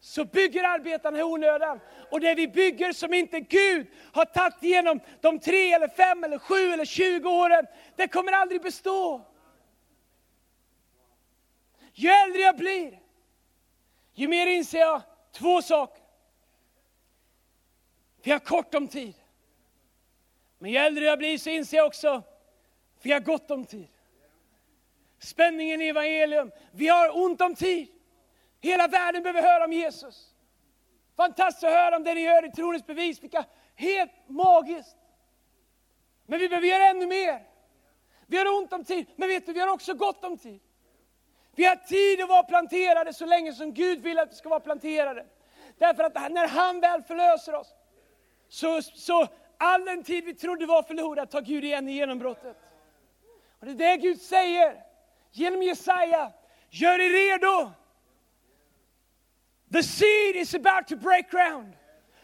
så 0.00 0.24
bygger 0.24 0.64
arbetarna 0.64 1.18
i 1.18 1.22
onödan. 1.22 1.80
Och 2.10 2.20
det 2.20 2.34
vi 2.34 2.48
bygger 2.48 2.92
som 2.92 3.14
inte 3.14 3.40
Gud 3.40 3.86
har 4.12 4.24
tagit 4.24 4.62
igenom 4.62 5.00
de 5.20 5.40
tre, 5.40 5.72
eller 5.72 5.88
fem, 5.88 6.24
eller 6.24 6.38
sju 6.38 6.72
eller 6.72 6.84
tjugo 6.84 7.28
åren, 7.28 7.66
det 7.96 8.08
kommer 8.08 8.32
aldrig 8.32 8.62
bestå. 8.62 9.20
Ju 11.92 12.08
äldre 12.08 12.42
jag 12.42 12.56
blir, 12.56 13.00
ju 14.14 14.28
mer 14.28 14.46
inser 14.46 14.78
jag 14.78 15.02
två 15.32 15.62
saker. 15.62 16.02
Vi 18.22 18.30
har 18.30 18.38
kort 18.38 18.74
om 18.74 18.88
tid. 18.88 19.14
Men 20.58 20.70
ju 20.70 20.76
äldre 20.76 21.04
jag 21.04 21.18
blir 21.18 21.38
så 21.38 21.50
inser 21.50 21.76
jag 21.76 21.86
också, 21.86 22.22
vi 23.04 23.12
har 23.12 23.20
gott 23.20 23.50
om 23.50 23.64
tid. 23.64 23.88
Spänningen 25.18 25.82
i 25.82 25.88
evangelium, 25.88 26.50
vi 26.72 26.88
har 26.88 27.24
ont 27.24 27.40
om 27.40 27.54
tid. 27.54 27.88
Hela 28.60 28.88
världen 28.88 29.22
behöver 29.22 29.42
höra 29.42 29.64
om 29.64 29.72
Jesus. 29.72 30.34
Fantastiskt 31.16 31.64
att 31.64 31.72
höra 31.72 31.96
om 31.96 32.04
det 32.04 32.14
ni 32.14 32.20
gör 32.20 32.46
i 32.46 32.50
tronens 32.50 32.86
bevis, 32.86 33.22
vilka 33.22 33.44
helt 33.74 34.12
magiskt. 34.26 34.96
Men 36.26 36.38
vi 36.38 36.48
behöver 36.48 36.68
göra 36.68 36.84
ännu 36.84 37.06
mer. 37.06 37.42
Vi 38.26 38.38
har 38.38 38.58
ont 38.58 38.72
om 38.72 38.84
tid, 38.84 39.06
men 39.16 39.28
vet 39.28 39.46
du, 39.46 39.52
vi 39.52 39.60
har 39.60 39.68
också 39.68 39.94
gott 39.94 40.24
om 40.24 40.38
tid. 40.38 40.60
Vi 41.54 41.64
har 41.64 41.76
tid 41.76 42.22
att 42.22 42.28
vara 42.28 42.42
planterade 42.42 43.12
så 43.12 43.26
länge 43.26 43.52
som 43.52 43.74
Gud 43.74 44.02
vill 44.02 44.18
att 44.18 44.30
vi 44.30 44.34
ska 44.34 44.48
vara 44.48 44.60
planterade. 44.60 45.26
Därför 45.78 46.04
att 46.04 46.32
när 46.32 46.48
han 46.48 46.80
väl 46.80 47.02
förlöser 47.02 47.54
oss, 47.54 47.74
så, 48.48 48.82
så 48.82 49.28
all 49.58 49.84
den 49.84 50.04
tid 50.04 50.24
vi 50.24 50.34
trodde 50.34 50.66
var 50.66 50.82
förlorad 50.82 51.30
tar 51.30 51.40
Gud 51.40 51.64
igen 51.64 51.88
i 51.88 51.92
genombrottet. 51.92 52.56
Och 53.64 53.74
det 53.74 53.84
är 53.84 53.96
det 53.96 54.02
Gud 54.02 54.20
säger 54.20 54.82
genom 55.32 55.62
Jesaja. 55.62 56.32
Gör 56.70 57.00
er 57.00 57.10
redo! 57.10 57.72
The 59.72 59.82
seed 59.82 60.36
is 60.36 60.54
about 60.54 60.86
to 60.88 60.96
break 60.96 61.30
ground. 61.30 61.72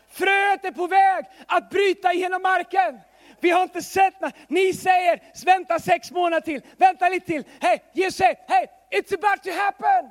Fröet 0.08 0.64
är 0.64 0.72
på 0.72 0.86
väg 0.86 1.24
att 1.46 1.70
bryta 1.70 2.12
igenom 2.12 2.42
marken. 2.42 3.00
Vi 3.40 3.50
har 3.50 3.62
inte 3.62 3.82
sett 3.82 4.20
när 4.20 4.32
ni 4.48 4.72
säger, 4.74 5.44
vänta 5.44 5.78
sex 5.78 6.10
månader 6.10 6.40
till, 6.40 6.62
vänta 6.76 7.08
lite 7.08 7.26
till. 7.26 7.44
Hej, 7.60 7.84
Jesus 7.92 8.16
säger, 8.16 8.36
hej, 8.48 8.66
it's 8.90 9.14
about 9.14 9.42
to 9.42 9.50
happen. 9.50 10.10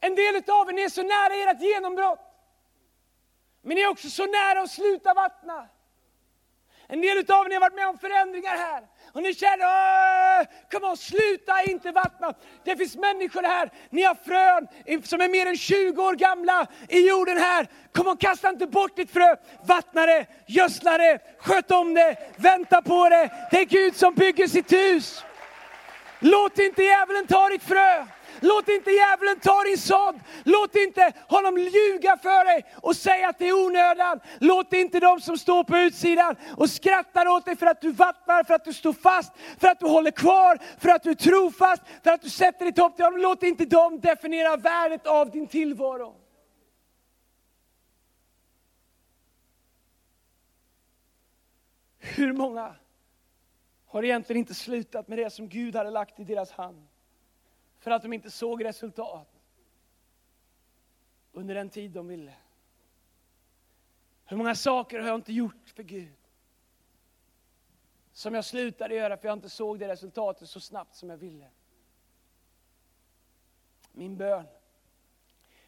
En 0.00 0.14
del 0.14 0.36
av 0.36 0.68
er, 0.68 0.72
ni 0.72 0.82
är 0.82 0.88
så 0.88 1.02
nära 1.02 1.50
ert 1.50 1.60
genombrott. 1.60 2.20
Men 3.62 3.74
ni 3.74 3.80
är 3.80 3.88
också 3.88 4.10
så 4.10 4.26
nära 4.26 4.60
att 4.60 4.70
sluta 4.70 5.14
vattna. 5.14 5.68
En 6.88 7.00
del 7.00 7.18
av 7.18 7.46
er 7.46 7.54
har 7.54 7.60
varit 7.60 7.74
med 7.74 7.88
om 7.88 7.98
förändringar 7.98 8.56
här. 8.56 8.82
Och 9.12 9.22
ni 9.22 9.34
känner, 9.34 10.70
kom 10.70 10.84
on, 10.90 10.96
sluta 10.96 11.62
inte 11.62 11.90
vattna. 11.90 12.34
Det 12.64 12.76
finns 12.76 12.96
människor 12.96 13.42
här, 13.42 13.70
ni 13.90 14.02
har 14.02 14.14
frön 14.14 14.68
som 15.04 15.20
är 15.20 15.28
mer 15.28 15.46
än 15.46 15.56
20 15.56 16.02
år 16.02 16.14
gamla 16.14 16.66
i 16.88 17.08
jorden 17.08 17.38
här. 17.38 17.66
Kom 17.92 18.06
on, 18.08 18.16
kasta 18.16 18.48
inte 18.48 18.66
bort 18.66 18.96
ditt 18.96 19.10
frö. 19.10 19.36
Vattna 19.66 20.06
det, 20.06 20.26
gödsla 20.46 20.98
det, 20.98 21.18
sköt 21.38 21.70
om 21.70 21.94
det, 21.94 22.16
vänta 22.36 22.82
på 22.82 23.08
det. 23.08 23.30
Det 23.50 23.60
är 23.60 23.64
Gud 23.64 23.96
som 23.96 24.14
bygger 24.14 24.46
sitt 24.46 24.72
hus. 24.72 25.24
Låt 26.18 26.58
inte 26.58 26.82
djävulen 26.82 27.26
ta 27.26 27.48
ditt 27.48 27.62
frö. 27.62 28.06
Låt 28.42 28.68
inte 28.68 28.90
djävulen 28.90 29.40
ta 29.40 29.62
din 29.64 29.78
sådd. 29.78 30.20
Låt 30.44 30.76
inte 30.76 31.12
honom 31.28 31.58
ljuga 31.58 32.16
för 32.16 32.44
dig 32.44 32.64
och 32.82 32.96
säga 32.96 33.28
att 33.28 33.38
det 33.38 33.48
är 33.48 33.66
onödan. 33.66 34.20
Låt 34.38 34.72
inte 34.72 35.00
de 35.00 35.20
som 35.20 35.38
står 35.38 35.64
på 35.64 35.78
utsidan 35.78 36.36
och 36.56 36.70
skrattar 36.70 37.26
åt 37.28 37.44
dig 37.44 37.56
för 37.56 37.66
att 37.66 37.80
du 37.80 37.92
vattnar, 37.92 38.44
för 38.44 38.54
att 38.54 38.64
du 38.64 38.72
står 38.72 38.92
fast, 38.92 39.32
för 39.58 39.68
att 39.68 39.80
du 39.80 39.86
håller 39.86 40.10
kvar, 40.10 40.58
för 40.78 40.88
att 40.88 41.02
du 41.02 41.10
är 41.10 41.14
trofast, 41.14 41.82
för 42.04 42.10
att 42.10 42.22
du 42.22 42.30
sätter 42.30 42.64
ditt 42.66 42.78
hopp 42.78 42.96
till 42.96 43.04
honom. 43.04 43.20
Låt 43.20 43.42
inte 43.42 43.64
dem 43.64 44.00
definiera 44.00 44.56
värdet 44.56 45.06
av 45.06 45.30
din 45.30 45.46
tillvaro. 45.46 46.16
Hur 51.98 52.32
många 52.32 52.74
har 53.86 54.02
egentligen 54.02 54.40
inte 54.40 54.54
slutat 54.54 55.08
med 55.08 55.18
det 55.18 55.30
som 55.30 55.48
Gud 55.48 55.76
hade 55.76 55.90
lagt 55.90 56.20
i 56.20 56.24
deras 56.24 56.52
hand? 56.52 56.88
För 57.82 57.90
att 57.90 58.02
de 58.02 58.12
inte 58.12 58.30
såg 58.30 58.64
resultat 58.64 59.28
under 61.32 61.54
den 61.54 61.70
tid 61.70 61.90
de 61.90 62.08
ville. 62.08 62.34
Hur 64.24 64.36
många 64.36 64.54
saker 64.54 65.00
har 65.00 65.06
jag 65.08 65.14
inte 65.14 65.32
gjort 65.32 65.68
för 65.74 65.82
Gud? 65.82 66.16
Som 68.12 68.34
jag 68.34 68.44
slutade 68.44 68.94
göra 68.94 69.16
för 69.16 69.28
jag 69.28 69.36
inte 69.36 69.48
såg 69.48 69.78
det 69.78 69.88
resultatet 69.88 70.48
så 70.48 70.60
snabbt 70.60 70.96
som 70.96 71.10
jag 71.10 71.16
ville. 71.16 71.48
Min 73.92 74.16
bön 74.16 74.46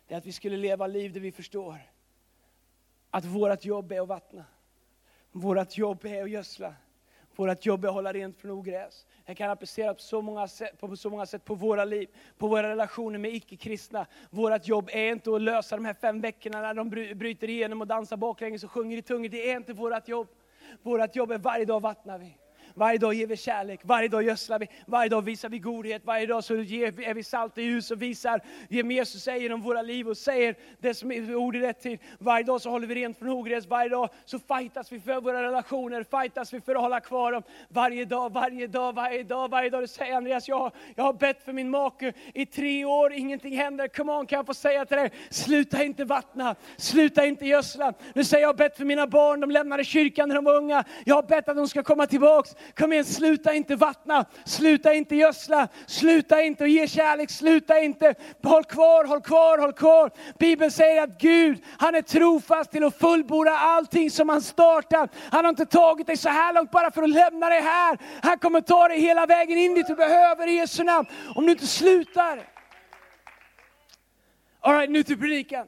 är 0.07 0.16
att 0.16 0.27
vi 0.27 0.33
skulle 0.33 0.57
leva 0.57 0.87
liv 0.87 1.12
där 1.12 1.20
vi 1.20 1.33
förstår 1.33 1.79
att 3.11 3.24
vårt 3.24 3.64
jobb 3.64 3.92
är 3.92 4.00
att 4.00 4.09
vattna. 4.09 4.44
Vårt 5.33 5.77
jobb 5.77 6.05
är 6.05 6.22
att 6.22 6.31
gödsla. 6.31 6.74
Vårt 7.37 7.66
jobb 7.66 7.85
är 7.85 7.88
att 7.88 7.94
hålla 7.94 8.12
rent 8.12 8.37
från 8.37 8.51
ogräs. 8.51 9.07
Det 9.27 9.35
kan 9.35 9.51
applicera 9.51 9.94
på 9.94 10.01
så, 10.01 10.23
många 10.23 10.49
sätt, 10.49 10.79
på 10.79 10.97
så 10.97 11.11
många 11.11 11.27
sätt 11.27 11.44
på 11.44 11.55
våra 11.55 11.85
liv, 11.85 12.09
på 12.38 12.49
våra 12.49 12.68
relationer 12.68 13.18
med 13.18 13.35
icke-kristna. 13.35 14.07
Vårt 14.31 14.68
jobb 14.68 14.90
är 14.92 15.12
inte 15.12 15.35
att 15.35 15.40
lösa 15.42 15.77
de 15.77 15.85
här 15.85 15.94
fem 15.94 16.20
veckorna 16.20 16.61
när 16.61 16.75
de 16.75 16.90
bryter 17.14 17.51
igenom 17.51 17.81
och 17.81 17.87
dansar 17.87 18.16
baklänges 18.16 18.64
och 18.64 18.70
sjunger 18.70 18.97
i 18.97 19.03
tungor. 19.03 19.29
Det 19.29 19.51
är 19.51 19.57
inte 19.57 19.73
vårt 19.73 20.09
jobb. 20.09 20.29
Vårt 20.83 21.16
jobb 21.16 21.31
är 21.31 21.38
varje 21.38 21.64
dag 21.64 21.81
vattnar 21.81 22.18
vi. 22.18 22.37
Varje 22.77 22.99
dag 22.99 23.15
ger 23.15 23.27
vi 23.27 23.37
kärlek, 23.37 23.81
varje 23.83 24.09
dag 24.09 24.23
gödslar 24.23 24.59
vi, 24.59 24.69
varje 24.87 25.09
dag 25.09 25.23
visar 25.23 25.49
vi 25.49 25.59
godhet, 25.59 26.03
varje 26.05 26.27
dag 26.27 26.45
så 26.45 26.57
ger, 26.57 27.01
är 27.01 27.15
vi 27.15 27.23
salt 27.23 27.59
i 27.59 27.63
ljus 27.63 27.91
och 27.91 28.03
visar 28.03 28.41
det 28.69 28.77
Jesus 28.95 29.23
säger 29.23 29.53
om 29.53 29.63
våra 29.63 29.83
liv 29.83 30.09
och 30.09 30.17
säger 30.17 30.55
det 30.81 30.95
som 30.95 31.13
är 31.13 31.35
ord 31.35 31.57
i 31.57 31.61
rätt 31.61 31.83
tid. 31.83 31.99
Varje 32.19 32.45
dag 32.45 32.61
så 32.61 32.71
håller 32.71 32.87
vi 32.87 32.95
rent 32.95 33.19
från 33.19 33.29
ogräs, 33.29 33.67
varje 33.67 33.89
dag 33.89 34.09
så 34.25 34.39
fightas 34.39 34.93
vi 34.93 35.01
för 35.01 35.21
våra 35.21 35.43
relationer, 35.43 36.05
fightas 36.05 36.55
vi 36.55 36.61
för 36.61 36.75
att 36.75 36.81
hålla 36.81 37.01
kvar 37.01 37.33
dem. 37.33 37.43
Varje 37.69 38.05
dag, 38.05 38.33
varje 38.33 38.67
dag, 38.67 38.95
varje 38.95 39.23
dag, 39.23 39.51
varje 39.51 39.71
dag. 39.71 39.83
Du 39.83 39.89
säger 39.89 40.17
Andreas, 40.17 40.49
jag, 40.49 40.73
jag 40.95 41.05
har 41.05 41.13
bett 41.13 41.45
för 41.45 41.53
min 41.53 41.71
make 41.71 42.13
i 42.35 42.47
tre 42.47 42.85
år, 42.85 43.13
ingenting 43.13 43.57
händer. 43.57 43.89
Come 43.89 44.13
on, 44.13 44.27
kan 44.27 44.37
jag 44.37 44.47
få 44.47 44.55
säga 44.55 44.87
till 44.87 44.97
dig, 44.97 45.11
sluta 45.31 45.85
inte 45.85 46.05
vattna, 46.05 46.55
sluta 46.77 47.27
inte 47.27 47.47
gödsla. 47.47 47.93
Nu 48.15 48.25
säger 48.25 48.43
jag, 48.43 48.49
jag 48.49 48.49
har 48.49 48.59
bett 48.59 48.77
för 48.77 48.85
mina 48.85 49.07
barn, 49.07 49.41
de 49.41 49.51
lämnade 49.51 49.85
kyrkan 49.85 50.29
när 50.29 50.35
de 50.37 50.45
var 50.45 50.57
unga. 50.57 50.85
Jag 51.05 51.15
har 51.15 51.23
bett 51.23 51.49
att 51.49 51.57
de 51.57 51.69
ska 51.69 51.83
komma 51.83 52.07
tillbaks. 52.07 52.57
Kom 52.77 52.92
igen, 52.92 53.05
sluta 53.05 53.55
inte 53.55 53.77
vattna, 53.77 54.24
sluta 54.44 54.94
inte 54.94 55.16
gödsla, 55.16 55.68
sluta 55.87 56.42
inte 56.42 56.64
ge 56.64 56.88
kärlek, 56.88 57.31
sluta 57.31 57.81
inte. 57.81 58.14
Håll 58.42 58.64
kvar, 58.64 59.05
håll 59.05 59.20
kvar, 59.20 59.59
håll 59.59 59.72
kvar. 59.72 60.11
Bibeln 60.38 60.70
säger 60.70 61.03
att 61.03 61.20
Gud, 61.20 61.64
han 61.79 61.94
är 61.94 62.03
trofast 62.03 62.70
till 62.70 62.85
att 62.85 62.98
fullborda 62.98 63.50
allting 63.50 64.11
som 64.11 64.29
han 64.29 64.42
startar. 64.42 65.09
Han 65.31 65.44
har 65.44 65.50
inte 65.50 65.66
tagit 65.66 66.07
dig 66.07 66.16
så 66.16 66.29
här 66.29 66.53
långt 66.55 66.70
bara 66.70 66.90
för 66.90 67.03
att 67.03 67.11
lämna 67.11 67.48
dig 67.48 67.61
här. 67.61 67.98
Han 68.22 68.38
kommer 68.38 68.61
ta 68.61 68.88
dig 68.88 69.00
hela 69.00 69.27
vägen 69.27 69.59
in 69.59 69.74
dit 69.74 69.87
du 69.87 69.94
behöver 69.94 70.46
i 70.46 70.53
Jesu 70.53 70.85
namn. 70.85 71.09
Om 71.35 71.46
du 71.46 71.53
inte 71.53 71.66
slutar. 71.66 72.48
Alright, 74.61 74.90
nu 74.90 75.03
till 75.03 75.18
predikan. 75.18 75.66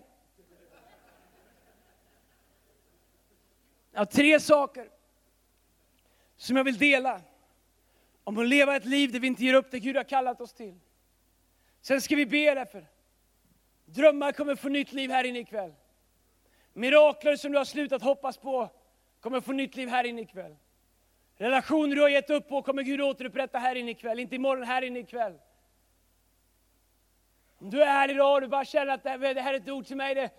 Jag 3.93 4.01
har 4.01 4.07
tre 4.07 4.41
saker 4.41 4.96
som 6.47 6.57
jag 6.57 6.65
vill 6.65 6.79
dela. 6.79 7.21
Om 8.25 8.39
att 8.39 8.49
leva 8.49 8.77
ett 8.77 8.85
liv 8.85 9.13
där 9.13 9.21
vi 9.21 9.27
inte 9.27 9.45
ger 9.45 9.55
upp 9.55 9.71
det 9.71 9.79
Gud 9.79 9.97
har 9.97 10.05
kallat 10.05 10.41
oss 10.41 10.53
till. 10.53 10.75
Sen 11.81 12.01
ska 12.01 12.17
vi 12.17 12.27
be 12.27 12.55
därför. 12.55 12.87
Drömmar 13.85 14.33
kommer 14.33 14.57
få 14.57 14.69
nytt 14.69 14.93
liv 14.93 15.11
här 15.11 15.25
inne 15.25 15.39
ikväll. 15.39 15.75
Mirakler 16.73 17.37
som 17.37 17.53
du 17.53 17.59
har 17.59 17.65
slutat 17.65 18.03
hoppas 18.03 18.37
på 18.37 18.71
kommer 19.21 19.41
få 19.41 19.53
nytt 19.53 19.77
liv 19.77 19.89
här 19.89 20.05
inne 20.05 20.23
ikväll. 20.23 20.57
Relationer 21.37 21.97
du 21.97 22.03
har 22.03 22.09
gett 22.09 22.31
upp 22.31 22.49
på 22.49 22.63
kommer 22.63 22.83
Gud 22.83 23.01
återupprätta 23.01 23.59
här 23.59 23.75
inne 23.75 23.91
ikväll, 23.91 24.19
inte 24.19 24.35
imorgon, 24.35 24.65
här 24.65 24.83
inne 24.83 24.99
ikväll. 24.99 25.35
Om 27.59 27.71
du 27.71 27.83
är 27.83 27.87
här 27.87 28.11
idag 28.11 28.35
och 28.35 28.41
du 28.41 28.49
bara 28.49 28.65
känner 28.65 28.93
att 28.93 29.03
det 29.03 29.11
här 29.11 29.55
är 29.55 29.55
ett 29.55 29.69
ord 29.69 29.87
till 29.87 29.97
mig, 29.97 30.15
det, 30.15 30.31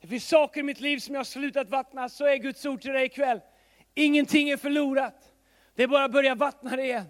det 0.00 0.06
finns 0.06 0.28
saker 0.28 0.60
i 0.60 0.62
mitt 0.62 0.80
liv 0.80 0.98
som 0.98 1.14
jag 1.14 1.20
har 1.20 1.24
slutat 1.24 1.68
vattna, 1.68 2.08
så 2.08 2.26
är 2.26 2.36
Guds 2.36 2.66
ord 2.66 2.82
till 2.82 2.92
dig 2.92 3.06
ikväll. 3.06 3.40
Ingenting 3.94 4.50
är 4.50 4.56
förlorat. 4.56 5.32
Det 5.76 5.82
är 5.82 5.88
bara 5.88 6.04
att 6.04 6.12
börja 6.12 6.34
vattna 6.34 6.76
det 6.76 6.84
igen. 6.84 7.06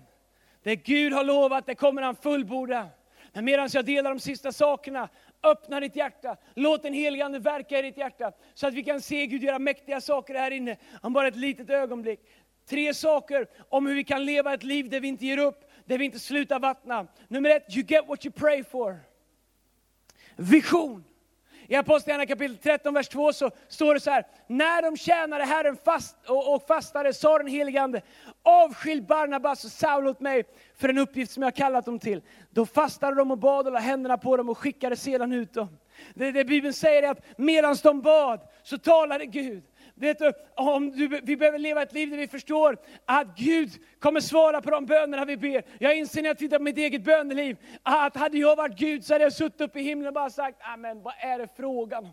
Det 0.63 0.77
Gud 0.77 1.13
har 1.13 1.25
lovat, 1.25 1.67
det 1.67 1.75
kommer 1.75 2.03
han 2.03 2.17
fullborda. 2.17 2.89
Men 3.33 3.45
medan 3.45 3.69
jag 3.73 3.85
delar 3.85 4.11
de 4.11 4.21
sista 4.21 4.53
sakerna, 4.53 5.09
öppna 5.43 5.81
ditt 5.81 5.97
hjärta. 5.97 6.37
Låt 6.55 6.83
den 6.83 6.93
helige 6.93 7.25
Ande 7.25 7.39
verka 7.39 7.79
i 7.79 7.83
ditt 7.83 7.97
hjärta. 7.97 8.33
Så 8.55 8.67
att 8.67 8.75
vi 8.75 8.83
kan 8.83 9.01
se 9.01 9.27
Gud 9.27 9.43
göra 9.43 9.59
mäktiga 9.59 10.01
saker 10.01 10.35
här 10.35 10.51
inne, 10.51 10.77
om 11.03 11.13
bara 11.13 11.29
ett 11.29 11.37
litet 11.37 11.71
ögonblick. 11.71 12.21
Tre 12.69 12.95
saker 12.95 13.47
om 13.69 13.87
hur 13.87 13.95
vi 13.95 14.05
kan 14.05 14.25
leva 14.25 14.55
ett 14.55 14.63
liv 14.63 14.91
där 14.91 15.01
vi 15.01 15.09
inte 15.09 15.27
ger 15.27 15.39
upp, 15.39 15.71
där 15.85 15.99
vi 15.99 16.05
inte 16.05 16.19
slutar 16.19 16.59
vattna. 16.59 17.07
Nummer 17.29 17.51
ett, 17.51 17.77
you 17.77 17.87
get 17.89 18.09
what 18.09 18.27
you 18.27 18.33
pray 18.33 18.65
for. 18.65 19.01
Vision. 20.37 21.05
I 21.69 21.75
Apostlagärningarna 21.75 22.27
kapitel 22.27 22.57
13, 22.57 22.95
vers 22.95 23.09
2 23.09 23.33
så 23.33 23.51
står 23.69 23.95
det 23.95 24.01
så 24.01 24.11
här. 24.11 24.27
När 24.47 24.83
de 24.83 24.97
tjänade 24.97 25.45
Herren 25.45 25.77
fast 25.85 26.17
och, 26.29 26.55
och 26.55 26.67
fastade 26.67 27.15
sa 27.15 27.39
den 27.39 27.47
helige 27.47 27.83
Ande, 27.83 28.03
avskilj 28.43 29.01
Barnabas 29.01 29.65
och 29.65 29.71
Saul 29.71 30.07
åt 30.07 30.21
mig 30.21 30.45
för 30.77 30.89
den 30.89 30.99
uppgift 30.99 31.33
som 31.33 31.43
jag 31.43 31.55
kallat 31.55 31.85
dem 31.85 31.99
till. 31.99 32.23
Då 32.51 32.67
fastade 32.67 33.17
de 33.17 33.31
och 33.31 33.39
bad 33.39 33.67
och 33.67 33.73
la 33.73 33.79
händerna 33.79 34.19
på 34.19 34.37
dem 34.37 34.49
och 34.49 34.59
skickade 34.59 34.97
sedan 34.97 35.33
ut 35.33 35.55
dem. 35.55 35.79
Det, 36.15 36.33
det 36.33 36.45
Bibeln 36.45 36.75
säger 36.75 37.03
är 37.03 37.11
att 37.11 37.39
medan 37.39 37.77
de 37.83 38.03
bad 38.03 38.41
så 38.63 38.79
talade 38.79 39.27
Gud. 39.27 39.63
Vet 39.99 40.19
du, 40.19 40.33
om 40.55 40.91
du, 40.91 41.21
vi 41.23 41.37
behöver 41.37 41.59
leva 41.59 41.83
ett 41.83 41.93
liv 41.93 42.11
där 42.11 42.17
vi 42.17 42.29
förstår 42.29 42.79
att 43.05 43.37
Gud 43.37 43.71
kommer 43.99 44.21
svara 44.21 44.63
på 44.63 44.71
de 44.71 44.87
bönerna 44.87 45.25
vi 45.25 45.37
ber. 45.37 45.63
Jag 45.79 45.97
inser 45.97 46.23
när 46.23 46.29
jag 46.29 46.39
tittar 46.39 46.59
på 46.59 46.63
mitt 46.63 46.79
eget 46.79 47.03
böneliv, 47.03 47.57
att 47.83 48.17
hade 48.17 48.39
jag 48.39 48.57
varit 48.57 48.79
Gud 48.79 49.05
så 49.05 49.15
hade 49.15 49.25
jag 49.25 49.33
suttit 49.33 49.61
uppe 49.61 49.81
i 49.81 49.83
himlen 49.83 50.09
och 50.09 50.15
bara 50.15 50.31
sagt, 50.31 50.59
amen 50.61 51.03
vad 51.03 51.15
är 51.19 51.39
det 51.39 51.49
frågan 51.57 52.05
om? 52.05 52.13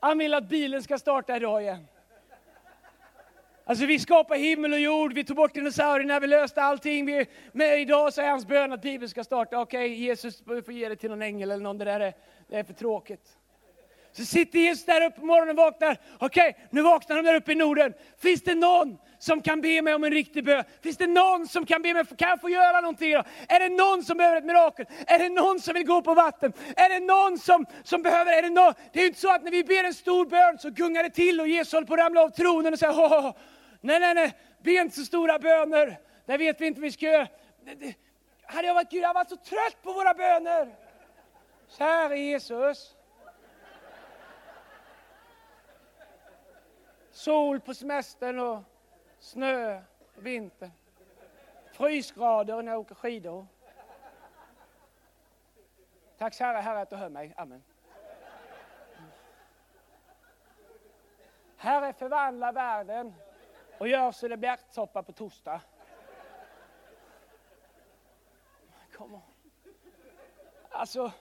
Han 0.00 0.18
vill 0.18 0.34
att 0.34 0.48
bilen 0.48 0.82
ska 0.82 0.98
starta 0.98 1.36
idag 1.36 1.62
igen. 1.62 1.86
Alltså 3.64 3.86
vi 3.86 3.98
skapade 3.98 4.40
himmel 4.40 4.72
och 4.72 4.80
jord, 4.80 5.12
vi 5.12 5.24
tog 5.24 5.36
bort 5.36 5.54
dinosaurierna, 5.54 6.20
vi 6.20 6.26
löste 6.26 6.62
allting. 6.62 7.06
Vi, 7.06 7.26
men 7.52 7.78
idag 7.78 8.14
så 8.14 8.20
är 8.20 8.30
hans 8.30 8.46
bön 8.46 8.72
att 8.72 8.82
Bibeln 8.82 9.08
ska 9.08 9.24
starta. 9.24 9.60
Okej, 9.60 9.86
okay, 9.86 9.96
Jesus 9.96 10.42
får 10.44 10.72
ge 10.72 10.88
det 10.88 10.96
till 10.96 11.10
någon 11.10 11.22
ängel 11.22 11.50
eller 11.50 11.62
någon, 11.62 11.78
det 11.78 11.84
där 11.84 12.00
är, 12.00 12.14
det 12.48 12.56
är 12.56 12.64
för 12.64 12.72
tråkigt. 12.72 13.37
Så 14.12 14.24
sitter 14.24 14.58
Jesus 14.58 14.84
där 14.84 15.06
uppe 15.06 15.20
på 15.20 15.26
morgonen 15.26 15.58
och 15.58 15.64
vaknar. 15.64 15.96
Okej, 16.18 16.50
okay, 16.50 16.62
nu 16.70 16.82
vaknar 16.82 17.16
de 17.16 17.22
där 17.22 17.34
uppe 17.34 17.52
i 17.52 17.54
Norden. 17.54 17.94
Finns 18.18 18.42
det 18.42 18.54
någon 18.54 18.98
som 19.18 19.42
kan 19.42 19.60
be 19.60 19.82
mig 19.82 19.94
om 19.94 20.04
en 20.04 20.10
riktig 20.10 20.44
bön? 20.44 20.64
Finns 20.82 20.96
det 20.96 21.06
någon 21.06 21.48
som 21.48 21.66
kan 21.66 21.82
be 21.82 21.94
mig, 21.94 22.04
kan 22.16 22.28
jag 22.28 22.40
få 22.40 22.48
göra 22.50 22.80
någonting 22.80 23.10
idag? 23.10 23.26
Är 23.48 23.60
det 23.60 23.68
någon 23.68 24.04
som 24.04 24.16
behöver 24.16 24.36
ett 24.36 24.44
mirakel? 24.44 24.86
Är 25.06 25.18
det 25.18 25.28
någon 25.28 25.60
som 25.60 25.74
vill 25.74 25.86
gå 25.86 26.02
på 26.02 26.14
vatten? 26.14 26.52
Är 26.76 26.88
det 26.88 27.00
någon 27.00 27.38
som, 27.38 27.66
som 27.84 28.02
behöver, 28.02 28.38
är 28.38 28.42
det 28.42 28.50
någon? 28.50 28.74
Det 28.92 28.98
är 28.98 29.02
ju 29.02 29.08
inte 29.08 29.20
så 29.20 29.34
att 29.34 29.44
när 29.44 29.50
vi 29.50 29.64
ber 29.64 29.84
en 29.84 29.94
stor 29.94 30.26
bön 30.26 30.58
så 30.58 30.70
gungar 30.70 31.02
det 31.02 31.10
till 31.10 31.40
och 31.40 31.48
Jesus 31.48 31.72
håller 31.72 31.86
på 31.86 31.94
att 31.94 32.00
ramla 32.00 32.22
av 32.22 32.28
tronen 32.28 32.72
och 32.72 32.78
säger, 32.78 32.92
oh, 32.92 33.32
nej, 33.80 34.00
nej, 34.00 34.14
nej, 34.14 34.34
be 34.62 34.70
inte 34.70 34.96
så 34.96 35.04
stora 35.04 35.38
böner. 35.38 35.98
Det 36.26 36.36
vet 36.36 36.60
vi 36.60 36.66
inte 36.66 36.80
vad 36.80 36.84
vi 36.84 36.92
ska 36.92 37.06
göra. 37.06 37.28
Det, 37.64 37.74
det, 37.74 37.94
hade 38.42 38.66
jag 38.66 38.74
varit 38.74 38.90
Gud, 38.90 39.02
jag 39.02 39.14
varit 39.14 39.28
så 39.28 39.36
trött 39.36 39.82
på 39.82 39.92
våra 39.92 40.14
böner. 40.14 40.68
Käre 41.78 42.18
Jesus. 42.18 42.94
Sol 47.18 47.60
på 47.60 47.74
semestern 47.74 48.38
och 48.38 48.62
snö 49.18 49.82
på 50.14 50.20
vintern. 50.20 50.70
Frysgrader 51.72 52.62
när 52.62 52.72
jag 52.72 52.80
åker 52.80 52.94
skidor. 52.94 53.46
Tack 56.18 56.34
kära 56.34 56.60
Herre 56.60 56.80
att 56.80 56.90
du 56.90 56.96
hör 56.96 57.08
mig. 57.08 57.34
Amen. 57.36 57.62
Herre, 61.56 61.92
förvandla 61.92 62.52
världen 62.52 63.14
och 63.78 63.88
gör 63.88 64.12
så 64.12 64.28
det 64.28 64.36
blir 64.36 64.50
ärtsoppa 64.50 65.02
på 65.02 65.12
torsdag. 65.12 65.60
Kom 68.92 69.14
on. 69.14 69.20
Alltså, 70.70 71.12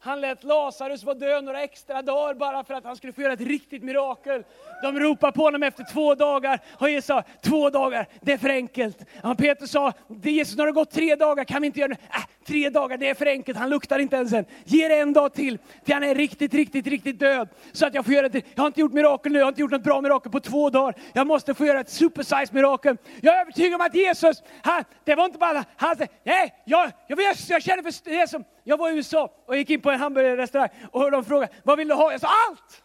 han 0.00 0.20
lät 0.20 0.44
Lazarus 0.44 1.04
vara 1.04 1.14
död 1.14 1.44
några 1.44 1.62
extra 1.62 2.02
dagar 2.02 2.34
bara 2.34 2.64
för 2.64 2.74
att 2.74 2.84
han 2.84 2.96
skulle 2.96 3.12
få 3.12 3.22
göra 3.22 3.32
ett 3.32 3.40
riktigt 3.40 3.82
mirakel. 3.82 4.44
De 4.82 5.00
ropade 5.00 5.32
på 5.32 5.42
honom 5.42 5.62
efter 5.62 5.84
två 5.92 6.14
dagar 6.14 6.60
och 6.78 6.90
Jesus 6.90 7.06
sa, 7.06 7.22
två 7.42 7.70
dagar, 7.70 8.08
det 8.20 8.32
är 8.32 8.38
för 8.38 8.48
enkelt. 8.48 8.98
Och 9.24 9.38
Peter 9.38 9.66
sa, 9.66 9.92
Jesus 10.22 10.56
nu 10.56 10.62
har 10.62 10.66
det 10.66 10.72
gått 10.72 10.90
tre 10.90 11.14
dagar, 11.14 11.44
kan 11.44 11.62
vi 11.62 11.66
inte 11.66 11.80
göra 11.80 11.88
det? 11.88 11.98
Äh, 12.10 12.35
tre 12.46 12.70
dagar, 12.70 12.96
det 12.96 13.08
är 13.08 13.14
för 13.14 13.26
enkelt, 13.26 13.58
han 13.58 13.70
luktar 13.70 13.98
inte 13.98 14.16
ens 14.16 14.32
än. 14.32 14.44
Ge 14.64 14.88
det 14.88 14.98
en 14.98 15.12
dag 15.12 15.34
till, 15.34 15.58
till 15.84 15.94
han 15.94 16.02
är 16.02 16.14
riktigt, 16.14 16.54
riktigt, 16.54 16.86
riktigt 16.86 17.18
död. 17.18 17.48
Så 17.72 17.86
att 17.86 17.94
jag 17.94 18.04
får 18.04 18.14
göra 18.14 18.28
det. 18.28 18.42
Jag 18.54 18.62
har 18.62 18.66
inte 18.66 18.80
gjort 18.80 18.92
mirakel 18.92 19.32
nu, 19.32 19.38
jag 19.38 19.46
har 19.46 19.48
inte 19.48 19.60
gjort 19.60 19.70
något 19.70 19.82
bra 19.82 20.00
mirakel 20.00 20.32
på 20.32 20.40
två 20.40 20.70
dagar. 20.70 20.94
Jag 21.12 21.26
måste 21.26 21.54
få 21.54 21.66
göra 21.66 21.80
ett 21.80 21.90
supersize 21.90 22.54
mirakel. 22.54 22.96
Jag 23.20 23.36
är 23.36 23.40
övertygad 23.40 23.74
om 23.80 23.86
att 23.86 23.94
Jesus, 23.94 24.42
han, 24.62 24.84
det 25.04 25.14
var 25.14 25.24
inte 25.24 25.38
bara, 25.38 25.64
han 25.76 25.96
sa, 25.96 26.06
nej, 26.24 26.62
jag, 26.64 26.90
jag, 27.08 27.20
jag, 27.20 27.36
jag 27.48 27.62
känner 27.62 27.82
för 27.82 28.10
det 28.10 28.30
som, 28.30 28.44
jag 28.64 28.76
var 28.76 28.90
i 28.90 28.92
USA 28.92 29.30
och 29.46 29.56
gick 29.56 29.70
in 29.70 29.80
på 29.80 29.90
en 29.90 30.00
hamburgerrestaurang 30.00 30.68
och 30.90 31.10
de 31.10 31.24
frågade, 31.24 31.52
vad 31.62 31.78
vill 31.78 31.88
du 31.88 31.94
ha? 31.94 32.12
Jag 32.12 32.20
sa 32.20 32.28
allt! 32.48 32.82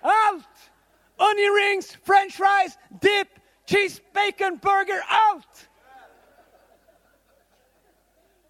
Allt! 0.00 0.70
Onion 1.16 1.54
rings, 1.62 1.98
french 2.06 2.34
fries, 2.34 2.78
dip, 2.88 3.28
cheese, 3.66 4.02
bacon, 4.14 4.56
burger, 4.56 5.02
allt! 5.08 5.67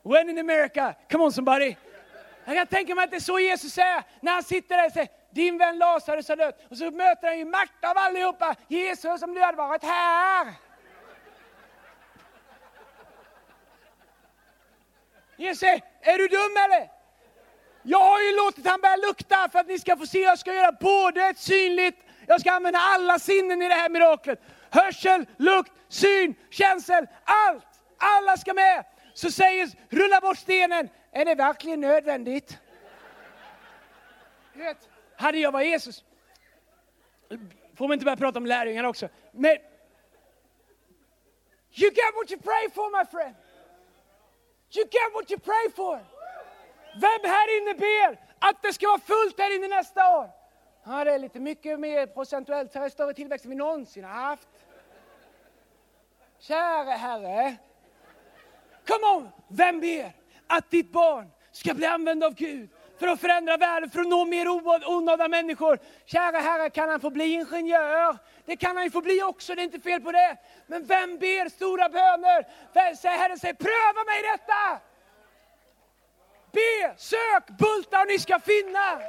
When 0.09 0.31
in 0.31 0.39
America, 0.39 0.97
come 1.11 1.25
on 1.25 1.33
somebody. 1.33 1.77
Jag 2.45 2.57
kan 2.57 2.67
tänka 2.67 2.95
mig 2.95 3.05
att 3.05 3.11
det 3.11 3.17
är 3.17 3.21
så 3.21 3.41
Jesus 3.41 3.73
säger 3.73 4.03
när 4.21 4.33
han 4.33 4.43
sitter 4.43 4.77
där 4.77 4.87
och 4.87 4.93
säger, 4.93 5.09
din 5.31 5.59
vän 5.59 5.79
Lazarus 5.79 6.29
har 6.29 6.37
dött. 6.37 6.67
Och 6.71 6.77
så 6.77 6.91
möter 6.91 7.29
han 7.29 7.39
ju 7.39 7.45
Marta 7.45 7.91
av 7.91 7.99
allihopa. 7.99 8.55
Jesus 8.69 9.23
om 9.23 9.35
du 9.35 9.41
hade 9.41 9.57
varit 9.57 9.83
här. 9.83 10.55
Jesus 15.37 15.61
säger, 15.61 15.83
är 16.01 16.19
du 16.19 16.29
dum 16.29 16.57
eller? 16.65 16.91
Jag 17.83 18.01
har 18.01 18.21
ju 18.21 18.37
låtit 18.37 18.67
han 18.67 18.81
börja 18.81 18.97
lukta 18.97 19.49
för 19.53 19.59
att 19.59 19.67
ni 19.67 19.79
ska 19.79 19.97
få 19.97 20.07
se. 20.07 20.19
Jag 20.19 20.39
ska 20.39 20.55
göra 20.55 20.73
både 20.73 21.25
ett 21.25 21.39
synligt, 21.39 21.99
jag 22.27 22.41
ska 22.41 22.53
använda 22.53 22.79
alla 22.79 23.19
sinnen 23.19 23.63
i 23.63 23.69
det 23.69 23.75
här 23.75 23.89
miraklet. 23.89 24.43
Hörsel, 24.71 25.27
lukt, 25.37 25.73
syn, 25.89 26.35
känsel, 26.51 27.07
allt. 27.25 27.65
Alla 27.99 28.37
ska 28.37 28.55
med. 28.55 28.85
Så 29.19 29.31
säger 29.31 29.69
rulla 29.89 30.21
bort 30.21 30.39
stenen. 30.39 30.89
Är 31.13 31.25
det 31.25 31.35
verkligen 31.35 31.81
nödvändigt? 31.81 32.59
Vet, 34.53 34.89
hade 35.17 35.39
jag 35.39 35.53
varit 35.53 35.69
Jesus, 35.69 36.05
får 37.75 37.89
man 37.89 37.93
inte 37.93 38.05
börja 38.05 38.17
prata 38.17 38.39
om 38.39 38.47
lärjungar 38.47 38.85
också. 38.85 39.09
Men, 39.33 39.57
you 41.75 41.91
get 41.91 42.15
what 42.15 42.31
you 42.31 42.41
pray 42.41 42.71
for 42.75 42.99
my 42.99 43.11
friend. 43.11 43.35
You 44.77 44.85
get 44.85 45.15
what 45.15 45.31
you 45.31 45.41
pray 45.41 45.71
for. 45.77 46.07
Vem 46.95 47.31
här 47.31 47.61
inne 47.61 47.75
ber 47.75 48.21
att 48.39 48.63
det 48.63 48.73
ska 48.73 48.87
vara 48.87 49.01
fullt 49.01 49.39
här 49.39 49.57
inne 49.57 49.69
nästa 49.69 50.19
år? 50.19 50.31
Ja, 50.85 51.05
det 51.05 51.13
är 51.13 51.19
lite 51.19 51.41
mycket 51.41 51.81
mer 51.81 52.07
procentuellt, 52.07 52.75
här 52.75 52.85
är 52.85 52.89
större 52.89 53.15
tillväxt 53.15 53.45
än 53.45 53.51
vi 53.51 53.57
någonsin 53.57 54.05
har 54.05 54.13
haft. 54.13 54.49
Käre 56.39 56.91
Herre, 56.91 57.57
come 58.89 59.07
on! 59.17 59.29
Vem 59.49 59.81
ber 59.81 60.13
att 60.47 60.71
ditt 60.71 60.93
barn 60.93 61.31
ska 61.53 61.75
bli 61.75 61.87
använd 61.87 62.25
av 62.25 62.35
Gud 62.35 62.71
för 62.99 63.09
att 63.09 63.21
förändra 63.21 63.57
världen, 63.57 63.91
för 63.91 64.01
att 64.01 64.09
nå 64.09 64.25
mer 64.25 64.49
onådda 64.89 65.29
människor. 65.29 65.79
Kära 66.07 66.39
Herre, 66.39 66.71
kan 66.71 66.89
han 66.89 67.01
få 67.01 67.11
bli 67.11 67.25
ingenjör? 67.25 68.17
Det 68.47 68.57
kan 68.57 68.77
han 68.77 68.85
ju 68.85 68.91
få 68.91 69.01
bli 69.01 69.23
också, 69.23 69.55
det 69.55 69.63
är 69.63 69.65
inte 69.65 69.81
fel 69.81 70.01
på 70.01 70.13
det. 70.13 70.37
Men 70.67 70.87
vem 70.87 71.19
ber 71.19 71.49
stora 71.49 71.89
böner? 71.89 72.47
Herren 73.19 73.39
säger, 73.39 73.55
pröva 73.55 74.05
mig 74.05 74.19
i 74.21 74.23
detta! 74.23 74.81
Be, 76.53 76.95
sök, 76.97 77.47
bulta 77.59 78.01
och 78.01 78.07
ni 78.07 78.19
ska 78.19 78.39
finna. 78.39 79.01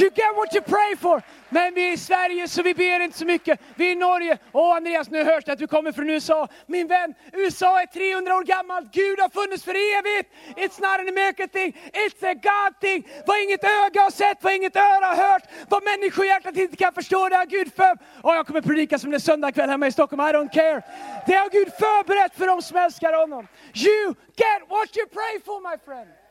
You 0.00 0.10
get 0.10 0.36
what 0.36 0.54
you 0.54 0.62
pray 0.62 0.96
for. 0.96 1.22
Men 1.48 1.74
vi 1.74 1.88
är 1.88 1.92
i 1.92 1.96
Sverige 1.96 2.48
så 2.48 2.62
vi 2.62 2.74
ber 2.74 3.00
inte 3.00 3.18
så 3.18 3.24
mycket. 3.24 3.60
Vi 3.74 3.86
är 3.86 3.92
i 3.92 3.94
Norge. 3.94 4.38
Åh 4.52 4.76
Andreas, 4.76 5.10
nu 5.10 5.24
hörs 5.24 5.44
det 5.44 5.52
att 5.52 5.58
du 5.58 5.66
kommer 5.66 5.92
från 5.92 6.10
USA. 6.10 6.48
Min 6.66 6.86
vän, 6.86 7.14
USA 7.32 7.80
är 7.82 7.86
300 7.86 8.36
år 8.36 8.42
gammalt. 8.42 8.92
Gud 8.92 9.20
har 9.20 9.28
funnits 9.28 9.64
för 9.64 9.74
evigt. 9.98 10.30
It's 10.56 10.80
not 10.80 11.00
an 11.00 11.08
American 11.08 11.48
thing, 11.48 11.76
it's 11.92 12.30
a 12.30 12.34
God 12.34 12.80
thing. 12.80 13.08
Vad 13.26 13.42
inget 13.42 13.64
öga 13.64 14.00
har 14.02 14.10
sett, 14.10 14.38
vad 14.40 14.54
inget 14.54 14.76
öra 14.76 15.06
har 15.06 15.32
hört, 15.32 15.42
vad 15.68 15.82
människohjärtat 15.84 16.56
inte 16.56 16.76
kan 16.76 16.92
förstå, 16.92 17.28
det 17.28 17.36
har 17.36 17.46
Gud 17.46 17.74
för. 17.74 17.98
Och 18.22 18.34
jag 18.34 18.46
kommer 18.46 18.60
predika 18.60 18.98
som 18.98 19.10
det 19.10 19.16
är 19.16 19.18
söndag 19.18 19.52
kväll 19.52 19.70
hemma 19.70 19.86
i 19.86 19.92
Stockholm, 19.92 20.20
I 20.20 20.32
don't 20.32 20.52
care. 20.52 20.82
Det 21.26 21.34
har 21.34 21.50
Gud 21.50 21.68
förberett 21.78 22.34
för 22.34 22.46
de 22.46 22.62
som 22.62 22.76
älskar 22.76 23.12
honom. 23.12 23.48
You 23.74 24.14
get 24.36 24.60
what 24.68 24.96
you 24.96 25.06
pray 25.06 25.40
for 25.44 25.70
my 25.70 25.76
friend. 25.84 26.21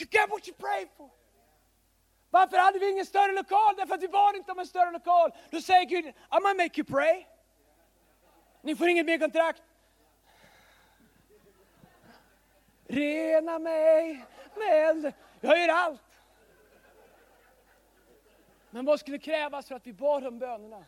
You 0.00 0.06
get 0.10 0.30
what 0.30 0.48
you 0.48 0.56
pray 0.56 0.86
for. 0.96 1.10
Varför 2.30 2.56
hade 2.56 2.78
vi 2.78 2.90
ingen 2.90 3.06
större 3.06 3.32
lokal? 3.32 3.76
Därför 3.76 3.94
att 3.94 4.02
vi 4.02 4.08
bad 4.08 4.36
inte 4.36 4.52
om 4.52 4.58
en 4.58 4.66
större 4.66 4.90
lokal. 4.90 5.32
Då 5.50 5.60
säger 5.60 5.84
Gud, 5.84 6.04
I'm 6.04 6.40
gonna 6.40 6.54
make 6.54 6.80
you 6.80 6.84
pray. 6.84 7.24
Ni 8.62 8.76
får 8.76 8.88
inget 8.88 9.06
mer 9.06 9.18
kontrakt. 9.18 9.62
Rena 12.86 13.58
mig 13.58 14.24
med 14.56 14.88
eld. 14.88 15.12
Jag 15.40 15.60
gör 15.60 15.68
allt. 15.68 16.00
Men 18.70 18.84
vad 18.84 19.00
skulle 19.00 19.18
krävas 19.18 19.68
för 19.68 19.74
att 19.74 19.86
vi 19.86 19.92
bad 19.92 20.26
om 20.26 20.38
bönerna? 20.38 20.84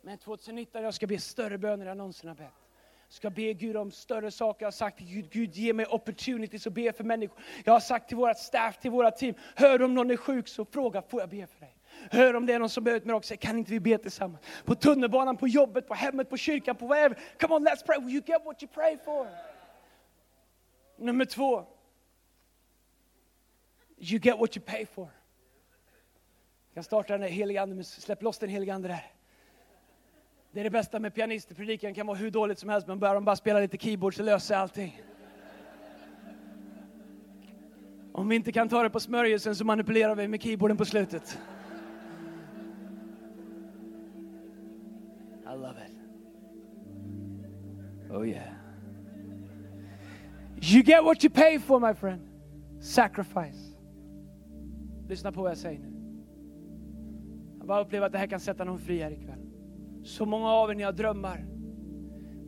Men 0.00 0.18
2019 0.18 0.82
jag 0.82 0.94
ska 0.94 1.06
be 1.06 1.18
större 1.18 1.58
böner 1.58 1.84
än 1.84 1.88
jag 1.88 1.96
någonsin 1.96 2.28
har 2.28 2.36
bett 2.36 2.69
ska 3.10 3.30
be 3.30 3.52
Gud 3.52 3.76
om 3.76 3.90
större 3.90 4.30
saker. 4.30 4.62
Jag 4.62 4.66
har 4.66 4.72
sagt 4.72 4.98
till 4.98 5.06
Gud, 5.06 5.30
Gud 5.30 5.56
ge 5.56 5.72
mig 5.72 5.86
opportunities 5.86 6.66
att 6.66 6.72
be 6.72 6.92
för 6.92 7.04
människor. 7.04 7.38
Jag 7.64 7.72
har 7.72 7.80
sagt 7.80 8.08
till 8.08 8.16
vårt 8.16 8.38
staff, 8.38 8.80
till 8.80 8.90
våra 8.90 9.10
team, 9.10 9.34
hör 9.54 9.82
om 9.82 9.94
någon 9.94 10.10
är 10.10 10.16
sjuk 10.16 10.48
så 10.48 10.64
fråga, 10.64 11.02
får 11.02 11.20
jag 11.20 11.28
be 11.28 11.46
för 11.46 11.60
dig? 11.60 11.76
Hör 12.10 12.36
om 12.36 12.46
det 12.46 12.52
är 12.52 12.58
någon 12.58 12.68
som 12.68 12.84
behöver 12.84 13.00
ett 13.00 13.06
mirakel, 13.06 13.36
kan 13.36 13.58
inte 13.58 13.70
vi 13.70 13.80
be 13.80 13.98
tillsammans? 13.98 14.40
På 14.64 14.74
tunnelbanan, 14.74 15.36
på 15.36 15.48
jobbet, 15.48 15.88
på 15.88 15.94
hemmet, 15.94 16.30
på 16.30 16.36
kyrkan, 16.36 16.76
på 16.76 16.86
whatever. 16.86 17.18
Come 17.40 17.54
on, 17.54 17.68
let's 17.68 17.86
pray. 17.86 17.98
You 17.98 18.22
get 18.26 18.44
what 18.44 18.62
you 18.62 18.72
pray 18.74 18.98
for. 19.04 19.28
Nummer 20.96 21.24
två. 21.24 21.66
You 23.98 24.20
get 24.22 24.38
what 24.38 24.56
you 24.56 24.66
pay 24.66 24.86
for. 24.86 25.04
Jag 26.68 26.74
kan 26.74 26.84
starta 26.84 27.18
den 27.18 27.32
heliga 27.32 27.62
ande, 27.62 27.84
släpp 27.84 28.22
loss 28.22 28.38
den 28.38 28.48
heliga 28.48 28.74
ande 28.74 28.88
där. 28.88 29.12
Det 30.52 30.60
är 30.60 30.64
det 30.64 30.70
bästa 30.70 30.98
med 30.98 31.14
pianister. 31.14 31.54
Predikan 31.54 31.94
kan 31.94 32.06
vara 32.06 32.16
hur 32.16 32.30
dåligt 32.30 32.58
som 32.58 32.68
helst, 32.68 32.86
men 32.86 32.98
börjar 32.98 33.14
de 33.14 33.24
bara 33.24 33.36
spela 33.36 33.60
lite 33.60 33.76
keyboard 33.76 34.16
så 34.16 34.22
löser 34.22 34.46
sig 34.46 34.56
allting. 34.56 35.02
Om 38.12 38.28
vi 38.28 38.36
inte 38.36 38.52
kan 38.52 38.68
ta 38.68 38.82
det 38.82 38.90
på 38.90 39.00
smörjelsen 39.00 39.56
så 39.56 39.64
manipulerar 39.64 40.14
vi 40.14 40.28
med 40.28 40.42
keyboarden 40.42 40.76
på 40.76 40.84
slutet. 40.84 41.38
I 45.44 45.56
love 45.56 45.74
it. 45.86 45.96
Oh 48.10 48.28
yeah. 48.28 48.52
You 50.62 50.82
get 50.82 51.04
what 51.04 51.24
you 51.24 51.34
pay 51.34 51.58
for 51.58 51.80
my 51.80 51.94
friend. 51.94 52.20
Sacrifice. 52.80 53.76
Lyssna 55.08 55.32
på 55.32 55.42
vad 55.42 55.50
jag 55.50 55.58
säger 55.58 55.78
nu. 55.78 55.92
Jag 57.58 57.66
bara 57.66 57.80
upplever 57.80 58.06
att 58.06 58.12
det 58.12 58.18
här 58.18 58.26
kan 58.26 58.40
sätta 58.40 58.64
någon 58.64 58.78
fri 58.78 59.02
här 59.02 59.10
ikväll. 59.10 59.39
Så 60.02 60.26
många 60.26 60.50
av 60.50 60.70
er, 60.70 60.74
ni 60.74 60.82
har 60.82 60.92
drömmar. 60.92 61.46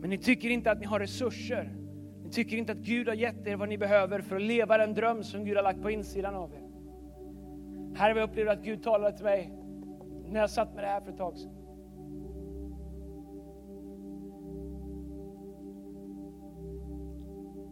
Men 0.01 0.11
ni 0.11 0.19
tycker 0.19 0.51
inte 0.51 0.71
att 0.71 0.81
ni 0.81 0.87
har 0.87 1.01
resurser. 1.01 1.77
Ni 2.25 2.31
tycker 2.31 2.57
inte 2.57 2.73
att 2.73 2.79
Gud 2.79 3.09
har 3.09 3.15
gett 3.15 3.47
er 3.47 3.57
vad 3.57 3.69
ni 3.69 3.79
behöver 3.79 4.21
för 4.21 4.37
att 4.37 4.43
leva 4.43 4.79
den 4.79 4.95
dröm 4.95 5.25
som 5.25 5.45
Gud 5.45 5.57
har 5.57 5.63
lagt 5.63 5.83
på 5.83 5.91
insidan 5.91 6.35
av 6.35 6.53
er. 6.55 6.63
Här 7.95 8.11
har 8.11 8.21
jag 8.21 8.31
upplevt 8.31 8.49
att 8.49 8.65
Gud 8.65 8.83
talade 8.83 9.17
till 9.17 9.25
mig 9.25 9.53
när 10.29 10.41
jag 10.41 10.51
satt 10.51 10.75
med 10.75 10.85
det 10.85 10.89
här 10.89 11.01
för 11.01 11.11
ett 11.11 11.19
tag 11.19 11.39
sedan. 11.39 11.53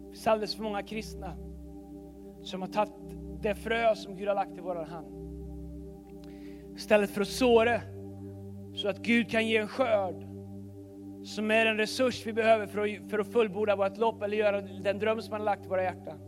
Det 0.01 0.15
finns 0.15 0.27
alldeles 0.27 0.55
för 0.55 0.63
många 0.63 0.83
kristna 0.83 1.37
som 2.43 2.61
har 2.61 2.69
tagit 2.69 2.93
det 3.43 3.55
frö 3.55 3.95
som 3.95 4.17
Gud 4.17 4.29
har 4.29 4.35
lagt 4.35 4.59
i 4.59 4.61
vår 4.61 4.75
hand. 4.75 5.07
Istället 6.77 7.11
för 7.11 7.21
att 7.21 7.29
så 7.29 7.65
det 7.65 7.83
så 8.75 8.89
att 8.89 8.99
Gud 8.99 9.31
kan 9.31 9.47
ge 9.47 9.57
en 9.57 9.69
skörd 9.69 10.27
som 11.25 11.51
är 11.51 11.67
en 11.67 11.77
resurs 11.77 12.27
vi 12.27 12.33
behöver 12.33 12.67
för 12.67 12.85
att, 12.85 13.11
för 13.11 13.19
att 13.19 13.33
fullborda 13.33 13.77
vårt 13.77 13.99
lopp 13.99 14.23
eller 14.23 14.37
göra 14.37 14.61
den 14.61 14.99
dröm 14.99 15.23
som 15.23 15.33
han 15.33 15.41
har 15.41 15.47
lagt 15.47 15.67
i 15.67 15.69
våra 15.69 15.83
hjärtan. 15.83 16.19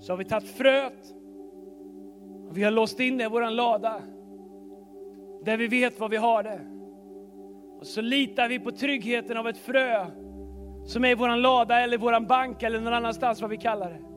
Så 0.00 0.12
har 0.12 0.16
vi 0.16 0.24
tagit 0.24 0.48
fröet 0.48 1.14
och 2.48 2.56
vi 2.56 2.62
har 2.62 2.70
låst 2.70 3.00
in 3.00 3.18
det 3.18 3.24
i 3.24 3.28
vår 3.28 3.50
lada 3.50 4.02
där 5.44 5.56
vi 5.56 5.68
vet 5.68 6.00
var 6.00 6.08
vi 6.08 6.16
har 6.16 6.42
det. 6.42 6.60
Och 7.80 7.86
så 7.86 8.00
litar 8.00 8.48
vi 8.48 8.58
på 8.58 8.70
tryggheten 8.70 9.36
av 9.36 9.48
ett 9.48 9.58
frö 9.58 10.06
som 10.86 11.04
är 11.04 11.10
i 11.10 11.14
vår 11.14 11.36
lada 11.36 11.80
eller 11.80 11.98
vår 11.98 12.20
bank 12.20 12.62
eller 12.62 12.80
någon 12.80 12.94
annanstans 12.94 13.40
vad 13.40 13.50
vi 13.50 13.56
kallar 13.56 13.90
det 13.90 14.11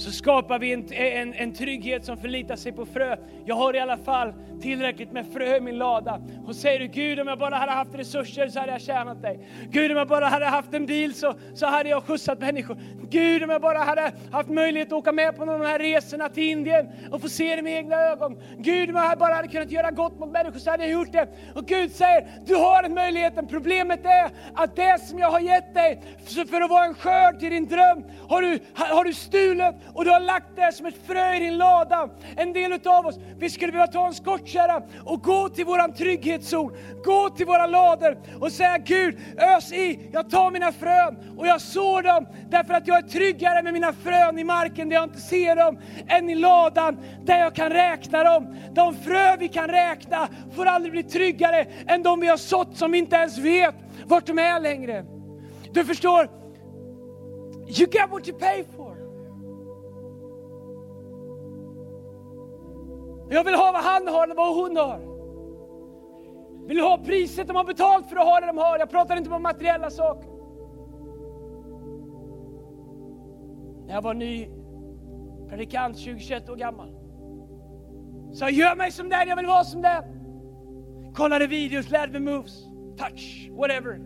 så 0.00 0.12
skapar 0.12 0.58
vi 0.58 0.72
en, 0.72 0.92
en, 0.92 1.34
en 1.34 1.52
trygghet 1.52 2.04
som 2.04 2.16
förlitar 2.16 2.56
sig 2.56 2.72
på 2.72 2.86
frö. 2.86 3.16
Jag 3.44 3.54
har 3.54 3.76
i 3.76 3.78
alla 3.78 3.96
fall 3.96 4.32
tillräckligt 4.60 5.12
med 5.12 5.26
frö 5.32 5.56
i 5.56 5.60
min 5.60 5.78
lada. 5.78 6.20
Och 6.46 6.56
säger 6.56 6.78
du, 6.78 6.86
Gud 6.86 7.20
om 7.20 7.28
jag 7.28 7.38
bara 7.38 7.56
hade 7.56 7.72
haft 7.72 7.94
resurser 7.94 8.48
så 8.48 8.60
hade 8.60 8.72
jag 8.72 8.80
tjänat 8.80 9.22
dig. 9.22 9.48
Gud 9.70 9.90
om 9.90 9.96
jag 9.96 10.08
bara 10.08 10.26
hade 10.26 10.44
haft 10.46 10.74
en 10.74 10.86
bil 10.86 11.14
så, 11.14 11.34
så 11.54 11.66
hade 11.66 11.88
jag 11.88 12.04
skjutsat 12.04 12.40
människor. 12.40 12.76
Gud 13.10 13.42
om 13.42 13.50
jag 13.50 13.62
bara 13.62 13.78
hade 13.78 14.12
haft 14.32 14.48
möjlighet 14.48 14.88
att 14.88 14.92
åka 14.92 15.12
med 15.12 15.36
på 15.36 15.44
de 15.44 15.60
här 15.60 15.78
resorna 15.78 16.28
till 16.28 16.42
Indien 16.42 16.88
och 17.10 17.20
få 17.22 17.28
se 17.28 17.56
det 17.56 17.62
med 17.62 17.72
egna 17.72 17.96
ögon. 17.96 18.42
Gud 18.58 18.90
om 18.90 18.96
jag 18.96 19.18
bara 19.18 19.34
hade 19.34 19.48
kunnat 19.48 19.70
göra 19.70 19.90
gott 19.90 20.18
mot 20.18 20.30
människor 20.30 20.58
så 20.58 20.70
hade 20.70 20.82
jag 20.82 20.92
gjort 20.92 21.12
det. 21.12 21.28
Och 21.54 21.66
Gud 21.66 21.92
säger, 21.92 22.28
du 22.46 22.54
har 22.54 22.82
den 22.82 22.94
möjligheten. 22.94 23.46
Problemet 23.46 24.04
är 24.04 24.30
att 24.54 24.76
det 24.76 25.00
som 25.00 25.18
jag 25.18 25.30
har 25.30 25.40
gett 25.40 25.74
dig 25.74 26.02
för 26.50 26.60
att 26.60 26.70
vara 26.70 26.84
en 26.84 26.94
skörd 26.94 27.38
till 27.38 27.50
din 27.50 27.68
dröm 27.68 28.04
har 28.28 28.42
du, 28.42 28.58
har 28.74 29.04
du 29.04 29.14
stulit 29.14 29.74
och 29.94 30.04
du 30.04 30.10
har 30.10 30.20
lagt 30.20 30.56
det 30.56 30.72
som 30.72 30.86
ett 30.86 31.06
frö 31.06 31.34
i 31.34 31.38
din 31.38 31.56
lada. 31.56 32.08
En 32.36 32.52
del 32.52 32.72
utav 32.72 33.06
oss, 33.06 33.18
vi 33.38 33.50
skulle 33.50 33.72
behöva 33.72 33.92
ta 33.92 34.06
en 34.06 34.14
skottkärra 34.14 34.82
och 35.04 35.22
gå 35.22 35.48
till 35.48 35.64
våran 35.64 35.92
trygghetszon, 35.92 36.76
gå 37.04 37.30
till 37.30 37.46
våra 37.46 37.66
lador 37.66 38.18
och 38.40 38.52
säga 38.52 38.78
Gud, 38.78 39.18
ös 39.38 39.72
i, 39.72 40.08
jag 40.12 40.30
tar 40.30 40.50
mina 40.50 40.72
frön 40.72 41.34
och 41.38 41.46
jag 41.46 41.60
sår 41.60 42.02
dem 42.02 42.26
därför 42.50 42.74
att 42.74 42.86
jag 42.86 42.98
är 42.98 43.08
tryggare 43.08 43.62
med 43.62 43.72
mina 43.72 43.92
frön 43.92 44.38
i 44.38 44.44
marken 44.44 44.88
där 44.88 44.96
jag 44.96 45.04
inte 45.04 45.20
ser 45.20 45.56
dem, 45.56 45.78
än 46.08 46.30
i 46.30 46.34
ladan 46.34 46.98
där 47.24 47.38
jag 47.38 47.54
kan 47.54 47.70
räkna 47.70 48.24
dem. 48.24 48.56
De 48.72 48.94
frö 48.94 49.36
vi 49.36 49.48
kan 49.48 49.68
räkna 49.68 50.28
får 50.56 50.66
aldrig 50.66 50.92
bli 50.92 51.02
tryggare 51.02 51.66
än 51.86 52.02
de 52.02 52.20
vi 52.20 52.26
har 52.26 52.36
sått 52.36 52.76
som 52.76 52.92
vi 52.92 52.98
inte 52.98 53.16
ens 53.16 53.38
vet 53.38 53.74
vart 54.04 54.26
de 54.26 54.38
är 54.38 54.60
längre. 54.60 55.04
Du 55.72 55.84
förstår, 55.84 56.28
you 57.68 57.86
get 57.92 58.10
what 58.10 58.28
you 58.28 58.38
pay 58.38 58.64
for. 58.76 58.79
Jag 63.32 63.44
vill 63.44 63.54
ha 63.54 63.72
vad 63.72 63.82
han 63.82 64.08
har 64.08 64.24
eller 64.24 64.34
vad 64.34 64.54
hon 64.54 64.76
har. 64.76 64.98
Vill 66.66 66.76
du 66.76 66.82
ha 66.82 66.98
priset 66.98 67.46
de 67.46 67.56
har 67.56 67.64
betalt 67.64 68.06
för 68.06 68.16
att 68.16 68.24
ha 68.24 68.40
det 68.40 68.46
de 68.46 68.58
har? 68.58 68.78
Jag 68.78 68.90
pratar 68.90 69.16
inte 69.16 69.30
om 69.30 69.42
materiella 69.42 69.90
saker. 69.90 70.30
När 73.86 73.94
jag 73.94 74.02
var 74.02 74.14
ny 74.14 74.48
predikant, 75.48 75.96
20-21 75.96 76.50
år 76.50 76.56
gammal. 76.56 76.94
Så 78.32 78.44
jag 78.44 78.52
gör 78.52 78.76
mig 78.76 78.92
som 78.92 79.08
den, 79.08 79.28
jag 79.28 79.36
vill 79.36 79.46
vara 79.46 79.64
som 79.64 79.82
den. 79.82 80.04
Kollade 81.14 81.46
videos, 81.46 81.90
lärde 81.90 82.20
mig 82.20 82.34
moves, 82.34 82.64
touch, 82.96 83.50
whatever. 83.52 84.00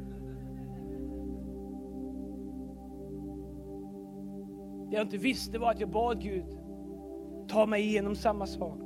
Det 4.91 4.97
jag 4.97 5.03
inte 5.03 5.17
visste 5.19 5.59
var 5.59 5.71
att 5.71 5.81
jag 5.81 5.91
bad 5.91 6.23
Gud 6.23 6.47
ta 7.49 7.67
mig 7.67 7.83
igenom 7.83 8.17
samma 8.17 8.47
sak 8.47 8.84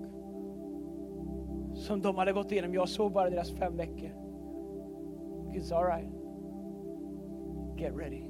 som 1.78 2.02
de 2.02 2.16
hade 2.16 2.32
gått 2.32 2.52
igenom. 2.52 2.74
Jag 2.74 2.88
såg 2.88 3.12
bara 3.12 3.30
deras 3.30 3.50
fem 3.50 3.76
veckor. 3.76 4.10
It's 5.52 5.72
alright. 5.72 6.08
Get 7.76 7.94
ready. 7.96 8.24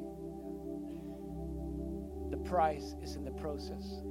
The 2.31 2.37
price 2.37 2.97
is 3.03 3.17
in 3.17 3.25
the 3.25 3.33
process. 3.33 4.03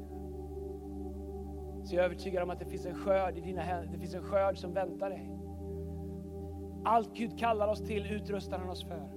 Så 1.84 1.96
jag 1.96 2.02
är 2.02 2.06
övertygad 2.06 2.44
om 2.44 2.50
att 2.50 2.60
det 2.60 2.66
finns 2.66 2.86
en 2.86 2.96
skörd 2.96 3.38
i 3.38 3.42
dina 3.42 3.62
händer. 3.62 3.94
Det 3.94 4.00
finns 4.00 4.16
en 4.16 4.24
skörd 4.24 4.58
som 4.58 4.74
väntar 4.74 5.10
dig. 5.10 5.32
Allt 6.84 7.14
Gud 7.14 7.40
kallar 7.40 7.68
oss 7.68 7.82
till 7.82 8.06
utrustar 8.06 8.58
han 8.58 8.70
oss 8.70 8.84
för. 8.84 9.10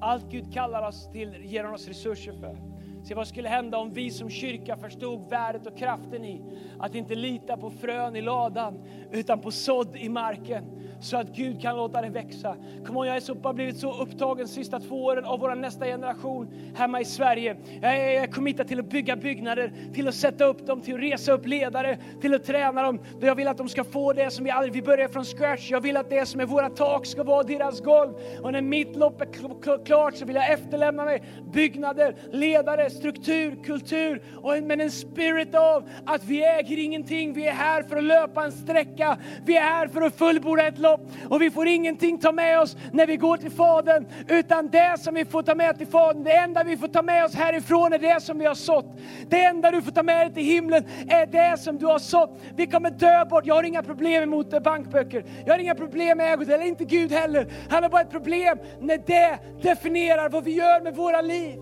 Allt 0.00 0.30
Gud 0.30 0.52
kallar 0.52 0.88
oss 0.88 1.10
till 1.12 1.34
ger 1.44 1.64
han 1.64 1.74
oss 1.74 1.88
resurser 1.88 2.32
för. 2.32 2.69
Se 3.02 3.14
vad 3.14 3.28
skulle 3.28 3.48
hända 3.48 3.78
om 3.78 3.92
vi 3.92 4.10
som 4.10 4.30
kyrka 4.30 4.76
förstod 4.76 5.30
värdet 5.30 5.66
och 5.66 5.78
kraften 5.78 6.24
i 6.24 6.42
att 6.78 6.94
inte 6.94 7.14
lita 7.14 7.56
på 7.56 7.70
frön 7.70 8.16
i 8.16 8.20
ladan 8.20 8.82
utan 9.10 9.40
på 9.40 9.50
sådd 9.50 9.96
i 9.96 10.08
marken 10.08 10.64
så 11.00 11.16
att 11.16 11.36
Gud 11.36 11.62
kan 11.62 11.76
låta 11.76 12.02
det 12.02 12.08
växa. 12.08 12.56
Kom 12.86 12.96
on, 12.96 13.06
jag 13.06 13.16
är 13.16 13.20
så, 13.20 13.34
har 13.42 13.52
blivit 13.52 13.78
så 13.78 14.02
upptagen 14.02 14.46
de 14.46 14.52
sista 14.52 14.80
två 14.80 15.04
åren 15.04 15.24
av 15.24 15.40
vår 15.40 15.54
nästa 15.54 15.84
generation 15.84 16.48
hemma 16.74 17.00
i 17.00 17.04
Sverige. 17.04 17.56
Jag 17.82 17.96
är, 17.96 18.12
jag 18.12 18.22
är 18.22 18.26
committad 18.26 18.68
till 18.68 18.80
att 18.80 18.90
bygga 18.90 19.16
byggnader, 19.16 19.72
till 19.94 20.08
att 20.08 20.14
sätta 20.14 20.44
upp 20.44 20.66
dem, 20.66 20.80
till 20.80 20.94
att 20.94 21.00
resa 21.00 21.32
upp 21.32 21.46
ledare, 21.46 21.98
till 22.20 22.34
att 22.34 22.44
träna 22.44 22.82
dem. 22.82 23.00
Jag 23.20 23.34
vill 23.34 23.48
att 23.48 23.58
de 23.58 23.68
ska 23.68 23.84
få 23.84 24.12
det 24.12 24.30
som 24.30 24.44
vi 24.44 24.50
aldrig, 24.50 24.72
vi 24.72 24.82
börjar 24.82 25.08
från 25.08 25.24
scratch. 25.24 25.70
Jag 25.70 25.80
vill 25.80 25.96
att 25.96 26.10
det 26.10 26.26
som 26.26 26.40
är 26.40 26.46
våra 26.46 26.70
tak 26.70 27.06
ska 27.06 27.22
vara 27.22 27.42
deras 27.42 27.80
golv. 27.80 28.12
Och 28.42 28.52
när 28.52 28.62
mitt 28.62 28.96
lopp 28.96 29.20
är 29.20 29.84
klart 29.84 30.16
så 30.16 30.24
vill 30.24 30.36
jag 30.36 30.52
efterlämna 30.52 31.04
mig 31.04 31.22
byggnader, 31.52 32.16
ledare, 32.32 32.90
struktur, 32.90 33.64
kultur 33.64 34.22
och 34.36 34.56
en, 34.56 34.66
men 34.66 34.80
en 34.80 34.90
spirit 34.90 35.54
av 35.54 35.88
att 36.06 36.24
vi 36.24 36.44
äger 36.44 36.78
ingenting. 36.78 37.32
Vi 37.32 37.46
är 37.46 37.52
här 37.52 37.82
för 37.82 37.96
att 37.96 38.04
löpa 38.04 38.44
en 38.44 38.52
sträcka. 38.52 39.18
Vi 39.44 39.56
är 39.56 39.62
här 39.62 39.88
för 39.88 40.02
att 40.02 40.14
fullborda 40.14 40.66
ett 40.66 40.78
lopp 40.78 40.89
och 41.28 41.42
vi 41.42 41.50
får 41.50 41.66
ingenting 41.66 42.18
ta 42.18 42.32
med 42.32 42.60
oss 42.60 42.76
när 42.92 43.06
vi 43.06 43.16
går 43.16 43.36
till 43.36 43.50
Fadern. 43.50 44.06
Utan 44.28 44.68
det 44.68 45.00
som 45.00 45.14
vi 45.14 45.24
får 45.24 45.42
ta 45.42 45.54
med 45.54 45.78
till 45.78 45.86
Fadern, 45.86 46.24
det 46.24 46.32
enda 46.32 46.64
vi 46.64 46.76
får 46.76 46.88
ta 46.88 47.02
med 47.02 47.24
oss 47.24 47.34
härifrån 47.34 47.92
är 47.92 47.98
det 47.98 48.22
som 48.22 48.38
vi 48.38 48.46
har 48.46 48.54
sått. 48.54 48.86
Det 49.28 49.44
enda 49.44 49.70
du 49.70 49.82
får 49.82 49.90
ta 49.90 50.02
med 50.02 50.26
dig 50.26 50.34
till 50.34 50.44
himlen 50.44 50.84
är 51.08 51.26
det 51.26 51.60
som 51.60 51.78
du 51.78 51.86
har 51.86 51.98
sått. 51.98 52.40
Vi 52.56 52.66
kommer 52.66 52.90
dö 52.90 53.24
bort. 53.24 53.46
Jag 53.46 53.54
har 53.54 53.62
inga 53.62 53.82
problem 53.82 54.22
emot 54.22 54.62
bankböcker. 54.62 55.24
Jag 55.46 55.54
har 55.54 55.58
inga 55.58 55.74
problem 55.74 56.18
med 56.18 56.32
ägot, 56.32 56.48
eller 56.48 56.64
inte 56.66 56.84
Gud 56.84 57.12
heller. 57.12 57.52
Han 57.68 57.82
har 57.82 57.90
bara 57.90 58.02
ett 58.02 58.10
problem 58.10 58.58
när 58.80 58.98
det 59.06 59.38
definierar 59.62 60.28
vad 60.28 60.44
vi 60.44 60.54
gör 60.54 60.80
med 60.80 60.96
våra 60.96 61.20
liv. 61.20 61.58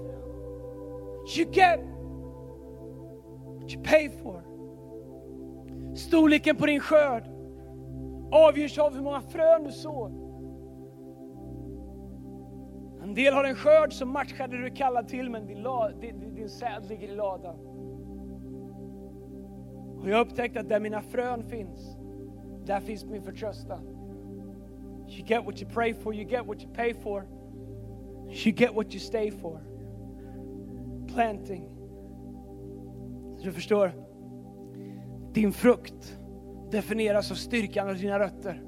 You 1.37 1.53
get 1.53 1.81
what 3.61 3.73
you 3.73 3.83
pay 3.83 4.11
for. 4.23 4.43
Storleken 5.97 6.57
på 6.57 6.67
din 6.67 6.81
skörd 6.81 7.38
avgörs 8.31 8.79
av 8.79 8.95
hur 8.95 9.03
många 9.03 9.21
frön 9.21 9.65
du 9.65 9.73
sår. 9.73 10.29
En 13.03 13.15
del 13.15 13.35
har 13.35 13.45
en 13.45 13.55
skörd 13.55 13.93
som 13.93 14.13
matchar 14.13 14.49
det 14.49 14.57
du 14.57 14.67
är 14.67 14.77
kallad 14.77 15.09
till, 15.09 15.31
men 15.31 15.47
din, 15.47 15.63
la, 15.63 15.91
din, 16.01 16.35
din 16.35 16.49
säd 16.49 16.87
ligger 16.89 17.09
i 17.09 17.15
ladan. 17.15 17.57
Och 19.99 20.09
jag 20.09 20.17
har 20.17 20.25
upptäckt 20.25 20.57
att 20.57 20.69
där 20.69 20.81
mina 20.81 21.03
frön 21.03 21.43
finns, 21.43 21.97
där 22.65 22.81
finns 22.81 23.05
min 23.05 23.23
förtröstan. 23.23 23.81
You 25.09 25.27
get 25.27 25.45
what 25.45 25.63
you 25.63 25.71
pray 25.71 25.95
for, 25.95 26.15
you 26.15 26.29
get 26.29 26.47
what 26.47 26.63
you 26.63 26.73
pay 26.75 26.95
for. 26.95 27.27
You 28.29 28.55
get 28.57 28.75
what 28.75 28.87
you 28.87 29.01
stay 29.01 29.31
for. 29.31 29.61
Planting. 31.15 31.69
Så 33.39 33.45
du 33.45 33.53
förstår, 33.53 33.93
din 35.33 35.53
frukt 35.53 36.18
definieras 36.71 37.31
av 37.31 37.35
styrkan 37.35 37.89
av 37.89 37.97
dina 37.97 38.19
rötter. 38.19 38.63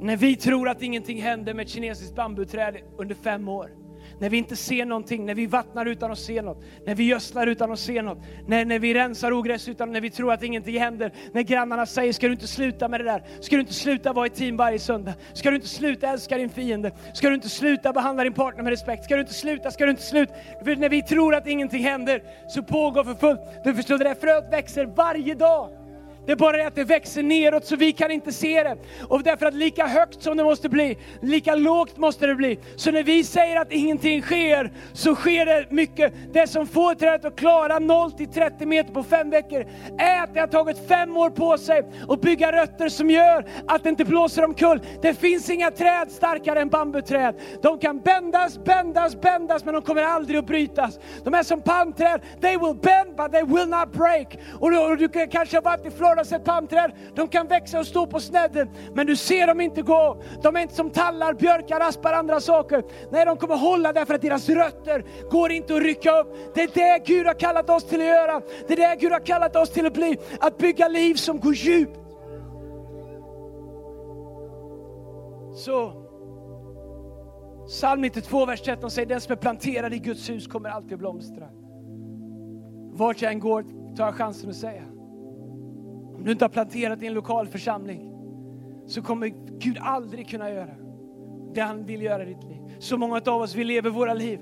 När 0.00 0.16
vi 0.16 0.36
tror 0.36 0.68
att 0.68 0.82
ingenting 0.82 1.22
händer 1.22 1.54
med 1.54 1.64
ett 1.64 1.72
kinesiskt 1.72 2.14
bambuträd 2.14 2.76
under 2.98 3.14
fem 3.14 3.48
år, 3.48 3.70
när 4.18 4.30
vi 4.30 4.36
inte 4.36 4.56
ser 4.56 4.86
någonting, 4.86 5.26
när 5.26 5.34
vi 5.34 5.46
vattnar 5.46 5.86
utan 5.86 6.12
att 6.12 6.18
se 6.18 6.42
något, 6.42 6.64
när 6.86 6.94
vi 6.94 7.04
gödslar 7.04 7.46
utan 7.46 7.72
att 7.72 7.78
se 7.78 8.02
något, 8.02 8.18
när, 8.46 8.64
när 8.64 8.78
vi 8.78 8.94
rensar 8.94 9.32
ogräs 9.32 9.68
utan 9.68 9.92
när 9.92 10.00
vi 10.00 10.10
tror 10.10 10.32
att 10.32 10.42
ingenting 10.42 10.78
händer, 10.80 11.12
när 11.32 11.42
grannarna 11.42 11.86
säger 11.86 12.12
ska 12.12 12.26
du 12.26 12.32
inte 12.32 12.46
sluta 12.46 12.88
med 12.88 13.00
det 13.00 13.04
där, 13.04 13.22
ska 13.40 13.56
du 13.56 13.60
inte 13.60 13.74
sluta 13.74 14.12
vara 14.12 14.26
i 14.26 14.30
team 14.30 14.56
varje 14.56 14.78
söndag, 14.78 15.14
ska 15.32 15.50
du 15.50 15.56
inte 15.56 15.68
sluta 15.68 16.08
älska 16.08 16.38
din 16.38 16.50
fiende, 16.50 16.92
ska 17.14 17.28
du 17.28 17.34
inte 17.34 17.48
sluta 17.48 17.92
behandla 17.92 18.24
din 18.24 18.32
partner 18.32 18.62
med 18.62 18.70
respekt, 18.70 19.04
ska 19.04 19.14
du 19.14 19.20
inte 19.20 19.34
sluta, 19.34 19.70
ska 19.70 19.84
du 19.84 19.90
inte 19.90 20.02
sluta. 20.02 20.32
För 20.64 20.76
när 20.76 20.88
vi 20.88 21.02
tror 21.02 21.34
att 21.34 21.46
ingenting 21.46 21.82
händer 21.82 22.22
så 22.48 22.62
pågår 22.62 23.04
för 23.04 23.14
fullt. 23.14 23.40
Du 23.64 23.74
förstår, 23.74 23.98
det 23.98 24.04
där 24.04 24.14
fröet 24.14 24.52
växer 24.52 24.86
varje 24.86 25.34
dag. 25.34 25.85
Det 26.26 26.32
är 26.32 26.36
bara 26.36 26.56
det 26.56 26.66
att 26.66 26.74
det 26.74 26.84
växer 26.84 27.22
neråt 27.22 27.64
så 27.64 27.76
vi 27.76 27.92
kan 27.92 28.10
inte 28.10 28.32
se 28.32 28.62
det. 28.62 28.76
Och 29.08 29.22
därför 29.22 29.46
att 29.46 29.54
lika 29.54 29.86
högt 29.86 30.22
som 30.22 30.36
det 30.36 30.44
måste 30.44 30.68
bli, 30.68 30.98
lika 31.22 31.54
lågt 31.54 31.96
måste 31.96 32.26
det 32.26 32.34
bli. 32.34 32.58
Så 32.76 32.90
när 32.90 33.02
vi 33.02 33.24
säger 33.24 33.60
att 33.60 33.72
ingenting 33.72 34.22
sker, 34.22 34.72
så 34.92 35.14
sker 35.14 35.46
det 35.46 35.70
mycket. 35.70 36.12
Det 36.32 36.46
som 36.46 36.66
får 36.66 36.94
trädet 36.94 37.24
att 37.24 37.36
klara 37.36 37.78
0 37.78 38.12
till 38.12 38.28
30 38.28 38.66
meter 38.66 38.92
på 38.92 39.02
fem 39.02 39.30
veckor, 39.30 39.66
är 39.98 40.22
att 40.22 40.34
det 40.34 40.40
har 40.40 40.46
tagit 40.46 40.88
fem 40.88 41.16
år 41.16 41.30
på 41.30 41.58
sig 41.58 41.82
att 42.08 42.20
bygga 42.20 42.52
rötter 42.52 42.88
som 42.88 43.10
gör 43.10 43.44
att 43.66 43.82
det 43.82 43.88
inte 43.88 44.04
blåser 44.04 44.44
omkull. 44.44 44.80
Det 45.02 45.14
finns 45.14 45.50
inga 45.50 45.70
träd 45.70 46.10
starkare 46.10 46.60
än 46.60 46.68
bambuträd. 46.68 47.34
De 47.62 47.78
kan 47.78 48.00
bändas, 48.00 48.64
bändas, 48.64 49.20
bändas, 49.20 49.64
men 49.64 49.74
de 49.74 49.82
kommer 49.82 50.02
aldrig 50.02 50.38
att 50.38 50.46
brytas. 50.46 50.98
De 51.24 51.34
är 51.34 51.42
som 51.42 51.62
palmträd, 51.62 52.20
they 52.40 52.56
will 52.56 52.76
bend 52.82 53.16
but 53.16 53.32
they 53.32 53.42
will 53.42 53.68
not 53.68 53.92
break. 53.92 54.38
Och 54.60 54.70
du, 54.70 54.78
och 54.78 54.96
du 54.96 55.08
kanske 55.08 55.56
har 55.56 55.62
varit 55.62 55.86
i 55.86 55.90
Florida 55.90 56.15
har 56.16 56.24
sig 56.24 56.40
palmträd, 56.40 56.92
de 57.14 57.28
kan 57.28 57.46
växa 57.46 57.78
och 57.78 57.86
stå 57.86 58.06
på 58.06 58.20
snedden, 58.20 58.70
men 58.94 59.06
du 59.06 59.16
ser 59.16 59.46
dem 59.46 59.60
inte 59.60 59.82
gå. 59.82 60.22
De 60.42 60.56
är 60.56 60.60
inte 60.60 60.74
som 60.74 60.90
tallar, 60.90 61.34
björkar, 61.34 61.80
aspar, 61.80 62.12
andra 62.12 62.40
saker. 62.40 62.84
Nej, 63.10 63.24
de 63.24 63.36
kommer 63.36 63.56
hålla 63.56 63.92
därför 63.92 64.14
att 64.14 64.22
deras 64.22 64.48
rötter 64.48 65.04
går 65.30 65.52
inte 65.52 65.76
att 65.76 65.82
rycka 65.82 66.20
upp. 66.20 66.54
Det 66.54 66.62
är 66.62 66.70
det 66.74 67.06
Gud 67.06 67.26
har 67.26 67.34
kallat 67.34 67.70
oss 67.70 67.84
till 67.84 68.00
att 68.00 68.06
göra. 68.06 68.42
Det 68.68 68.72
är 68.72 68.76
det 68.76 68.96
Gud 69.00 69.12
har 69.12 69.26
kallat 69.26 69.56
oss 69.56 69.70
till 69.70 69.86
att 69.86 69.94
bli, 69.94 70.18
att 70.40 70.58
bygga 70.58 70.88
liv 70.88 71.14
som 71.14 71.40
går 71.40 71.54
djupt. 71.54 71.98
Så, 75.56 75.92
psalm 77.66 78.00
92, 78.00 78.46
vers 78.46 78.62
13 78.62 78.90
säger 78.90 79.08
den 79.08 79.20
som 79.20 79.32
är 79.32 79.36
planterad 79.36 79.94
i 79.94 79.98
Guds 79.98 80.30
hus 80.30 80.46
kommer 80.46 80.68
alltid 80.68 80.92
att 80.92 80.98
blomstra. 80.98 81.48
Vart 82.92 83.22
jag 83.22 83.32
än 83.32 83.40
går 83.40 83.64
tar 83.96 84.04
jag 84.04 84.14
chansen 84.14 84.50
att 84.50 84.56
säga, 84.56 84.82
du 86.26 86.32
inte 86.32 86.44
har 86.44 86.50
planterat 86.50 87.02
i 87.02 87.06
en 87.06 87.14
lokal 87.14 87.48
församling 87.48 88.12
så 88.86 89.02
kommer 89.02 89.26
Gud 89.58 89.78
aldrig 89.80 90.28
kunna 90.28 90.50
göra 90.50 90.74
det 91.54 91.60
han 91.60 91.84
vill 91.84 92.02
göra 92.02 92.22
i 92.22 92.26
ditt 92.26 92.44
liv. 92.44 92.76
Så 92.78 92.96
många 92.96 93.20
av 93.26 93.40
oss, 93.40 93.54
vi 93.54 93.64
lever 93.64 93.90
våra 93.90 94.14
liv 94.14 94.40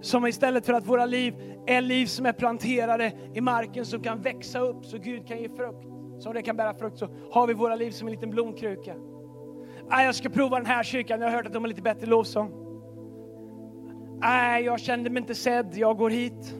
som 0.00 0.26
istället 0.26 0.66
för 0.66 0.72
att 0.72 0.86
våra 0.86 1.06
liv 1.06 1.34
är 1.66 1.80
liv 1.80 2.06
som 2.06 2.26
är 2.26 2.32
planterade 2.32 3.12
i 3.34 3.40
marken 3.40 3.86
som 3.86 4.02
kan 4.02 4.22
växa 4.22 4.60
upp 4.60 4.84
så 4.84 4.98
Gud 4.98 5.26
kan 5.26 5.38
ge 5.38 5.48
frukt, 5.48 5.86
så 6.18 6.32
det 6.32 6.42
kan 6.42 6.56
bära 6.56 6.74
frukt, 6.74 6.98
så 6.98 7.08
har 7.32 7.46
vi 7.46 7.54
våra 7.54 7.76
liv 7.76 7.90
som 7.90 8.08
en 8.08 8.12
liten 8.12 8.30
blomkruka. 8.30 8.94
Nej, 9.90 10.06
jag 10.06 10.14
ska 10.14 10.28
prova 10.28 10.56
den 10.56 10.66
här 10.66 10.82
kyrkan, 10.82 11.20
jag 11.20 11.28
har 11.28 11.36
hört 11.36 11.46
att 11.46 11.52
de 11.52 11.62
har 11.62 11.68
lite 11.68 11.82
bättre 11.82 12.06
lovsång. 12.06 12.50
Nej, 14.20 14.64
jag 14.64 14.80
kände 14.80 15.10
mig 15.10 15.20
inte 15.20 15.34
sedd, 15.34 15.72
jag 15.74 15.96
går 15.96 16.10
hit. 16.10 16.54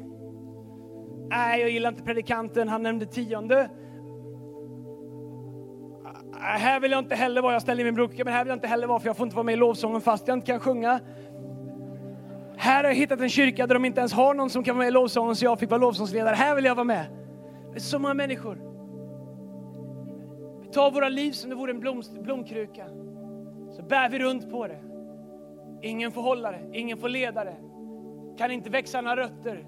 Nej, 1.31 1.61
jag 1.61 1.71
gillar 1.71 1.89
inte 1.89 2.03
predikanten, 2.03 2.69
han 2.69 2.83
nämnde 2.83 3.07
tionde. 3.07 3.71
Här 6.41 6.81
vill 6.81 6.91
jag 6.91 6.99
inte 6.99 7.15
heller 7.15 7.43
vara, 7.43 7.53
jag 7.53 7.63
ställer 7.63 7.85
min 7.85 7.95
brokare, 7.95 8.25
men 8.25 8.33
här 8.33 8.45
vill 8.45 8.49
jag 8.49 8.57
inte 8.57 8.67
heller 8.67 8.87
vara 8.87 9.01
för 9.01 9.07
jag 9.07 9.17
får 9.17 9.25
inte 9.25 9.37
vara 9.37 9.45
med 9.45 9.53
i 9.53 9.57
lovsången 9.57 10.01
fast 10.01 10.29
jag 10.29 10.37
inte 10.37 10.47
kan 10.47 10.61
sjunga. 10.61 11.01
Här 12.57 12.85
har 12.85 12.91
jag 12.91 12.97
hittat 12.97 13.21
en 13.21 13.31
kyrka 13.31 13.67
där 13.67 13.75
de 13.75 13.85
inte 13.85 14.01
ens 14.01 14.13
har 14.13 14.35
någon 14.35 14.51
som 14.51 14.65
kan 14.65 14.77
vara 14.77 14.85
med 14.85 14.89
i 14.89 14.91
lovsången 14.91 15.37
så 15.37 15.45
jag 15.45 15.59
fick 15.59 15.71
vara 15.71 15.81
lovsångsledare. 15.81 16.35
Här 16.35 16.55
vill 16.55 16.65
jag 16.65 16.75
vara 16.75 16.85
med. 16.85 17.07
Det 17.73 17.79
är 17.79 17.81
så 17.81 17.99
många 17.99 18.15
människor. 18.15 18.59
Vi 20.63 20.69
tar 20.69 20.91
våra 20.91 21.09
liv 21.09 21.33
som 21.33 21.51
det 21.51 21.57
vore 21.57 21.73
en 21.73 21.81
blom, 21.81 22.03
blomkruka. 22.21 22.85
Så 23.77 23.83
bär 23.83 24.09
vi 24.09 24.19
runt 24.19 24.51
på 24.51 24.67
det. 24.67 24.79
Ingen 25.83 26.13
får 26.13 26.23
hålla 26.23 26.51
det, 26.51 26.61
ingen 26.73 26.99
får 26.99 27.09
leda 27.09 27.45
det. 27.45 27.57
Kan 28.39 28.51
inte 28.51 28.71
växa 28.71 29.01
några 29.01 29.17
rötter. 29.17 29.67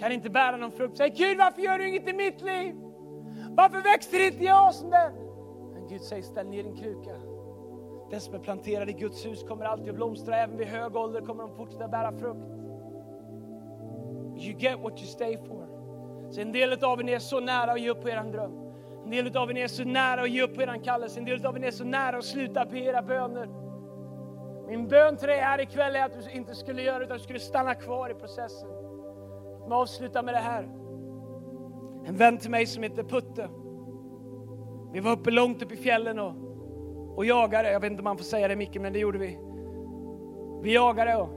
Kan 0.00 0.12
inte 0.12 0.30
bära 0.30 0.56
någon 0.56 0.72
frukt. 0.72 0.96
Säg 0.96 1.10
Gud 1.10 1.38
varför 1.38 1.62
gör 1.62 1.78
du 1.78 1.88
inget 1.88 2.08
i 2.08 2.12
mitt 2.12 2.40
liv? 2.40 2.74
Varför 3.50 3.82
växer 3.82 4.26
inte 4.26 4.44
jag 4.44 4.74
som 4.74 4.90
den? 4.90 5.27
Gud 5.88 6.00
säger 6.00 6.22
ställ 6.22 6.46
ner 6.46 6.62
din 6.62 6.76
kruka. 6.76 7.10
Den 8.10 8.20
som 8.20 8.34
är 8.34 8.38
planterad 8.38 8.90
i 8.90 8.92
Guds 8.92 9.26
hus 9.26 9.42
kommer 9.42 9.64
alltid 9.64 9.88
att 9.88 9.94
blomstra. 9.94 10.36
Även 10.36 10.56
vid 10.56 10.66
hög 10.66 10.96
ålder 10.96 11.20
kommer 11.20 11.42
de 11.42 11.56
fortsätta 11.56 11.88
bära 11.88 12.12
frukt. 12.12 12.46
You 14.36 14.58
get 14.58 14.80
what 14.80 14.98
you 14.98 15.06
stay 15.06 15.36
for. 15.36 15.66
Så 16.30 16.40
en 16.40 16.52
del 16.52 16.84
av 16.84 17.00
er 17.00 17.08
är 17.08 17.18
så 17.18 17.40
nära 17.40 17.72
att 17.72 17.80
ge 17.80 17.90
upp 17.90 18.02
på 18.02 18.08
er 18.08 18.32
dröm. 18.32 18.52
En 19.04 19.10
del 19.10 19.36
av 19.36 19.50
er 19.50 19.56
är 19.56 19.68
så 19.68 19.84
nära 19.84 20.20
att 20.20 20.30
ge 20.30 20.42
upp 20.42 20.54
på 20.54 20.62
er 20.62 20.84
kallelse. 20.84 21.18
En 21.18 21.24
del 21.24 21.46
av 21.46 21.56
er 21.56 21.64
är 21.64 21.70
så 21.70 21.84
nära 21.84 22.16
att 22.16 22.24
sluta 22.24 22.64
be 22.64 22.78
era 22.78 23.02
böner. 23.02 23.48
Min 24.68 24.88
bön 24.88 25.16
till 25.16 25.28
dig 25.28 25.38
här 25.38 25.60
ikväll 25.60 25.96
är 25.96 26.04
att 26.04 26.12
du 26.12 26.30
inte 26.30 26.54
skulle 26.54 26.82
göra 26.82 26.98
det, 26.98 27.04
utan 27.04 27.16
du 27.16 27.22
skulle 27.22 27.40
stanna 27.40 27.74
kvar 27.74 28.10
i 28.10 28.14
processen. 28.14 28.68
Låt 29.60 29.68
mig 29.68 29.76
avsluta 29.76 30.22
med 30.22 30.34
det 30.34 30.38
här. 30.38 30.62
En 32.04 32.16
vän 32.16 32.38
till 32.38 32.50
mig 32.50 32.66
som 32.66 32.82
heter 32.82 33.02
Putte. 33.02 33.48
Vi 34.92 35.00
var 35.00 35.12
uppe 35.12 35.30
långt 35.30 35.62
upp 35.62 35.72
i 35.72 35.76
fjällen 35.76 36.18
och, 36.18 36.34
och 37.16 37.24
jagade. 37.24 37.72
Jag 37.72 37.80
vet 37.80 37.90
inte 37.90 38.00
om 38.00 38.04
man 38.04 38.16
får 38.16 38.24
säga 38.24 38.48
det 38.48 38.56
mycket, 38.56 38.82
men 38.82 38.92
det 38.92 38.98
gjorde 38.98 39.18
vi. 39.18 39.38
Vi 40.62 40.74
jagade 40.74 41.16
och 41.16 41.28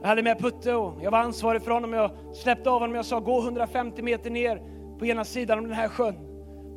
jag 0.00 0.08
hade 0.08 0.22
med 0.22 0.38
Putte 0.38 0.74
och 0.74 0.92
jag 1.02 1.10
var 1.10 1.18
ansvarig 1.18 1.62
för 1.62 1.70
honom. 1.70 1.92
Jag 1.92 2.10
släppte 2.34 2.70
av 2.70 2.80
honom 2.80 2.90
och 2.90 2.98
jag 2.98 3.04
sa 3.04 3.20
gå 3.20 3.42
150 3.42 4.02
meter 4.02 4.30
ner 4.30 4.62
på 4.98 5.06
ena 5.06 5.24
sidan 5.24 5.58
om 5.58 5.64
den 5.64 5.74
här 5.74 5.88
sjön. 5.88 6.14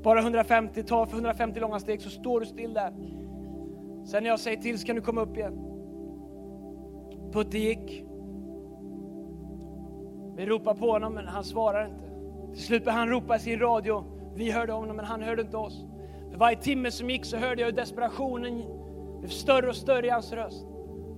Bara 0.03 0.19
150, 0.19 0.83
ta 0.83 1.05
för 1.05 1.15
150 1.15 1.59
långa 1.59 1.79
steg 1.79 2.01
så 2.01 2.09
står 2.09 2.39
du 2.39 2.45
still 2.45 2.73
där. 2.73 2.93
Sen 4.05 4.23
när 4.23 4.29
jag 4.29 4.39
säger 4.39 4.57
till 4.57 4.79
så 4.79 4.85
kan 4.85 4.95
du 4.95 5.01
komma 5.01 5.21
upp 5.21 5.37
igen. 5.37 5.59
Putte 7.33 7.57
gick. 7.57 8.03
Vi 10.35 10.45
ropade 10.45 10.79
på 10.79 10.91
honom 10.91 11.13
men 11.13 11.27
han 11.27 11.43
svarar 11.43 11.85
inte. 11.85 12.11
Till 12.53 12.63
slut 12.63 12.85
började 12.85 12.99
han 12.99 13.09
ropa 13.09 13.35
i 13.35 13.39
sin 13.39 13.59
radio 13.59 14.20
vi 14.35 14.51
hörde 14.51 14.73
honom, 14.73 14.95
men 14.95 15.05
han 15.05 15.21
hörde 15.21 15.41
inte 15.41 15.57
oss. 15.57 15.85
För 16.31 16.37
varje 16.37 16.57
timme 16.57 16.91
som 16.91 17.09
gick 17.09 17.25
så 17.25 17.37
hörde 17.37 17.61
jag 17.61 17.67
hur 17.67 17.75
desperationen 17.75 18.63
blev 19.19 19.29
större 19.29 19.69
och 19.69 19.75
större 19.75 20.07
i 20.07 20.09
hans 20.09 20.33
röst. 20.33 20.65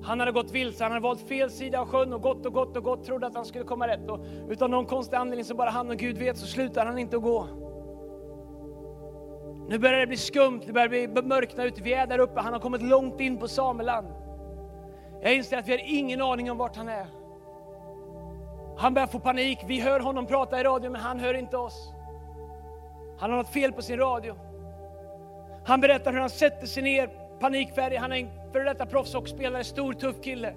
Han 0.03 0.19
hade 0.19 0.31
gått 0.31 0.51
vilse, 0.51 0.83
han 0.83 0.91
hade 0.91 1.03
valt 1.03 1.27
fel 1.27 1.51
sida 1.51 1.79
av 1.79 1.87
sjön 1.87 2.13
och 2.13 2.21
gått 2.21 2.45
och 2.45 2.53
gått 2.53 2.77
och 2.77 2.83
gått, 2.83 3.03
trodde 3.03 3.27
att 3.27 3.35
han 3.35 3.45
skulle 3.45 3.63
komma 3.63 3.87
rätt. 3.87 4.09
Och 4.09 4.25
utan 4.49 4.71
någon 4.71 4.85
konstig 4.85 5.17
anledning 5.17 5.45
som 5.45 5.57
bara 5.57 5.69
han 5.69 5.89
och 5.89 5.97
Gud 5.97 6.17
vet 6.17 6.37
så 6.37 6.47
slutar 6.47 6.85
han 6.85 6.99
inte 6.99 7.15
att 7.15 7.23
gå. 7.23 7.47
Nu 9.69 9.79
börjar 9.79 9.99
det 9.99 10.07
bli 10.07 10.17
skumt, 10.17 10.61
det 10.65 10.73
börjar 10.73 10.89
bli 10.89 11.07
mörkna 11.07 11.63
ute. 11.63 11.81
Vi 11.81 11.93
är 11.93 12.07
där 12.07 12.19
uppe, 12.19 12.39
han 12.39 12.53
har 12.53 12.59
kommit 12.59 12.81
långt 12.81 13.19
in 13.19 13.37
på 13.37 13.47
Sameland. 13.47 14.07
Jag 15.21 15.35
inser 15.35 15.57
att 15.57 15.67
vi 15.67 15.71
har 15.71 15.81
ingen 15.85 16.21
aning 16.21 16.51
om 16.51 16.57
vart 16.57 16.75
han 16.75 16.89
är. 16.89 17.07
Han 18.77 18.93
börjar 18.93 19.07
få 19.07 19.19
panik, 19.19 19.59
vi 19.67 19.79
hör 19.79 19.99
honom 19.99 20.25
prata 20.25 20.59
i 20.59 20.63
radio 20.63 20.91
men 20.91 21.01
han 21.01 21.19
hör 21.19 21.33
inte 21.33 21.57
oss. 21.57 21.93
Han 23.17 23.29
har 23.29 23.37
något 23.37 23.53
fel 23.53 23.71
på 23.71 23.81
sin 23.81 23.97
radio. 23.97 24.35
Han 25.65 25.81
berättar 25.81 26.13
hur 26.13 26.19
han 26.19 26.29
sätter 26.29 26.67
sig 26.67 26.83
ner 26.83 27.09
panikfärdig. 27.39 27.97
Han 27.97 28.11
är 28.11 28.17
en 28.17 28.29
före 28.53 28.63
detta 28.63 28.85
proffshockeyspelare, 28.85 29.63
stor 29.63 29.93
tuff 29.93 30.21
kille. 30.21 30.53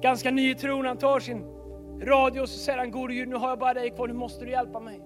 Ganska 0.00 0.30
ny 0.30 0.50
i 0.50 0.54
tron, 0.54 0.86
han 0.86 0.96
tar 0.96 1.20
sin 1.20 1.44
radio 2.02 2.40
och 2.40 2.48
så 2.48 2.58
säger 2.58 2.78
han, 2.78 2.90
gode 2.90 3.14
Gud 3.14 3.28
nu 3.28 3.36
har 3.36 3.48
jag 3.48 3.58
bara 3.58 3.74
dig 3.74 3.90
kvar, 3.90 4.08
nu 4.08 4.14
måste 4.14 4.44
du 4.44 4.50
hjälpa 4.50 4.80
mig. 4.80 5.00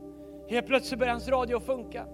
Helt 0.49 0.67
plötsligt 0.67 0.99
börjar 0.99 1.13
hans 1.13 1.29
radio 1.29 1.61
funka. 1.61 2.07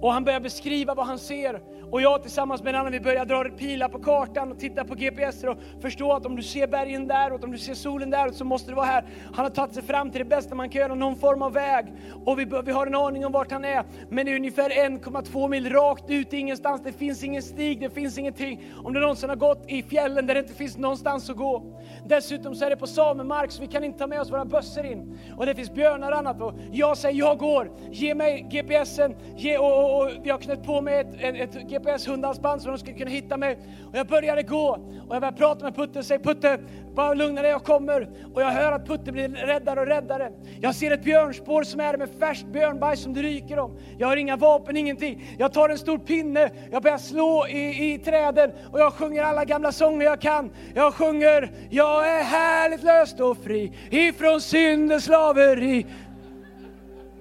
Och 0.00 0.12
han 0.12 0.24
börjar 0.24 0.40
beskriva 0.40 0.94
vad 0.94 1.06
han 1.06 1.18
ser. 1.18 1.62
Och 1.90 2.02
jag 2.02 2.22
tillsammans 2.22 2.62
med 2.62 2.74
en 2.74 2.80
annan, 2.80 2.92
vi 2.92 3.00
börjar 3.00 3.24
dra 3.24 3.44
pilar 3.44 3.88
på 3.88 3.98
kartan 3.98 4.52
och 4.52 4.58
titta 4.58 4.84
på 4.84 4.94
GPS 4.94 5.44
och 5.44 5.56
förstå 5.80 6.12
att 6.12 6.26
om 6.26 6.36
du 6.36 6.42
ser 6.42 6.66
bergen 6.66 7.08
däråt, 7.08 7.44
om 7.44 7.50
du 7.52 7.58
ser 7.58 7.74
solen 7.74 8.10
däråt 8.10 8.34
så 8.34 8.44
måste 8.44 8.70
det 8.70 8.74
vara 8.74 8.86
här. 8.86 9.04
Han 9.34 9.44
har 9.44 9.50
tagit 9.50 9.74
sig 9.74 9.82
fram 9.82 10.10
till 10.10 10.18
det 10.18 10.24
bästa 10.24 10.54
man 10.54 10.68
kan 10.68 10.80
göra, 10.80 10.94
någon 10.94 11.16
form 11.16 11.42
av 11.42 11.52
väg. 11.52 11.86
Och 12.24 12.38
vi, 12.38 12.44
vi 12.64 12.72
har 12.72 12.86
en 12.86 12.94
aning 12.94 13.26
om 13.26 13.32
vart 13.32 13.52
han 13.52 13.64
är. 13.64 13.84
Men 14.08 14.26
det 14.26 14.32
är 14.32 14.36
ungefär 14.36 14.70
1,2 14.70 15.48
mil 15.48 15.70
rakt 15.70 16.10
ut 16.10 16.32
ingenstans. 16.32 16.82
Det 16.84 16.92
finns 16.92 17.24
ingen 17.24 17.42
stig, 17.42 17.80
det 17.80 17.90
finns 17.90 18.18
ingenting. 18.18 18.62
Om 18.84 18.92
du 18.92 19.00
någonsin 19.00 19.28
har 19.28 19.36
gått 19.36 19.64
i 19.68 19.82
fjällen 19.82 20.26
där 20.26 20.34
det 20.34 20.40
inte 20.40 20.54
finns 20.54 20.76
någonstans 20.76 21.30
att 21.30 21.36
gå. 21.36 21.80
Dessutom 22.06 22.54
så 22.54 22.64
är 22.64 22.70
det 22.70 22.76
på 22.76 22.86
samemark 22.86 23.50
så 23.50 23.62
vi 23.62 23.68
kan 23.68 23.84
inte 23.84 23.98
ta 23.98 24.06
med 24.06 24.20
oss 24.20 24.30
våra 24.30 24.44
bössor 24.44 24.86
in. 24.86 25.18
Och 25.36 25.46
det 25.46 25.54
finns 25.54 25.74
björnar 25.74 26.12
och 26.12 26.18
annat. 26.18 26.40
Och 26.40 26.54
jag 26.72 26.96
säger, 26.96 27.18
jag 27.18 27.38
går. 27.38 27.70
Ge 27.90 28.14
mig 28.14 28.46
GPSen. 28.50 29.16
Ge, 29.36 29.58
och, 29.58 29.84
och, 29.84 30.02
och 30.02 30.10
jag 30.24 30.34
har 30.34 30.40
knäppt 30.40 30.66
på 30.66 30.80
mig 30.80 31.00
ett, 31.00 31.14
ett, 31.20 31.56
ett 31.56 31.68
GPS-hundhalsband 31.78 32.62
så 32.62 32.68
de 32.68 32.78
skulle 32.78 32.96
kunna 32.96 33.10
hitta 33.10 33.36
mig. 33.36 33.58
Och 33.90 33.98
jag 33.98 34.06
började 34.06 34.42
gå 34.42 34.68
och 35.08 35.14
jag 35.14 35.20
började 35.20 35.36
prata 35.36 35.64
med 35.64 35.76
Putte 35.76 35.98
och 35.98 36.04
säger 36.04 36.24
Putte, 36.24 36.58
bara 36.94 37.14
lugna 37.14 37.42
dig, 37.42 37.50
jag 37.50 37.64
kommer. 37.64 38.08
Och 38.34 38.42
jag 38.42 38.50
hör 38.50 38.72
att 38.72 38.86
Putte 38.86 39.12
blir 39.12 39.28
räddare 39.28 39.80
och 39.80 39.86
räddare. 39.86 40.32
Jag 40.60 40.74
ser 40.74 40.90
ett 40.90 41.04
björnspår 41.04 41.62
som 41.62 41.80
är 41.80 41.96
med 41.96 42.08
färskt 42.18 42.46
björnbajs 42.46 43.02
som 43.02 43.14
det 43.14 43.22
ryker 43.22 43.58
om. 43.58 43.78
Jag 43.98 44.08
har 44.08 44.16
inga 44.16 44.36
vapen, 44.36 44.76
ingenting. 44.76 45.36
Jag 45.38 45.52
tar 45.52 45.68
en 45.68 45.78
stor 45.78 45.98
pinne, 45.98 46.50
jag 46.70 46.82
börjar 46.82 46.98
slå 46.98 47.46
i, 47.48 47.92
i 47.92 47.98
träden 47.98 48.50
och 48.72 48.80
jag 48.80 48.92
sjunger 48.92 49.22
alla 49.22 49.44
gamla 49.44 49.72
sånger 49.72 50.06
jag 50.06 50.20
kan. 50.20 50.50
Jag 50.74 50.94
sjunger, 50.94 51.52
jag 51.70 52.18
är 52.18 52.22
härligt 52.22 52.82
löst 52.82 53.20
och 53.20 53.38
fri 53.44 53.72
ifrån 53.90 54.40
syndens 54.40 55.04
slaveri. 55.04 55.86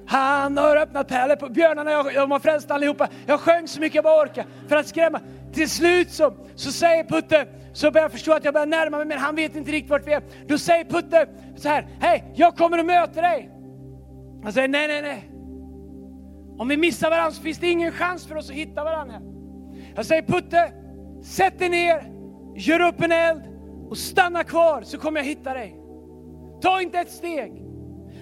Han 0.07 0.57
har 0.57 0.75
öppnat 0.75 1.07
pärlor 1.07 1.35
på 1.35 1.49
björnarna, 1.49 1.91
jag, 1.91 2.13
de 2.13 2.31
har 2.31 2.39
frälst 2.39 2.71
allihopa. 2.71 3.07
Jag 3.25 3.39
sjöng 3.39 3.67
så 3.67 3.79
mycket 3.79 3.95
jag 3.95 4.03
bara 4.03 4.23
orkade 4.23 4.47
för 4.67 4.75
att 4.75 4.87
skrämma. 4.87 5.19
Till 5.53 5.69
slut 5.69 6.11
så, 6.11 6.33
så 6.55 6.71
säger 6.71 7.03
Putte, 7.03 7.47
så 7.73 7.91
börjar 7.91 8.05
jag 8.05 8.11
förstå 8.11 8.33
att 8.33 8.45
jag 8.45 8.53
börjar 8.53 8.67
närma 8.67 8.97
mig, 8.97 9.05
men 9.05 9.17
han 9.17 9.35
vet 9.35 9.55
inte 9.55 9.71
riktigt 9.71 9.89
vart 9.89 10.07
vi 10.07 10.13
är. 10.13 10.23
Då 10.47 10.57
säger 10.57 10.85
Putte 10.85 11.27
så 11.55 11.69
här, 11.69 11.87
hej, 11.99 12.33
jag 12.35 12.55
kommer 12.55 12.79
och 12.79 12.85
möter 12.85 13.21
dig. 13.21 13.49
Han 14.43 14.53
säger, 14.53 14.67
nej, 14.67 14.87
nej, 14.87 15.01
nej. 15.01 15.31
Om 16.57 16.67
vi 16.67 16.77
missar 16.77 17.09
varandra 17.09 17.31
så 17.31 17.41
finns 17.41 17.57
det 17.57 17.67
ingen 17.67 17.91
chans 17.91 18.27
för 18.27 18.35
oss 18.35 18.49
att 18.49 18.55
hitta 18.55 18.83
varandra. 18.83 19.21
Jag 19.95 20.05
säger, 20.05 20.21
Putte, 20.21 20.71
sätt 21.23 21.59
dig 21.59 21.69
ner, 21.69 22.11
gör 22.55 22.87
upp 22.87 23.01
en 23.01 23.11
eld 23.11 23.41
och 23.89 23.97
stanna 23.97 24.43
kvar 24.43 24.81
så 24.81 24.97
kommer 24.97 25.19
jag 25.19 25.25
hitta 25.25 25.53
dig. 25.53 25.75
Ta 26.61 26.81
inte 26.81 26.99
ett 26.99 27.11
steg. 27.11 27.64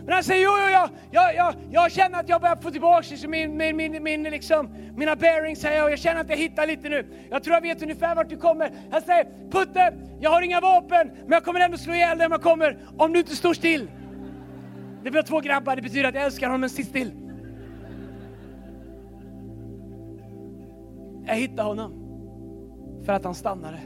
Men 0.06 0.14
han 0.14 0.24
säger, 0.24 0.44
jo, 0.44 0.52
jo, 0.58 0.70
jag, 0.70 0.90
jag, 1.12 1.36
jag, 1.36 1.56
jag 1.72 1.92
känner 1.92 2.20
att 2.20 2.30
jag 2.30 2.42
börjar 2.42 2.56
få 2.56 2.72
tillbaka 2.72 3.08
liksom 3.10 3.32
min, 3.32 3.58
min, 3.58 3.78
min, 3.78 4.04
min, 4.04 4.24
liksom, 4.24 4.70
mina 4.96 5.16
bearings 5.16 5.64
här 5.64 5.84
och 5.84 5.92
jag 5.92 6.00
känner 6.00 6.22
att 6.22 6.30
jag 6.30 6.38
hittar 6.38 6.68
lite 6.68 6.90
nu. 6.90 7.06
Jag 7.30 7.44
tror 7.44 7.54
jag 7.54 7.62
vet 7.62 7.82
ungefär 7.82 8.16
vart 8.16 8.30
du 8.30 8.38
kommer. 8.38 8.72
Han 8.92 9.02
säger, 9.02 9.28
Putte, 9.52 9.94
jag 10.20 10.30
har 10.30 10.42
inga 10.42 10.60
vapen, 10.60 11.12
men 11.22 11.32
jag 11.32 11.44
kommer 11.44 11.60
ändå 11.60 11.78
slå 11.78 11.94
ihjäl 11.94 12.18
dig 12.18 12.26
om 12.26 12.32
jag 12.32 12.42
kommer, 12.42 12.78
om 12.98 13.14
du 13.14 13.20
inte 13.20 13.36
står 13.36 13.54
still. 13.54 13.92
Det 15.04 15.12
blir 15.12 15.22
två 15.22 15.40
grabbar, 15.40 15.76
det 15.76 15.82
betyder 15.82 16.10
att 16.10 16.16
jag 16.16 16.24
älskar 16.24 16.48
honom, 16.48 16.62
men 16.62 16.70
sitt 16.70 16.88
still. 16.88 17.12
Jag 21.26 21.36
hittade 21.36 21.68
honom 21.68 21.94
för 23.06 23.14
att 23.14 23.24
han 23.24 23.36
stannade. 23.36 23.80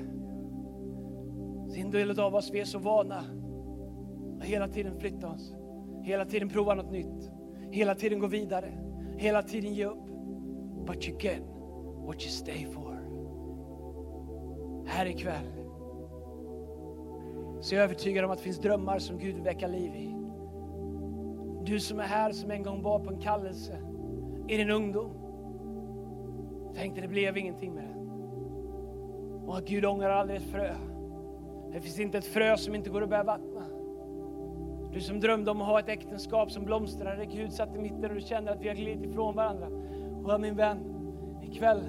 Sin 1.74 1.92
del 1.92 2.20
av 2.20 2.36
oss, 2.36 2.50
vi 2.54 2.60
är 2.60 2.66
så 2.66 2.80
vana 2.80 3.24
att 4.40 4.46
hela 4.46 4.68
tiden 4.68 5.00
flytta 5.00 5.28
oss. 5.28 5.57
Hela 6.08 6.26
tiden 6.26 6.50
prova 6.50 6.74
något 6.74 6.92
nytt. 6.92 7.32
Hela 7.72 7.96
tiden 7.96 8.20
gå 8.20 8.28
vidare. 8.28 8.72
Hela 9.18 9.44
tiden 9.44 9.74
ge 9.74 9.86
upp. 9.86 10.08
But 10.86 11.08
you 11.08 11.18
get 11.20 11.42
what 12.06 12.22
you 12.22 12.32
stay 12.32 12.66
for. 12.66 12.98
Här 14.86 15.06
ikväll 15.06 15.46
så 17.62 17.76
är 17.76 17.80
jag 17.80 17.84
övertygad 17.84 18.26
om 18.26 18.32
att 18.32 18.38
det 18.38 18.44
finns 18.44 18.60
drömmar 18.60 19.00
som 19.00 19.18
Gud 19.18 19.36
vill 19.36 19.44
väcka 19.44 19.68
liv 19.68 19.96
i. 19.96 20.16
Du 21.66 21.80
som 21.80 22.00
är 22.00 22.04
här 22.04 22.32
som 22.32 22.52
en 22.52 22.64
gång 22.64 22.82
var 22.82 23.00
på 23.00 23.10
en 23.10 23.22
kallelse 23.22 23.78
i 24.48 24.58
din 24.58 24.70
ungdom. 24.70 25.12
Tänkte 26.76 27.02
det 27.02 27.08
blev 27.08 27.38
ingenting 27.38 27.74
med 27.74 27.84
det. 27.84 27.96
Och 29.48 29.58
att 29.58 29.68
Gud 29.68 29.86
ångrar 29.86 30.10
aldrig 30.10 30.38
ett 30.38 30.52
frö. 30.52 30.76
Det 31.74 31.82
finns 31.82 32.00
inte 32.00 32.18
ett 32.18 32.26
frö 32.26 32.58
som 32.58 32.76
inte 32.76 32.90
går 32.90 33.02
att 33.04 33.10
bära. 33.10 33.40
Du 34.94 35.02
som 35.02 35.20
drömde 35.20 35.52
om 35.52 35.62
att 35.62 35.68
ha 35.68 35.80
ett 35.80 35.90
äktenskap 35.90 36.52
som 36.52 36.66
blomstrade, 36.66 37.26
Gud 37.26 37.54
satt 37.54 37.76
i 37.76 37.80
mitten 37.80 38.06
och 38.06 38.16
du 38.16 38.22
känner 38.22 38.52
att 38.52 38.62
vi 38.62 38.68
har 38.68 38.76
glidit 38.76 39.12
ifrån 39.12 39.36
varandra. 39.36 39.68
Och 40.24 40.42
min 40.42 40.56
vän, 40.56 40.78
ikväll 41.44 41.84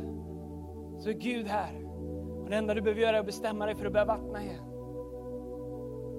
så 0.98 1.08
är 1.08 1.12
Gud 1.12 1.46
här. 1.46 1.84
Och 2.42 2.50
det 2.50 2.56
enda 2.56 2.74
du 2.74 2.80
behöver 2.80 3.02
göra 3.02 3.16
är 3.16 3.20
att 3.20 3.26
bestämma 3.26 3.66
dig 3.66 3.74
för 3.74 3.86
att 3.86 3.92
börja 3.92 4.04
vattna 4.04 4.42
igen. 4.42 4.67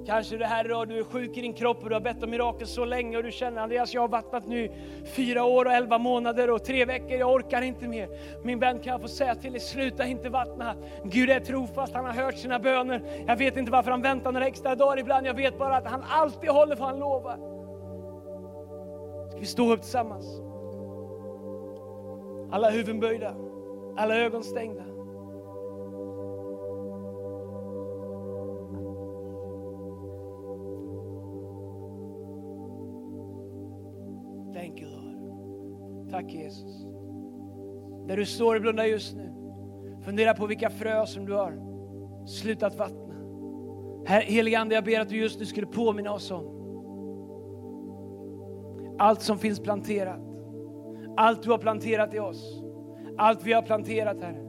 Kanske 0.09 0.37
du 0.37 0.45
här 0.45 0.65
idag, 0.65 0.87
du 0.87 0.99
är 0.99 1.03
sjuk 1.03 1.37
i 1.37 1.41
din 1.41 1.53
kropp 1.53 1.83
och 1.83 1.89
du 1.89 1.95
har 1.95 2.01
bett 2.01 2.23
om 2.23 2.29
mirakel 2.29 2.67
så 2.67 2.85
länge 2.85 3.17
och 3.17 3.23
du 3.23 3.31
känner 3.31 3.61
Andreas, 3.61 3.93
jag 3.93 4.01
har 4.01 4.07
vattnat 4.07 4.47
nu 4.47 4.71
fyra 5.05 5.43
år 5.43 5.65
och 5.65 5.71
elva 5.71 5.97
månader 5.97 6.49
och 6.49 6.63
tre 6.63 6.85
veckor, 6.85 7.11
jag 7.11 7.33
orkar 7.33 7.61
inte 7.61 7.87
mer. 7.87 8.09
Min 8.43 8.59
vän 8.59 8.79
kan 8.79 8.91
jag 8.91 9.01
få 9.01 9.07
säga 9.07 9.35
till 9.35 9.51
dig, 9.51 9.61
sluta 9.61 10.05
inte 10.05 10.29
vattna. 10.29 10.75
Gud 11.03 11.29
är 11.29 11.39
trofast, 11.39 11.93
han 11.93 12.05
har 12.05 12.13
hört 12.13 12.37
sina 12.37 12.59
böner. 12.59 13.01
Jag 13.27 13.35
vet 13.35 13.57
inte 13.57 13.71
varför 13.71 13.91
han 13.91 14.01
väntar 14.01 14.31
några 14.31 14.47
extra 14.47 14.75
dagar 14.75 14.99
ibland, 14.99 15.27
jag 15.27 15.33
vet 15.33 15.57
bara 15.57 15.77
att 15.77 15.87
han 15.87 16.03
alltid 16.09 16.49
håller 16.49 16.75
vad 16.75 16.89
han 16.89 16.99
lovar. 16.99 17.37
Ska 19.29 19.39
vi 19.39 19.45
stå 19.45 19.73
upp 19.73 19.81
tillsammans? 19.81 20.41
Alla 22.51 22.69
huvuden 22.69 22.99
böjda, 22.99 23.35
alla 23.97 24.15
ögon 24.17 24.43
stängda. 24.43 24.83
Tack 36.19 36.33
Jesus. 36.33 36.85
Där 38.07 38.17
du 38.17 38.25
står 38.25 38.55
och 38.55 38.61
blundar 38.61 38.85
just 38.85 39.15
nu, 39.15 39.33
fundera 40.05 40.33
på 40.33 40.45
vilka 40.45 40.69
frö 40.69 41.05
som 41.05 41.25
du 41.25 41.33
har 41.33 41.53
slutat 42.25 42.75
vattna. 42.75 43.15
Herre 44.05 44.23
helige 44.23 44.59
Ande, 44.59 44.75
jag 44.75 44.83
ber 44.83 44.99
att 44.99 45.09
du 45.09 45.17
just 45.17 45.39
nu 45.39 45.45
skulle 45.45 45.67
påminna 45.67 46.13
oss 46.13 46.31
om 46.31 46.59
allt 48.97 49.21
som 49.21 49.37
finns 49.37 49.59
planterat. 49.59 50.19
Allt 51.17 51.43
du 51.43 51.51
har 51.51 51.57
planterat 51.57 52.13
i 52.13 52.19
oss. 52.19 52.63
Allt 53.17 53.43
vi 53.43 53.53
har 53.53 53.61
planterat, 53.61 54.21
Herre. 54.21 54.48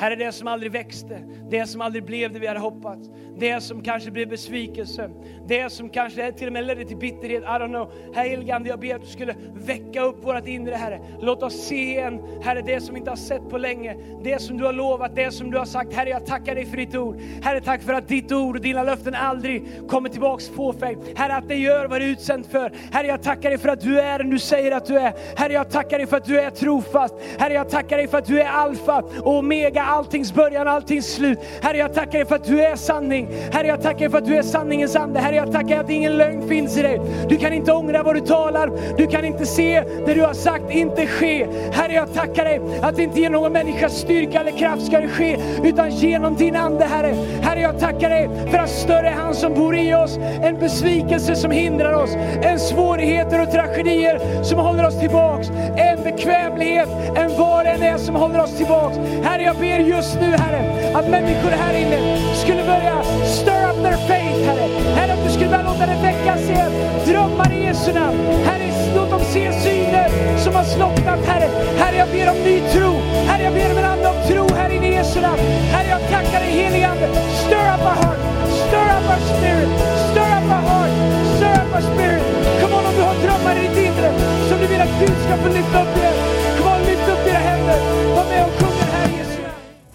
Herre, 0.00 0.16
det 0.16 0.32
som 0.32 0.48
aldrig 0.48 0.72
växte, 0.72 1.18
det 1.50 1.66
som 1.66 1.80
aldrig 1.80 2.04
blev 2.04 2.32
det 2.32 2.38
vi 2.38 2.46
hade 2.46 2.60
hoppats, 2.60 3.08
det 3.38 3.60
som 3.60 3.82
kanske 3.82 4.10
blev 4.10 4.28
besvikelse, 4.28 5.10
det 5.46 5.72
som 5.72 5.88
kanske 5.88 6.32
till 6.32 6.46
och 6.46 6.52
med 6.52 6.66
ledde 6.66 6.84
till 6.84 6.96
bitterhet, 6.96 7.42
I 7.42 7.46
don't 7.46 7.68
know. 7.68 7.92
Herre 8.14 8.28
heligande, 8.28 8.68
jag 8.68 8.80
ber 8.80 8.94
att 8.94 9.00
du 9.00 9.06
skulle 9.06 9.34
väcka 9.54 10.02
upp 10.02 10.24
vårt 10.24 10.46
inre, 10.46 10.74
Herre. 10.74 11.00
Låt 11.20 11.42
oss 11.42 11.54
se 11.54 11.74
igen, 11.74 12.20
Herre, 12.42 12.62
det 12.66 12.80
som 12.80 12.94
vi 12.94 12.98
inte 12.98 13.10
har 13.10 13.16
sett 13.16 13.50
på 13.50 13.58
länge, 13.58 13.96
det 14.24 14.42
som 14.42 14.56
du 14.56 14.64
har 14.64 14.72
lovat, 14.72 15.16
det 15.16 15.30
som 15.30 15.50
du 15.50 15.58
har 15.58 15.64
sagt. 15.64 15.92
Herre, 15.92 16.10
jag 16.10 16.26
tackar 16.26 16.54
dig 16.54 16.66
för 16.66 16.76
ditt 16.76 16.94
ord. 16.94 17.20
Herre, 17.42 17.60
tack 17.60 17.82
för 17.82 17.92
att 17.92 18.08
ditt 18.08 18.32
ord 18.32 18.56
och 18.56 18.62
dina 18.62 18.82
löften 18.82 19.14
aldrig 19.14 19.64
kommer 19.88 20.08
tillbaks 20.08 20.48
fåfängt. 20.48 21.18
Herre, 21.18 21.34
att 21.34 21.48
det 21.48 21.56
gör 21.56 21.86
vad 21.86 22.00
det 22.00 22.04
är 22.04 22.10
utsänt 22.10 22.46
för. 22.46 22.72
Herre, 22.92 23.06
jag 23.06 23.22
tackar 23.22 23.50
dig 23.50 23.58
för 23.58 23.68
att 23.68 23.80
du 23.80 24.00
är 24.00 24.18
den 24.18 24.30
du 24.30 24.38
säger 24.38 24.72
att 24.72 24.86
du 24.86 24.98
är. 24.98 25.12
Herre, 25.36 25.52
jag 25.52 25.70
tackar 25.70 25.98
dig 25.98 26.06
för 26.06 26.16
att 26.16 26.24
du 26.24 26.40
är 26.40 26.50
trofast. 26.50 27.14
Herre, 27.38 27.54
jag 27.54 27.70
tackar 27.70 27.96
dig 27.96 28.08
för 28.08 28.18
att 28.18 28.26
du 28.26 28.40
är 28.40 28.48
alfa 28.48 29.02
och 29.22 29.38
omega, 29.38 29.82
alltings 29.90 30.34
början, 30.34 30.68
alltings 30.68 31.14
slut. 31.14 31.38
Herre, 31.62 31.78
jag 31.78 31.94
tackar 31.94 32.12
dig 32.12 32.24
för 32.26 32.34
att 32.34 32.44
du 32.44 32.60
är 32.60 32.76
sanning. 32.76 33.28
Herre, 33.52 33.66
jag 33.66 33.82
tackar 33.82 33.98
dig 33.98 34.10
för 34.10 34.18
att 34.18 34.26
du 34.26 34.36
är 34.36 34.42
sanningens 34.42 34.96
ande. 34.96 35.20
Herre, 35.20 35.36
jag 35.36 35.52
tackar 35.52 35.68
dig 35.68 35.78
att 35.78 35.90
ingen 35.90 36.16
lögn 36.16 36.48
finns 36.48 36.78
i 36.78 36.82
dig. 36.82 37.00
Du 37.28 37.36
kan 37.36 37.52
inte 37.52 37.72
ångra 37.72 38.02
vad 38.02 38.16
du 38.16 38.20
talar. 38.20 38.96
Du 38.96 39.06
kan 39.06 39.24
inte 39.24 39.46
se 39.46 39.84
det 40.06 40.14
du 40.14 40.22
har 40.22 40.34
sagt 40.34 40.70
inte 40.70 41.06
ske. 41.06 41.46
Herre, 41.72 41.92
jag 41.92 42.14
tackar 42.14 42.44
dig 42.44 42.60
att 42.82 42.98
inte 42.98 43.20
genom 43.20 43.42
någon 43.42 43.52
människas 43.52 43.98
styrka 43.98 44.40
eller 44.40 44.58
kraft 44.58 44.86
ska 44.86 45.00
det 45.00 45.08
ske, 45.08 45.36
utan 45.64 45.90
genom 45.90 46.36
din 46.36 46.56
ande, 46.56 46.84
Herre. 46.84 47.14
Herre, 47.42 47.60
jag 47.60 47.80
tackar 47.80 48.10
dig 48.10 48.28
för 48.50 48.58
att 48.58 48.70
större 48.70 49.08
är 49.08 49.14
han 49.14 49.34
som 49.34 49.54
bor 49.54 49.76
i 49.76 49.94
oss, 49.94 50.18
en 50.42 50.58
besvikelse 50.58 51.36
som 51.36 51.50
hindrar 51.50 51.92
oss, 51.92 52.10
en 52.42 52.58
svårigheter 52.58 53.42
och 53.42 53.52
tragedier 53.52 54.42
som 54.42 54.58
håller 54.58 54.86
oss 54.86 55.00
tillbaks, 55.00 55.48
en 55.76 56.02
bekvämlighet, 56.02 56.88
än 57.16 57.30
vad 57.38 57.64
det 57.64 57.70
än 57.70 57.82
är 57.82 57.98
som 57.98 58.14
håller 58.14 58.42
oss 58.42 58.56
tillbaks. 58.56 58.96
Herre, 59.22 59.42
jag 59.42 59.56
ber 59.56 59.79
just 59.86 60.20
nu, 60.20 60.36
Herre, 60.38 60.62
att 60.94 61.08
människor 61.08 61.50
här 61.50 61.74
inne 61.74 61.98
skulle 62.34 62.62
börja 62.62 63.02
stir 63.24 63.62
up 63.70 63.82
their 63.82 63.96
faith, 64.08 64.40
Herre. 64.48 64.66
Herre, 64.96 65.12
att 65.12 65.24
du 65.24 65.30
skulle 65.30 65.48
börja 65.48 65.62
låta 65.62 65.86
det 65.86 65.98
väckas 66.02 66.42
igen. 66.50 66.72
Drömmar 67.06 67.52
i 67.52 67.64
Jesu 67.64 67.92
namn. 67.92 68.18
Herre, 68.44 68.66
låt 68.96 69.10
dem 69.10 69.20
se 69.20 69.52
syner 69.52 70.08
som 70.38 70.54
har 70.54 70.64
slocknat, 70.64 71.20
Herre. 71.26 71.48
Herre, 71.78 71.96
jag 71.96 72.08
ber 72.08 72.30
om 72.30 72.38
ny 72.44 72.60
tro. 72.72 72.92
Herre, 73.28 73.42
jag 73.42 73.54
ber 73.54 73.70
om 73.72 73.78
en 73.78 73.84
ande 73.84 74.08
av 74.08 74.16
tro 74.28 74.56
här 74.56 74.70
inne 74.70 74.88
i 74.88 74.94
Jesu 74.94 75.20
namn. 75.20 75.42
Herre, 75.74 75.88
jag 75.88 76.02
tackar 76.10 76.40
dig 76.40 76.50
helige 76.50 76.88
Ande. 76.88 77.08
Stir 77.44 77.66
up 77.74 77.84
our 77.90 77.96
heart. 78.02 78.20
Stir 78.62 78.86
up 78.96 79.06
our 79.12 79.20
spirit. 79.32 79.70
Stir 80.10 80.30
up 80.38 80.48
our 80.56 80.64
heart. 80.70 80.92
Stir 81.36 81.54
up 81.62 81.74
our 81.76 81.84
spirit. 81.92 82.22
Kom 82.60 82.72
on, 82.78 82.86
om 82.86 82.94
du 82.98 83.02
har 83.02 83.16
drömmar 83.24 83.54
i 83.56 83.68
ditt 83.68 83.78
inre 83.86 84.10
som 84.48 84.56
du 84.60 84.66
vill 84.66 84.80
att 84.80 84.94
Gud 85.00 85.16
ska 85.24 85.36
få 85.42 85.48
lyfta 85.48 85.82
upp 85.82 85.96
igen. 86.00 86.16
Kom 86.58 86.66
on, 86.72 86.80
lyft 86.88 87.08
upp 87.12 87.24
dina 87.24 87.38
händer. 87.38 87.78
Var 88.16 88.24
med 88.32 88.42
och 88.46 88.54
sjung 88.58 88.69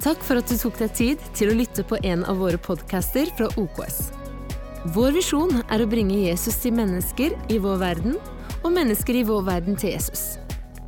Takk 0.06 0.22
for 0.22 0.38
at 0.38 0.52
du 0.52 0.54
tok 0.62 0.76
deg 0.78 0.92
tid 0.94 1.22
til 1.34 1.50
å 1.50 1.56
lytte 1.58 1.82
på 1.90 1.98
en 2.06 2.22
av 2.30 2.38
våre 2.38 2.60
podcaster 2.62 3.26
fra 3.34 3.48
OKS. 3.58 4.12
Vår 4.94 5.16
visjon 5.16 5.64
er 5.74 5.82
å 5.82 5.88
bringe 5.90 6.20
Jesus 6.28 6.60
til 6.62 6.76
mennesker 6.78 7.34
i 7.50 7.58
vår 7.64 7.80
verden, 7.82 8.20
og 8.62 8.76
mennesker 8.76 9.18
i 9.18 9.24
vår 9.26 9.42
verden 9.48 9.80
til 9.82 9.96
Jesus. 9.96 10.36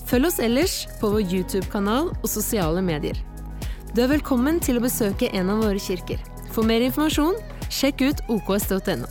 Følg 0.05 0.29
oss 0.29 0.37
ellers 0.37 0.75
på 1.01 1.09
vår 1.15 1.33
YouTube-kanal 1.33 2.11
og 2.13 2.29
sosiale 2.29 2.83
medier. 2.85 3.17
Du 3.95 4.03
er 4.03 4.11
velkommen 4.13 4.61
til 4.61 4.77
å 4.77 4.85
besøke 4.85 5.31
en 5.33 5.49
av 5.49 5.65
våre 5.65 5.81
kirker. 5.81 6.21
For 6.53 6.61
mer 6.61 6.85
informasjon, 6.85 7.41
sjekk 7.73 8.05
ut 8.05 8.21
oks.no. 8.29 9.09